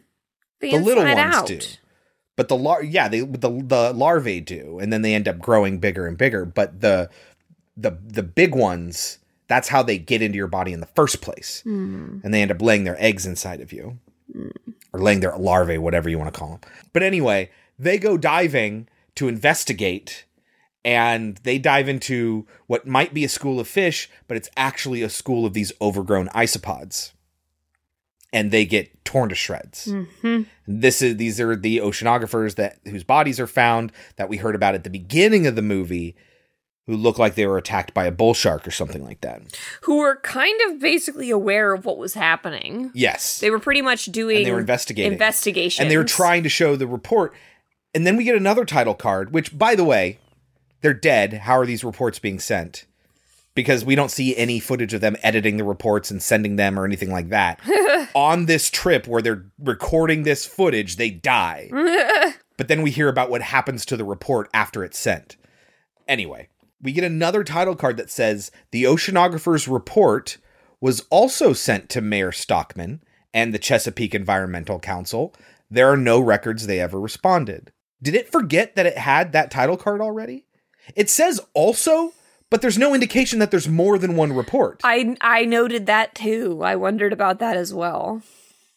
[0.60, 1.48] The, the little ones out.
[1.48, 1.60] do.
[2.36, 5.80] But the lar yeah, they the the larvae do and then they end up growing
[5.80, 7.10] bigger and bigger, but the
[7.76, 9.19] the the big ones
[9.50, 11.62] that's how they get into your body in the first place.
[11.64, 12.20] Hmm.
[12.24, 14.00] And they end up laying their eggs inside of you.
[14.94, 16.60] Or laying their larvae, whatever you want to call them.
[16.94, 20.26] But anyway, they go diving to investigate
[20.86, 25.10] and they dive into what might be a school of fish, but it's actually a
[25.10, 27.12] school of these overgrown isopods.
[28.32, 29.88] And they get torn to shreds.
[29.88, 30.46] Mhm.
[30.68, 34.76] This is these are the oceanographers that whose bodies are found that we heard about
[34.76, 36.16] at the beginning of the movie
[36.90, 39.44] who look like they were attacked by a bull shark or something like that.
[39.82, 42.90] Who were kind of basically aware of what was happening.
[42.96, 43.40] Yes.
[43.40, 45.12] They were pretty much doing and they were investigating.
[45.12, 45.84] investigations.
[45.84, 47.32] And they were trying to show the report.
[47.94, 50.18] And then we get another title card, which by the way,
[50.82, 51.34] they're dead.
[51.34, 52.86] How are these reports being sent?
[53.54, 56.86] Because we don't see any footage of them editing the reports and sending them or
[56.86, 57.60] anything like that.
[58.16, 61.70] On this trip where they're recording this footage, they die.
[62.58, 65.38] but then we hear about what happens to the report after it's sent.
[66.08, 66.50] Anyway,
[66.82, 70.38] we get another title card that says the oceanographer's report
[70.82, 73.02] was also sent to Mayor Stockman
[73.34, 75.34] and the Chesapeake Environmental Council.
[75.70, 77.72] There are no records they ever responded.
[78.02, 80.46] Did it forget that it had that title card already?
[80.96, 82.14] It says also,
[82.50, 84.82] but there's no indication that there's more than one report.
[84.84, 86.62] I I noted that too.
[86.64, 88.22] I wondered about that as well.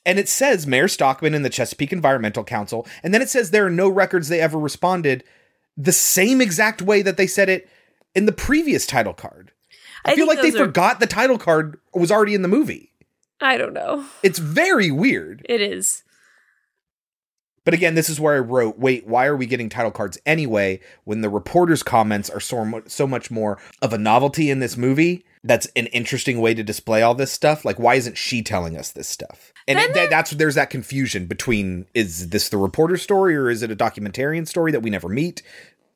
[0.04, 3.66] And it says Mayor Stockman and the Chesapeake Environmental Council, and then it says there
[3.66, 5.22] are no records they ever responded
[5.76, 7.68] the same exact way that they said it
[8.14, 9.52] in the previous title card.
[10.04, 12.90] I, I feel like they are- forgot the title card was already in the movie.
[13.40, 14.04] I don't know.
[14.22, 15.44] It's very weird.
[15.48, 16.04] It is.
[17.64, 20.80] But again, this is where I wrote, wait, why are we getting title cards anyway
[21.04, 25.24] when the reporter's comments are so, so much more of a novelty in this movie?
[25.44, 27.64] That's an interesting way to display all this stuff.
[27.64, 29.52] Like, why isn't she telling us this stuff?
[29.68, 33.62] And it, that, that's there's that confusion between is this the reporter story or is
[33.62, 35.42] it a documentarian story that we never meet?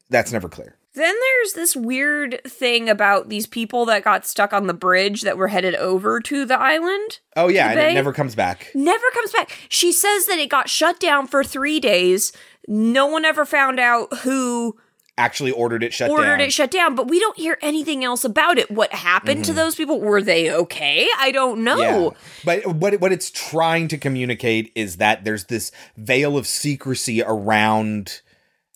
[0.09, 0.77] That's never clear.
[0.97, 5.37] Then there's this weird thing about these people that got stuck on the bridge that
[5.39, 7.21] were headed over to the island.
[7.37, 8.71] Oh yeah, and it never comes back.
[8.75, 9.57] Never comes back.
[9.69, 12.33] She says that it got shut down for three days.
[12.67, 14.77] No one ever found out who
[15.19, 16.19] Actually ordered it shut down.
[16.19, 16.41] ordered down.
[16.47, 18.71] it shut down, but we don't hear anything else about it.
[18.71, 19.57] What happened to Mhm.
[19.57, 19.99] those people?
[20.01, 21.09] Were they okay?
[21.19, 21.79] I don't know.
[21.79, 22.11] Yeah.
[22.45, 28.21] But what what it's trying to communicate is that there's this veil of secrecy around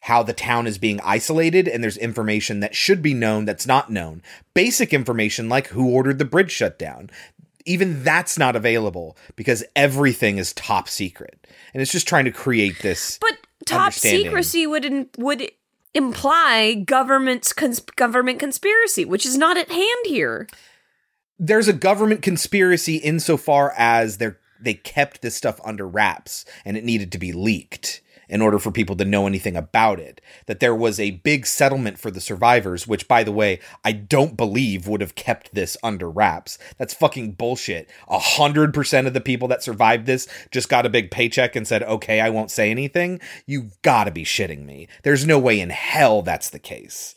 [0.03, 3.91] how the town is being isolated and there's information that should be known that's not
[3.91, 4.23] known.
[4.55, 7.11] Basic information like who ordered the bridge shut down.
[7.67, 11.47] Even that's not available because everything is top secret.
[11.75, 13.37] And it's just trying to create this But
[13.67, 15.51] top secrecy would in, would
[15.93, 20.49] imply government's cons- government conspiracy, which is not at hand here.
[21.39, 26.85] there's a government conspiracy insofar as they're they kept this stuff under wraps and it
[26.85, 30.21] needed to be leaked in order for people to know anything about it.
[30.47, 34.37] That there was a big settlement for the survivors, which, by the way, I don't
[34.37, 36.57] believe would have kept this under wraps.
[36.79, 37.91] That's fucking bullshit.
[38.09, 41.67] A hundred percent of the people that survived this just got a big paycheck and
[41.67, 43.21] said, okay, I won't say anything.
[43.47, 44.89] You've gotta be shitting me.
[45.03, 47.17] There's no way in hell that's the case.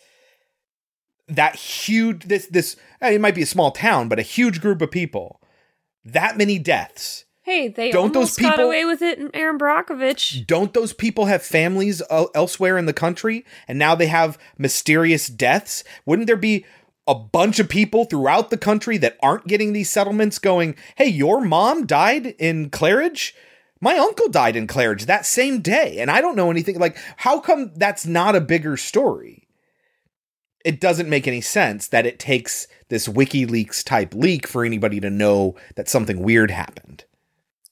[1.27, 4.81] That huge, this, this, eh, it might be a small town, but a huge group
[4.81, 5.39] of people.
[6.03, 10.47] That many deaths Hey, they Don't almost those got people- away with it Erin Brockovich.
[10.47, 13.45] don't those people have families uh, elsewhere in the country?
[13.67, 15.83] And now they have mysterious deaths?
[16.05, 16.65] Wouldn't there be
[17.05, 21.41] a bunch of people throughout the country that aren't getting these settlements going hey your
[21.41, 23.33] mom died in claridge?
[23.81, 26.79] My uncle died in claridge that same day and i don't know anything.
[26.79, 29.49] Like how come that's not a bigger story?
[30.63, 35.09] It doesn't make any sense that it takes this wikileaks type leak for anybody to
[35.09, 37.03] know that something weird happened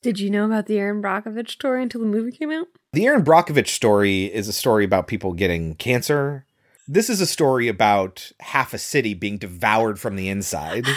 [0.02, 2.68] Did you know about the Erin Brockovich story until the movie came out?
[2.94, 6.48] The Erin Brockovich story is a story about people getting cancer.
[6.88, 10.88] This is a story about half a city being devoured from the inside.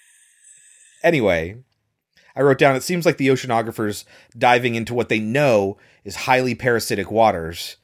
[1.02, 1.56] anyway,
[2.36, 4.04] I wrote down it seems like the oceanographers
[4.36, 7.78] diving into what they know is highly parasitic waters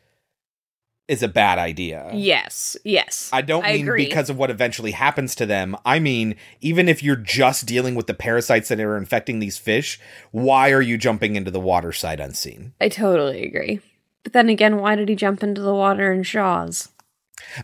[1.12, 2.10] is a bad idea.
[2.14, 3.28] Yes, yes.
[3.32, 4.06] I don't I mean agree.
[4.06, 5.76] because of what eventually happens to them.
[5.84, 10.00] I mean, even if you're just dealing with the parasites that are infecting these fish,
[10.30, 12.72] why are you jumping into the water sight unseen?
[12.80, 13.80] I totally agree.
[14.22, 16.88] But then again, why did he jump into the water in Jaws?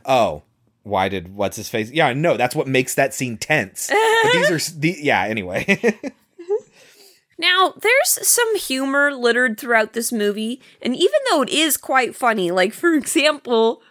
[0.05, 0.43] Oh,
[0.83, 1.91] why did what's his face?
[1.91, 3.89] Yeah, no, that's what makes that scene tense.
[3.89, 5.25] but these are the yeah.
[5.25, 5.99] Anyway,
[7.39, 12.51] Now, there's some humor littered throughout this movie, and even though it is quite funny,
[12.51, 13.83] like for example,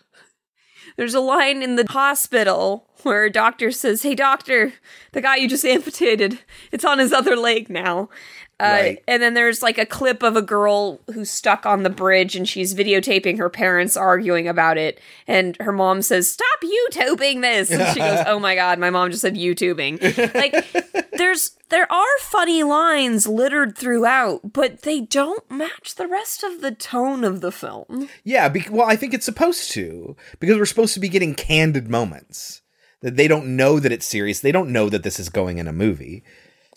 [0.97, 4.73] there's a line in the hospital where a doctor says, Hey, doctor,
[5.13, 6.39] the guy you just amputated,
[6.71, 8.09] it's on his other leg now.
[8.59, 9.03] Uh, Right.
[9.07, 12.49] And then there's like a clip of a girl who's stuck on the bridge and
[12.49, 14.99] she's videotaping her parents arguing about it.
[15.27, 17.69] And her mom says, Stop YouTubing this.
[17.69, 20.33] And she goes, Oh my God, my mom just said YouTubing.
[20.33, 26.61] Like, there's there are funny lines littered throughout, but they don't match the rest of
[26.61, 28.09] the tone of the film.
[28.23, 28.49] yeah.
[28.49, 32.61] Be- well, I think it's supposed to because we're supposed to be getting candid moments
[33.01, 34.39] that they don't know that it's serious.
[34.39, 36.23] They don't know that this is going in a movie.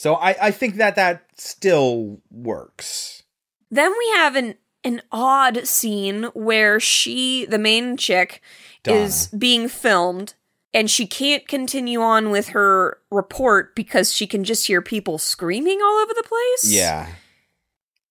[0.00, 3.22] So I, I think that that still works.
[3.70, 8.40] Then we have an an odd scene where she, the main chick,
[8.86, 10.32] is being filmed
[10.72, 15.80] and she can't continue on with her report because she can just hear people screaming
[15.82, 16.72] all over the place.
[16.72, 17.08] Yeah.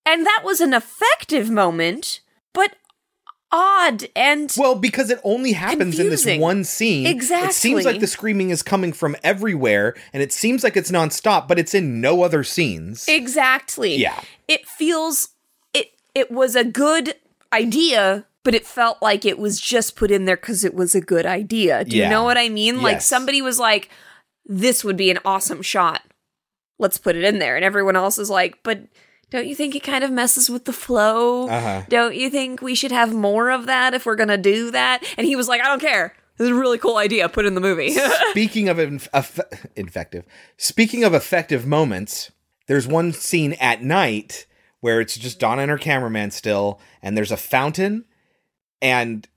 [0.06, 2.20] And that was an effective moment,
[2.54, 2.76] but
[3.52, 7.06] odd and Well, because it only happens in this one scene.
[7.08, 7.50] Exactly.
[7.50, 11.48] It seems like the screaming is coming from everywhere, and it seems like it's nonstop,
[11.48, 13.08] but it's in no other scenes.
[13.08, 13.96] Exactly.
[13.96, 14.20] Yeah.
[14.48, 15.30] It feels
[15.74, 17.16] it it was a good
[17.52, 21.02] idea, but it felt like it was just put in there cuz it was a
[21.02, 21.84] good idea.
[21.86, 22.06] Do Yeah.
[22.06, 22.82] you know what I mean?
[22.82, 23.90] Like somebody was like
[24.46, 26.02] this would be an awesome shot.
[26.80, 27.56] Let's put it in there.
[27.56, 28.80] And everyone else is like, "But
[29.30, 31.48] don't you think it kind of messes with the flow?
[31.48, 31.84] Uh-huh.
[31.90, 35.04] Don't you think we should have more of that if we're going to do that?"
[35.18, 36.16] And he was like, "I don't care.
[36.38, 37.28] This is a really cool idea.
[37.30, 37.92] Put in the movie."
[38.32, 39.40] Speaking of inf- eff-
[39.76, 40.26] infective,
[40.58, 42.32] speaking of effective moments,
[42.68, 44.46] there's one scene at night
[44.82, 48.06] where it's just Donna and her cameraman still, and there's a fountain,
[48.82, 49.28] and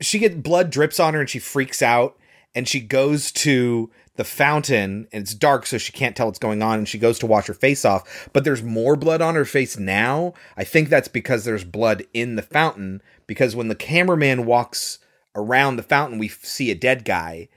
[0.00, 2.18] she gets blood drips on her, and she freaks out,
[2.54, 3.90] and she goes to
[4.22, 7.18] the fountain, and it's dark, so she can't tell what's going on, and she goes
[7.18, 10.32] to wash her face off, but there's more blood on her face now.
[10.56, 15.00] I think that's because there's blood in the fountain, because when the cameraman walks
[15.34, 17.48] around the fountain, we see a dead guy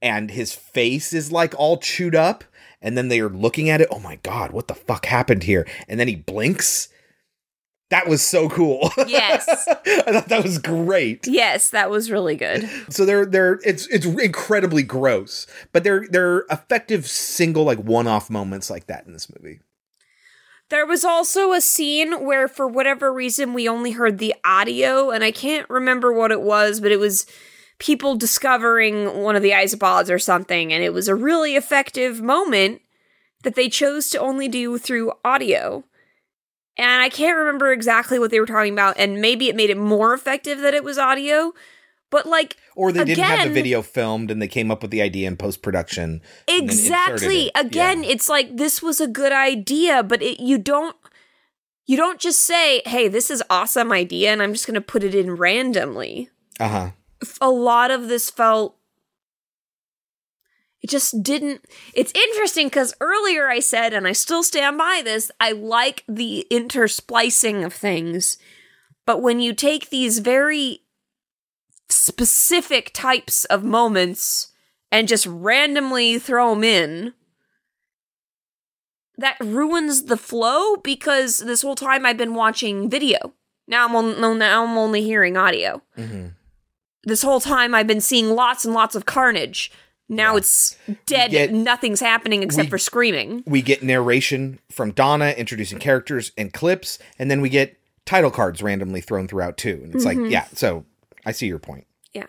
[0.00, 2.44] and his face is like all chewed up
[2.80, 5.66] and then they are looking at it oh my god what the fuck happened here
[5.88, 6.88] and then he blinks
[7.90, 9.46] that was so cool yes.
[9.68, 12.68] i thought that was great yes, that was really good.
[12.90, 18.70] so they're they're it's it's incredibly gross but they're they're effective single like one-off moments
[18.70, 19.60] like that in this movie
[20.70, 25.24] There was also a scene where, for whatever reason, we only heard the audio, and
[25.24, 27.24] I can't remember what it was, but it was
[27.78, 32.82] people discovering one of the isopods or something, and it was a really effective moment
[33.44, 35.84] that they chose to only do through audio.
[36.78, 39.76] And I can't remember exactly what they were talking about, and maybe it made it
[39.76, 41.52] more effective that it was audio,
[42.10, 45.02] but like, or they didn't have the video filmed and they came up with the
[45.02, 47.46] idea in then inserted exactly.
[47.46, 47.52] it.
[47.54, 50.96] again it's like this was a good idea but it, you don't
[51.86, 55.02] you don't just say hey this is awesome idea and i'm just going to put
[55.02, 56.30] it in randomly.
[56.60, 56.90] Uh-huh.
[57.40, 58.77] A lot of this felt
[60.80, 61.64] It just didn't.
[61.92, 66.46] It's interesting because earlier I said, and I still stand by this, I like the
[66.50, 68.38] intersplicing of things.
[69.04, 70.82] But when you take these very
[71.88, 74.52] specific types of moments
[74.92, 77.14] and just randomly throw them in,
[79.16, 83.34] that ruins the flow because this whole time I've been watching video.
[83.66, 85.82] Now I'm on, now I'm only hearing audio.
[85.96, 86.28] Mm-hmm.
[87.02, 89.72] This whole time I've been seeing lots and lots of carnage.
[90.08, 90.76] Now it's
[91.06, 91.30] dead.
[91.30, 93.42] get- Nothing's happening except we- for screaming.
[93.46, 97.76] We get narration from Donna introducing characters and clips, and then we get
[98.06, 99.80] title cards randomly thrown throughout too.
[99.84, 100.22] And it's Mhm.
[100.24, 100.86] like, yeah, so
[101.26, 101.86] I see your point.
[102.14, 102.26] Yeah.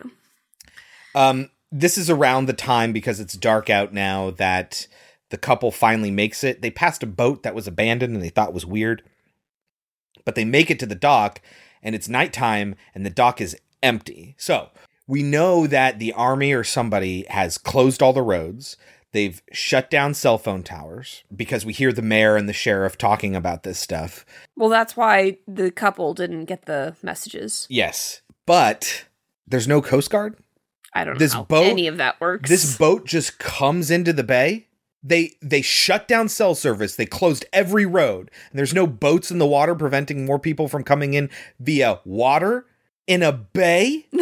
[1.14, 4.86] Um, this is around the time because it's dark out now that
[5.30, 6.60] the couple finally makes it.
[6.60, 9.02] They passed a boat that was abandoned and they thought was weird,
[10.24, 11.40] but they make it to the dock
[11.82, 14.34] and it's nighttime and the dock is empty.
[14.36, 14.68] So
[15.10, 18.76] we know that the army or somebody has closed all the roads.
[19.12, 23.34] They've shut down cell phone towers because we hear the mayor and the sheriff talking
[23.34, 24.24] about this stuff.
[24.56, 27.66] Well, that's why the couple didn't get the messages.
[27.68, 29.06] Yes, but
[29.48, 30.36] there's no Coast Guard.
[30.94, 32.48] I don't know This how boat- any of that works.
[32.48, 34.68] This boat just comes into the bay.
[35.02, 36.94] They they shut down cell service.
[36.94, 38.30] They closed every road.
[38.50, 42.66] And there's no boats in the water preventing more people from coming in via water
[43.08, 44.06] in a bay.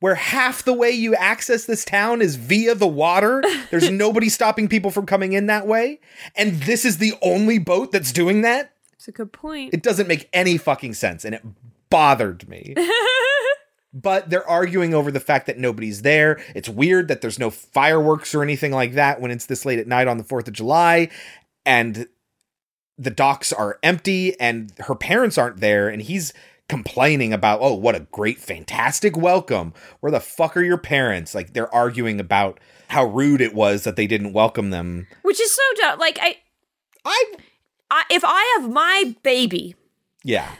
[0.00, 3.42] Where half the way you access this town is via the water.
[3.70, 6.00] There's nobody stopping people from coming in that way.
[6.34, 8.72] And this is the only boat that's doing that.
[8.94, 9.74] It's a good point.
[9.74, 11.24] It doesn't make any fucking sense.
[11.24, 11.44] And it
[11.90, 12.74] bothered me
[13.92, 16.40] but they're arguing over the fact that nobody's there.
[16.54, 19.86] It's weird that there's no fireworks or anything like that when it's this late at
[19.86, 21.08] night on the 4th of July
[21.66, 22.08] and
[22.98, 26.32] the docks are empty and her parents aren't there and he's
[26.70, 29.74] complaining about, "Oh, what a great fantastic welcome.
[30.00, 33.96] Where the fuck are your parents?" Like they're arguing about how rude it was that
[33.96, 35.06] they didn't welcome them.
[35.22, 35.98] Which is so dumb.
[35.98, 36.36] Like I,
[37.04, 37.24] I,
[37.90, 39.74] I, if I have my baby
[40.24, 40.50] Yeah.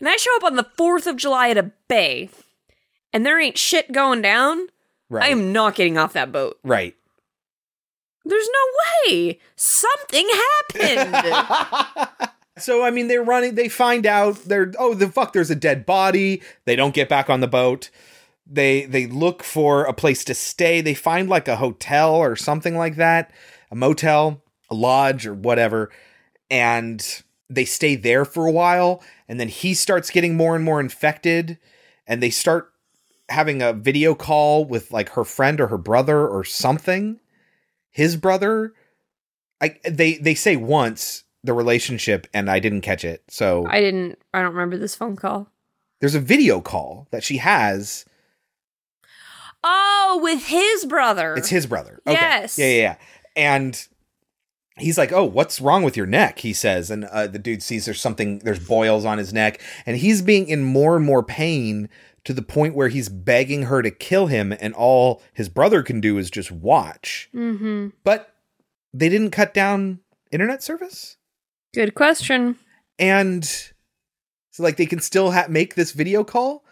[0.00, 2.28] and I show up on the Fourth of July at a bay,
[3.12, 4.68] and there ain't shit going down,
[5.10, 5.24] Right.
[5.24, 6.58] I am not getting off that boat.
[6.64, 6.94] Right.
[8.24, 10.26] There's no way something
[10.72, 12.30] happened.
[12.58, 13.54] So I mean, they're running.
[13.56, 15.32] They find out they're oh the fuck.
[15.32, 16.42] There's a dead body.
[16.66, 17.90] They don't get back on the boat.
[18.46, 20.80] They they look for a place to stay.
[20.80, 23.32] They find like a hotel or something like that,
[23.70, 25.90] a motel, a lodge or whatever,
[26.50, 29.02] and they stay there for a while.
[29.28, 31.58] And then he starts getting more and more infected,
[32.06, 32.70] and they start
[33.30, 37.18] having a video call with like her friend or her brother or something,
[37.90, 38.74] his brother.
[39.60, 43.22] I they they say once the relationship and I didn't catch it.
[43.28, 44.18] So I didn't.
[44.32, 45.48] I don't remember this phone call.
[46.00, 48.04] there's a video call that she has.
[49.62, 51.34] Oh, with his brother.
[51.36, 52.00] It's his brother.
[52.06, 52.14] Okay.
[52.14, 52.58] Yes.
[52.58, 52.96] Yeah, yeah, yeah.
[53.36, 53.88] And
[54.76, 57.84] he's like, "Oh, what's wrong with your neck?" He says, and uh, the dude sees
[57.86, 61.88] there's something, there's boils on his neck, and he's being in more and more pain
[62.24, 66.00] to the point where he's begging her to kill him, and all his brother can
[66.00, 67.28] do is just watch.
[67.34, 67.88] Mm-hmm.
[68.02, 68.34] But
[68.92, 70.00] they didn't cut down
[70.30, 71.16] internet service.
[71.74, 72.56] Good question.
[72.98, 76.64] and so like they can still ha- make this video call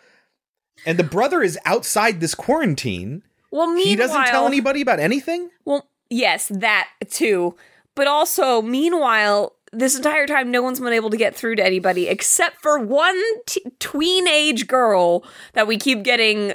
[0.87, 5.51] and the brother is outside this quarantine Well, meanwhile, he doesn't tell anybody about anything
[5.65, 7.57] Well, yes, that too.
[7.95, 12.07] But also, meanwhile, this entire time, no one's been able to get through to anybody
[12.09, 15.24] except for one t- tween age girl
[15.55, 16.55] that we keep getting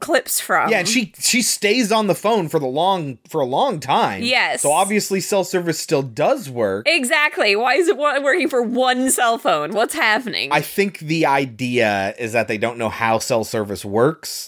[0.00, 0.68] clips from.
[0.70, 4.20] yeah and she she stays on the phone for the long for a long time
[4.22, 4.60] Yes.
[4.62, 7.54] so obviously cell service still does work Exactly.
[7.54, 9.72] Why is it working for one cell phone?
[9.72, 10.50] What's happening?
[10.52, 14.46] i think the idea is that they don't know how cell service works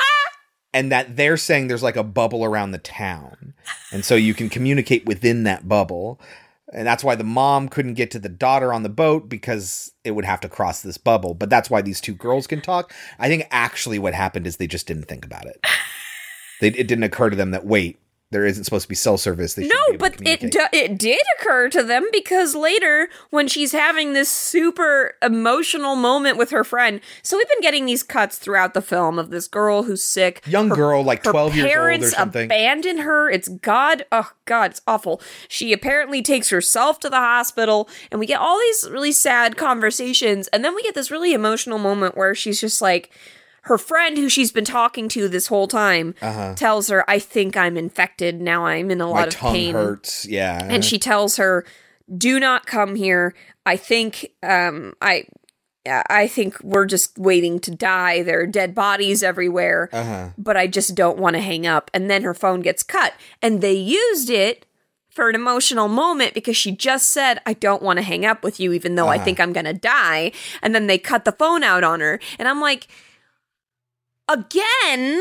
[0.74, 3.54] and that they're saying there's like a bubble around the town
[3.92, 6.20] and so you can communicate within that bubble
[6.74, 10.10] and that's why the mom couldn't get to the daughter on the boat because it
[10.12, 11.34] would have to cross this bubble.
[11.34, 12.92] But that's why these two girls can talk.
[13.18, 15.60] I think actually what happened is they just didn't think about it.
[16.60, 17.98] They, it didn't occur to them that wait
[18.30, 20.98] there isn't supposed to be cell service they should be no, but it do- it
[20.98, 26.64] did occur to them because later when she's having this super emotional moment with her
[26.64, 27.00] friend.
[27.22, 30.42] So we've been getting these cuts throughout the film of this girl who's sick.
[30.46, 33.30] young Her- girl like 12 years old or parents something abandon her.
[33.30, 34.04] It's God.
[34.10, 35.20] Oh God, it's awful.
[35.46, 40.48] She apparently takes herself to the hospital, and we get all these really sad conversations,
[40.48, 43.12] and then we get this really emotional moment where she's just like.
[43.64, 46.54] Her friend, who she's been talking to this whole time, Uh-huh.
[46.54, 48.66] tells her, "I think I'm infected now.
[48.66, 51.64] I'm in a lot my of tongue pain." hurts yeah and she tells her
[52.18, 53.34] do not come here
[53.64, 55.24] i think um i
[55.86, 58.22] I think we're just waiting to die.
[58.22, 60.30] There are dead bodies everywhere, Uh-huh.
[60.38, 61.90] but I just don't want to hang up.
[61.92, 63.12] And then her phone gets cut.
[63.42, 64.64] And they used it
[65.10, 68.58] for an emotional moment because she just said, I don't want to hang up with
[68.58, 69.24] you, even though I Uh-huh.
[69.26, 70.32] think I'm going to die.
[70.62, 72.18] And then they cut the phone out on her.
[72.38, 72.86] And I'm like,
[74.28, 75.20] again,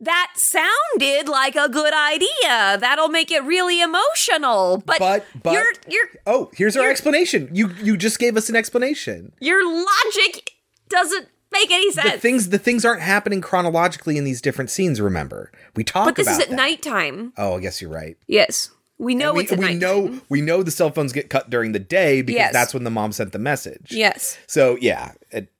[0.00, 2.78] that sounded like a good idea.
[2.78, 4.82] That'll make it really emotional.
[4.84, 7.48] But, But but you're, you're, oh, here's our explanation.
[7.52, 9.32] You you just gave us an explanation.
[9.40, 10.52] your logic
[10.88, 12.12] doesn't make any sense.
[12.14, 15.00] The things the things aren't happening chronologically in these different scenes.
[15.00, 16.54] Remember, we talk but this is at that.
[16.56, 17.32] nighttime.
[17.38, 18.16] Oh, I guess you're right.
[18.26, 18.70] Yes.
[18.98, 21.50] We know And we, it's at we know we know the cell phones get cut
[21.50, 22.52] during the day because Yes.
[22.52, 23.88] that's when the mom sent the message.
[23.90, 24.38] Yes.
[24.46, 25.50] So yeah, it,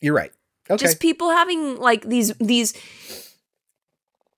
[0.00, 0.32] you're right.
[0.70, 0.84] Okay.
[0.84, 2.74] Just people having like these these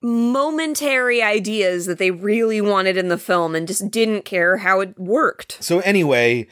[0.02, 4.98] momentary ideas that they really wanted in the film and just didn't care how it
[4.98, 5.62] worked.
[5.62, 6.48] So anyway,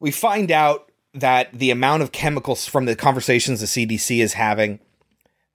[0.00, 4.80] we find out that the amount of chemicals from the conversations the CDC is having,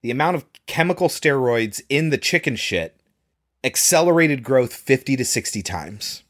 [0.01, 2.95] the amount of chemical steroids in the chicken shit
[3.63, 6.23] accelerated growth 50 to 60 times.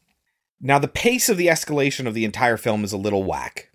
[0.60, 3.70] Now the pace of the escalation of the entire film is a little whack.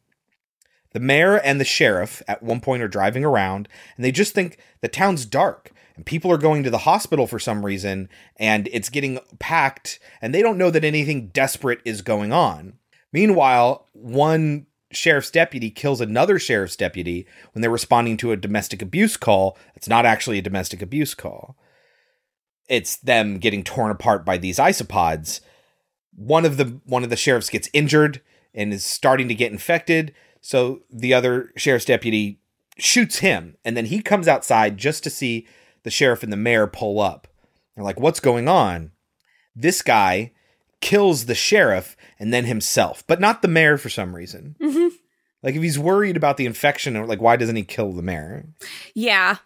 [0.94, 4.58] The mayor and the sheriff at one point are driving around and they just think
[4.82, 8.90] the town's dark and people are going to the hospital for some reason and it's
[8.90, 12.74] getting packed and they don't know that anything desperate is going on.
[13.14, 19.18] Meanwhile, one sheriff's deputy kills another sheriff's deputy when they're responding to a domestic abuse
[19.18, 19.58] call.
[19.76, 21.58] It's not actually a domestic abuse call.
[22.68, 25.42] It's them getting torn apart by these isopods.
[26.16, 28.22] One of the one of the sheriffs gets injured
[28.54, 30.14] and is starting to get infected.
[30.42, 32.40] So the other sheriff's deputy
[32.78, 35.48] shoots him, and then he comes outside just to see
[35.84, 37.28] the sheriff and the mayor pull up.
[37.76, 38.92] They're like, "What's going on?"
[39.56, 40.32] This guy
[40.80, 44.56] kills the sheriff and then himself, but not the mayor for some reason.
[44.62, 44.96] Mm-hmm.
[45.44, 48.46] Like if he's worried about the infection, like why doesn't he kill the mayor?
[48.96, 49.38] Yeah.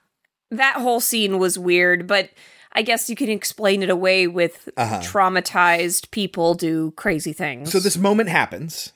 [0.51, 2.29] That whole scene was weird, but
[2.71, 4.99] I guess you can explain it away with Uh-huh.
[5.01, 7.71] traumatized people do crazy things.
[7.71, 8.93] So this moment happens,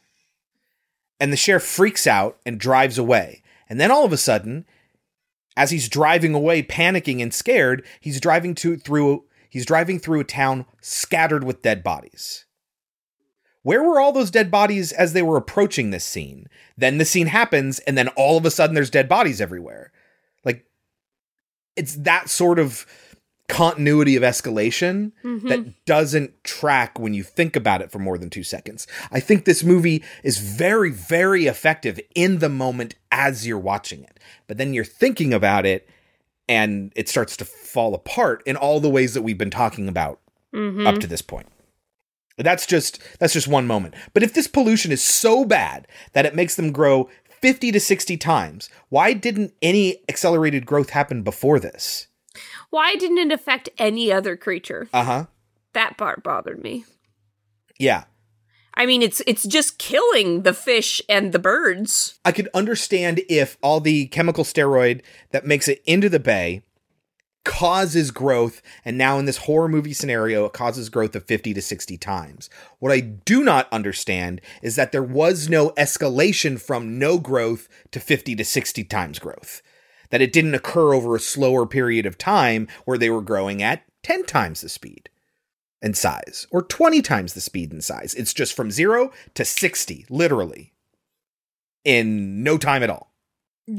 [1.19, 3.41] and the sheriff freaks out and drives away.
[3.69, 4.65] And then all of a sudden,
[5.55, 10.25] as he's driving away, panicking and scared, he's driving to through he's driving through a
[10.25, 12.45] town scattered with dead bodies.
[13.61, 16.47] Where were all those dead bodies as they were approaching this scene?
[16.77, 19.91] Then the scene happens, and then all of a sudden there's dead bodies everywhere.
[20.45, 20.65] Like
[21.75, 22.85] it's that sort of
[23.49, 25.49] continuity of escalation Mhm.
[25.49, 28.87] that doesn't track when you think about it for more than two seconds.
[29.11, 34.19] I think this movie is very, very effective in the moment as you're watching it.
[34.47, 35.89] But then you're thinking about it
[36.47, 40.19] and it starts to fall apart in all the ways that we've been talking about
[40.53, 40.87] Mhm.
[40.87, 41.47] up to this point.
[42.37, 43.95] That's just that's just one moment.
[44.13, 47.09] But if this pollution is so bad that it makes them grow
[47.41, 52.07] 50 to 60 times, why didn't any accelerated growth happen before this?
[52.69, 54.89] Why didn't it affect any other creature?
[54.93, 55.25] Uh-huh.
[55.73, 56.85] That part bothered me.
[57.77, 58.05] Yeah.
[58.75, 62.19] I mean, it's it's just killing the fish and the birds.
[62.23, 65.01] I could understand if all the chemical steroid
[65.31, 66.63] that makes it into the bay
[67.43, 71.61] causes growth, and now in this horror movie scenario, it causes growth of 50 to
[71.61, 72.49] 60 times.
[72.79, 77.99] What I do not understand is that there was no escalation from no growth to
[77.99, 79.61] 50 to 60 times growth.
[80.11, 83.83] That it didn't occur over a slower period of time where they were growing at
[84.03, 85.09] 10 times the speed
[85.81, 88.13] and size, or 20 times the speed and size.
[88.15, 90.73] It's just from zero to 60, literally,
[91.85, 93.13] in no time at all.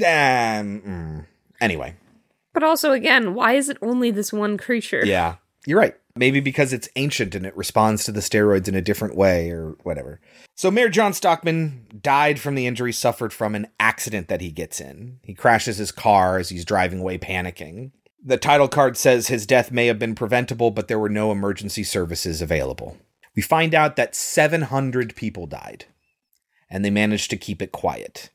[0.07, 1.27] Um.
[1.61, 1.97] Anyway,
[2.55, 5.03] But also, again, why is it only this one creature?
[5.05, 5.37] yeah,
[5.71, 5.95] you're right.
[6.17, 9.77] Maybe because it's ancient and it responds to the steroids in a different way or
[9.85, 10.21] whatever.
[10.57, 14.81] So, Mayor John Stockman died from the injuries suffered from an accident that he gets
[14.81, 15.21] in.
[15.23, 17.93] He crashes his car as he's driving away, panicking.
[18.23, 21.85] The title card says his death may have been preventable, but there were no emergency
[21.85, 22.99] services available.
[23.37, 25.87] We find out that 700 people died,
[26.69, 28.31] and they managed to keep it quiet.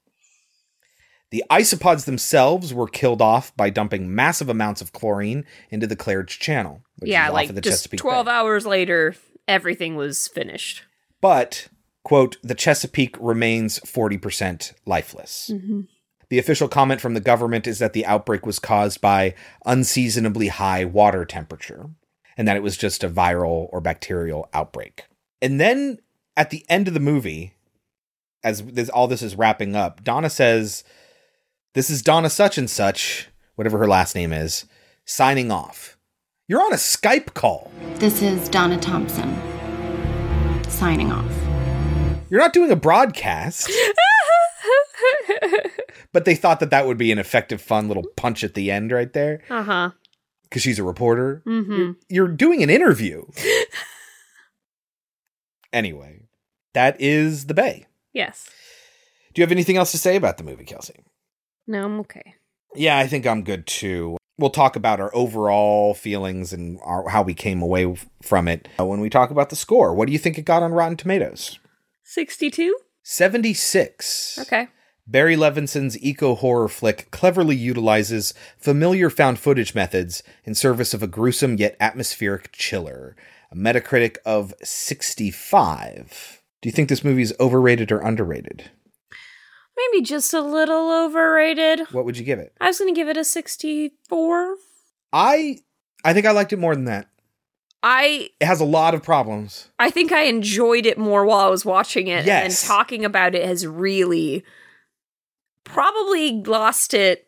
[1.35, 6.39] The isopods themselves were killed off by dumping massive amounts of chlorine into the Claridge
[6.39, 6.81] Channel.
[6.99, 8.31] which yeah, is off like of the just Chesapeake 12 Bay.
[8.31, 10.83] hours later, everything was finished.
[11.19, 11.67] But,
[12.05, 15.51] quote, the Chesapeake remains 40% lifeless.
[15.53, 15.87] Mhm.
[16.29, 19.35] The official comment from the government is that the outbreak was caused by
[19.65, 21.87] unseasonably high water temperature
[22.37, 25.03] and that it was just a viral or bacterial outbreak.
[25.41, 25.99] And then
[26.37, 27.55] at the end of the movie,
[28.41, 30.85] as this, all this is wrapping up, Donna says,
[31.76, 34.65] This is Donna such and such, whatever her last name is,
[35.03, 35.97] signing off.
[36.47, 37.69] You're on a Skype call.
[37.95, 39.35] This is Donna Thompson
[40.69, 41.30] signing off.
[42.30, 43.69] You're not doing a broadcast.
[46.14, 48.91] but they thought that that would be an effective, fun little punch at the end
[48.91, 49.91] right there Uh huh.
[50.43, 51.43] because she's a reporter.
[51.45, 51.91] Mm-hmm.
[52.07, 53.26] You're doing an interview.
[55.73, 56.22] anyway,
[56.73, 57.88] that is the Bay.
[58.14, 58.49] Yes.
[59.34, 61.03] Do you have anything else to say about the movie, Kelsey?
[61.67, 62.35] No, I'm okay.
[62.75, 64.17] Yeah, I think I'm good too.
[64.37, 68.85] We'll talk about our overall feelings and our, how we came away from it uh,
[68.85, 69.93] when we talk about the score.
[69.93, 71.57] What do you think it got on Rotten Tomatoes?
[72.03, 72.77] 62?
[73.03, 74.39] 76.
[74.41, 74.67] Okay.
[75.07, 81.07] Barry Levinson's eco horror flick cleverly utilizes familiar found footage methods in service of a
[81.07, 83.15] gruesome yet atmospheric chiller.
[83.51, 86.41] A Metacritic of 65.
[86.61, 88.71] Do you think this movie is overrated or underrated?
[89.77, 91.81] Maybe just a little overrated.
[91.91, 92.53] What would you give it?
[92.61, 94.56] I was going to give it a 64.
[95.14, 95.60] I
[96.03, 97.07] I think I liked it more than that.
[97.84, 99.69] I It has a lot of problems.
[99.77, 102.64] I think I enjoyed it more while I was watching it Yes.
[102.64, 104.43] and talking about it has really
[105.64, 107.27] probably lost it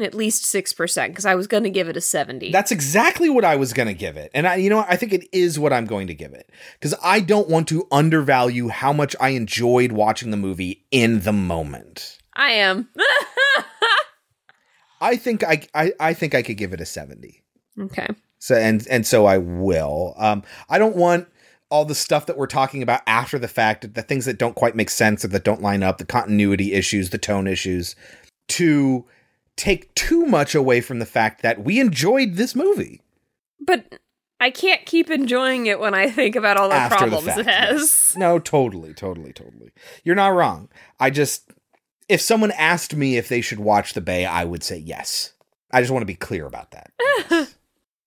[0.00, 2.50] at least 6% because I was going to give it a 70.
[2.50, 4.30] That's exactly what I was going to give it.
[4.34, 4.90] And I you know what?
[4.90, 6.50] I think it is what I'm going to give it
[6.80, 11.32] cuz I don't want to undervalue how much I enjoyed watching the movie in the
[11.32, 12.18] moment.
[12.34, 12.88] I am.
[15.00, 17.42] I think I I, I think I could give it a 70.
[17.80, 18.08] okay.
[18.38, 20.14] So and and so I will.
[20.18, 21.28] Um, I don't want
[21.70, 24.76] all the stuff that we're talking about after the fact, the things that don't quite
[24.76, 27.96] make sense or that don't line up, the continuity issues, the tone issues,
[28.48, 29.04] to
[29.56, 33.00] take too much away from the fact that we enjoyed this movie.
[33.60, 34.00] But
[34.40, 37.38] I can't keep enjoying it when I think about all the After the problems fact,
[37.40, 38.14] it has.
[38.16, 39.72] No, totally, totally, totally.
[40.02, 40.68] You're not wrong.
[41.00, 41.50] I just,
[42.08, 45.32] if someone asked me if they should watch The Bay, I would say yes.
[45.70, 46.90] I just want to be clear about that.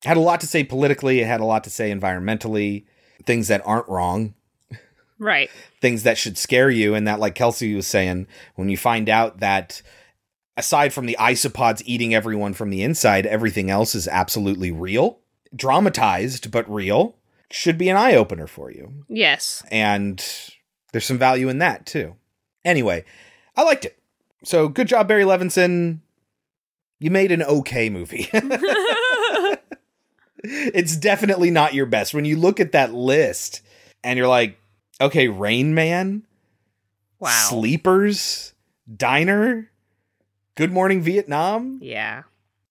[0.06, 1.22] It had a lot to say politically.
[1.22, 2.86] It had a lot to say environmentally.
[3.26, 4.36] Things that aren't wrong.
[5.19, 5.49] Right.
[5.82, 9.40] things that should scare you and that like kelsey was saying when you find out
[9.40, 9.82] that
[10.57, 15.19] aside from the isopods eating everyone from the inside everything else is absolutely real.
[15.55, 17.15] Dramatized but real
[17.49, 19.05] should be an eye-opener for you.
[19.07, 19.63] Yes.
[19.71, 20.21] and
[20.91, 22.15] there's some value in that too.
[22.65, 23.05] Anyway
[23.55, 23.97] i liked it.
[24.43, 25.99] So good job barry levinson.
[26.99, 28.29] You made an okay movie.
[30.43, 32.13] It's definitely not your best.
[32.13, 33.61] When you look at that list
[34.03, 34.57] and you're like
[35.01, 36.23] okay rain man
[37.19, 37.29] Wow.
[37.49, 38.53] sleepers
[38.95, 39.69] diner
[40.57, 42.23] good morning vietnam Yeah.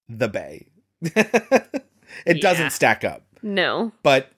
[0.09, 0.67] the bay
[1.03, 1.83] it
[2.27, 2.35] Yeah.
[2.41, 3.93] doesn't stack up No.
[4.03, 4.31] but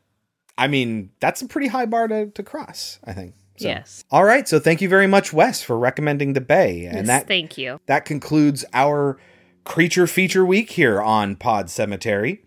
[0.57, 4.05] i mean that's a pretty high bar to, to cross i think So- Yes.
[4.11, 7.27] all right so thank you very much wes for recommending the bay and Yes, that
[7.27, 7.81] thank you.
[7.87, 9.19] that concludes our
[9.65, 12.45] creature feature week here on pod cemetery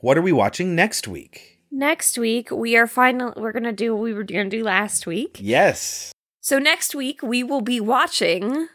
[0.00, 3.94] what are we watching next week Next week we are final we're going to do
[3.94, 5.38] what we were going to do last week.
[5.40, 6.10] yes
[6.40, 8.66] So next week we will be watching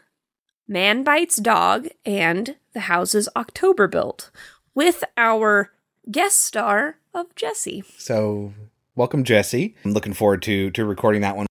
[0.68, 4.32] Man Bites Dog and The Houses October Built
[4.74, 5.70] with our
[6.10, 7.84] guest star of Jesse.
[7.98, 8.52] So,
[8.96, 9.76] welcome, Jesse.
[9.84, 11.46] I'm looking forward to to recording that one.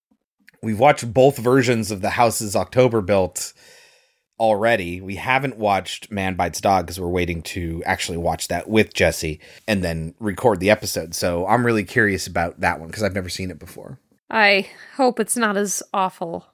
[0.61, 3.53] We've watched both versions of the Houses October built
[4.37, 4.99] already.
[4.99, 9.39] We haven't watched Man Bites Dog because we're waiting to actually watch that with Jesse
[9.65, 11.15] and then record the episode.
[11.15, 13.97] So I'm really curious about that one because I've never seen it before.
[14.29, 16.47] I hope it's not as awful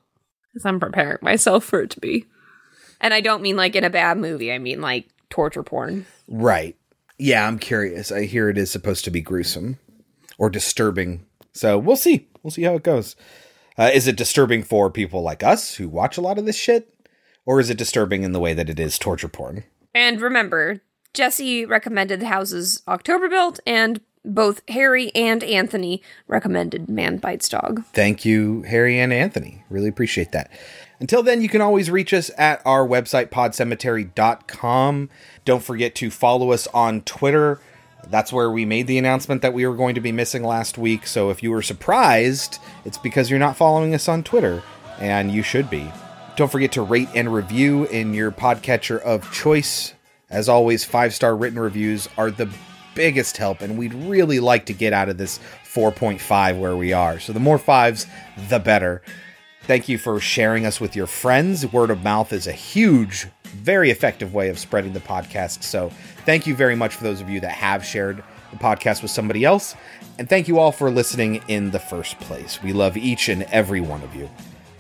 [0.56, 2.28] as I'm preparing myself for it to be.
[3.02, 6.06] And I don't mean like in a bad movie, I mean like torture porn.
[6.28, 6.78] Right.
[7.18, 8.12] Yeah, I'm curious.
[8.12, 9.78] I hear it is supposed to be gruesome
[10.38, 11.26] or disturbing.
[11.54, 12.28] So we'll see.
[12.42, 13.16] We'll see how it goes.
[13.78, 16.94] Uh, is it disturbing for people like us who watch a lot of this shit?
[17.46, 19.64] Or is it disturbing in the way that it is torture porn?
[19.94, 20.82] And remember,
[21.14, 27.84] Jesse recommended the houses October built, and both Harry and Anthony recommended Man Bites Dog.
[27.94, 29.64] Thank you, Harry and Anthony.
[29.70, 30.52] Really appreciate that.
[31.02, 35.10] Until then, you can always reach us at our website, podcemetery.com.
[35.46, 37.60] Don't forget to follow us on Twitter.
[38.08, 41.08] That's where we made the announcement that we were going to be missing last week.
[41.08, 44.62] So if you were surprised, it's because you're not following us on Twitter,
[45.00, 45.92] and you should be.
[46.36, 49.96] Don't forget to rate and review in your podcatcher of choice.
[50.30, 52.48] As always, five star written reviews are the
[52.94, 57.20] biggest help, and we'd really like to get out of this 4.5 where we are.
[57.20, 58.06] So the more fives,
[58.50, 59.02] the better.
[59.72, 61.66] Thank you for sharing us with your friends.
[61.66, 65.64] Word of mouth is a huge, very effective way of spreading the podcast.
[65.64, 65.94] So
[66.26, 68.22] thank you very much for those of you that have shared
[68.52, 69.78] the podcast with somebody else.
[70.20, 72.62] And thank you all for listening in the first place.
[72.62, 74.30] We love each and every one of you.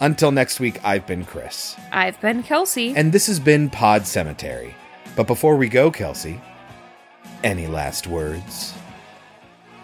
[0.02, 1.78] Until next week, I've been Chris.
[1.94, 2.94] I've been Kelsey.
[2.94, 4.76] And this has been Pod Cemetery.
[5.16, 6.42] But before we go, Kelsey,
[7.46, 8.74] any last words?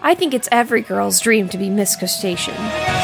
[0.02, 2.97] I think it's every girl's dream to be Miss Crustacean.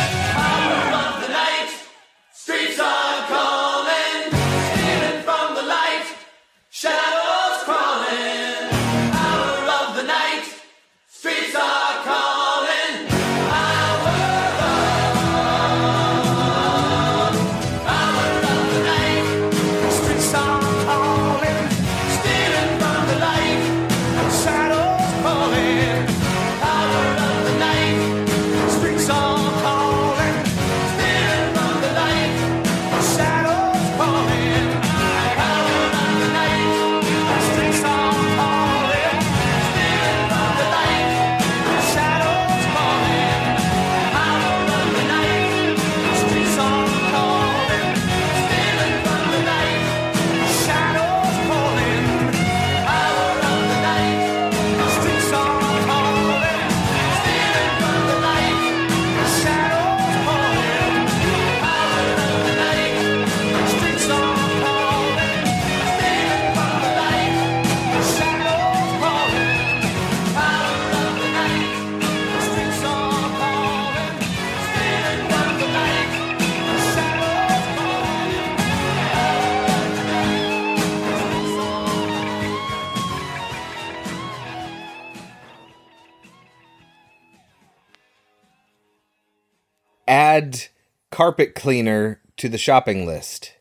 [90.33, 90.65] Add
[91.11, 93.53] carpet cleaner to the shopping list.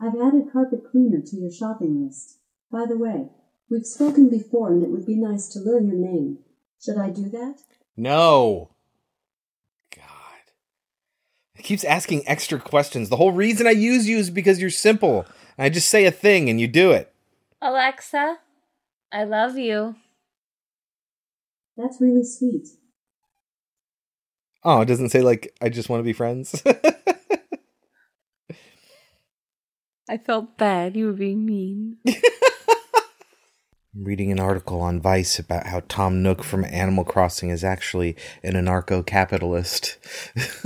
[0.00, 2.38] I've added carpet cleaner to your shopping list.
[2.72, 3.28] By the way,
[3.68, 6.38] we've spoken before and it would be nice to learn your name.
[6.82, 7.56] Should I do that?
[7.98, 8.70] No.
[9.94, 10.04] God.
[11.54, 13.10] It keeps asking extra questions.
[13.10, 15.26] The whole reason I use you is because you're simple.
[15.58, 17.12] I just say a thing and you do it.
[17.60, 18.38] Alexa,
[19.12, 19.96] I love you.
[21.76, 22.68] That's really sweet.
[24.62, 26.62] Oh, it doesn't say like I just want to be friends.
[30.08, 30.96] I felt bad.
[30.96, 31.98] You were being mean.
[32.04, 32.14] I'm
[33.94, 38.54] reading an article on Vice about how Tom Nook from Animal Crossing is actually an
[38.54, 39.98] anarcho capitalist.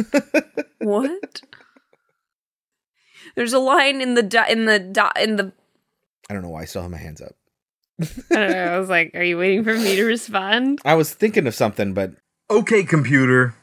[0.79, 1.43] what?
[3.37, 5.53] There's a line in the do- in the do- in the.
[6.31, 7.35] I don't know why I still have my hands up.
[8.31, 8.75] I don't know.
[8.75, 11.93] I was like, "Are you waiting for me to respond?" I was thinking of something,
[11.93, 12.15] but
[12.51, 13.55] okay, computer,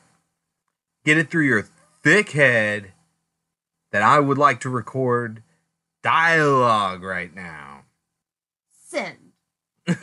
[1.04, 1.68] get it through your
[2.04, 2.94] thick head
[3.92, 5.44] that I would like to record
[6.02, 7.84] dialogue right now.
[8.88, 9.18] Send.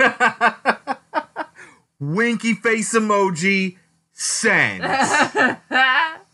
[2.00, 3.76] Winky face emoji.
[4.12, 4.82] Send.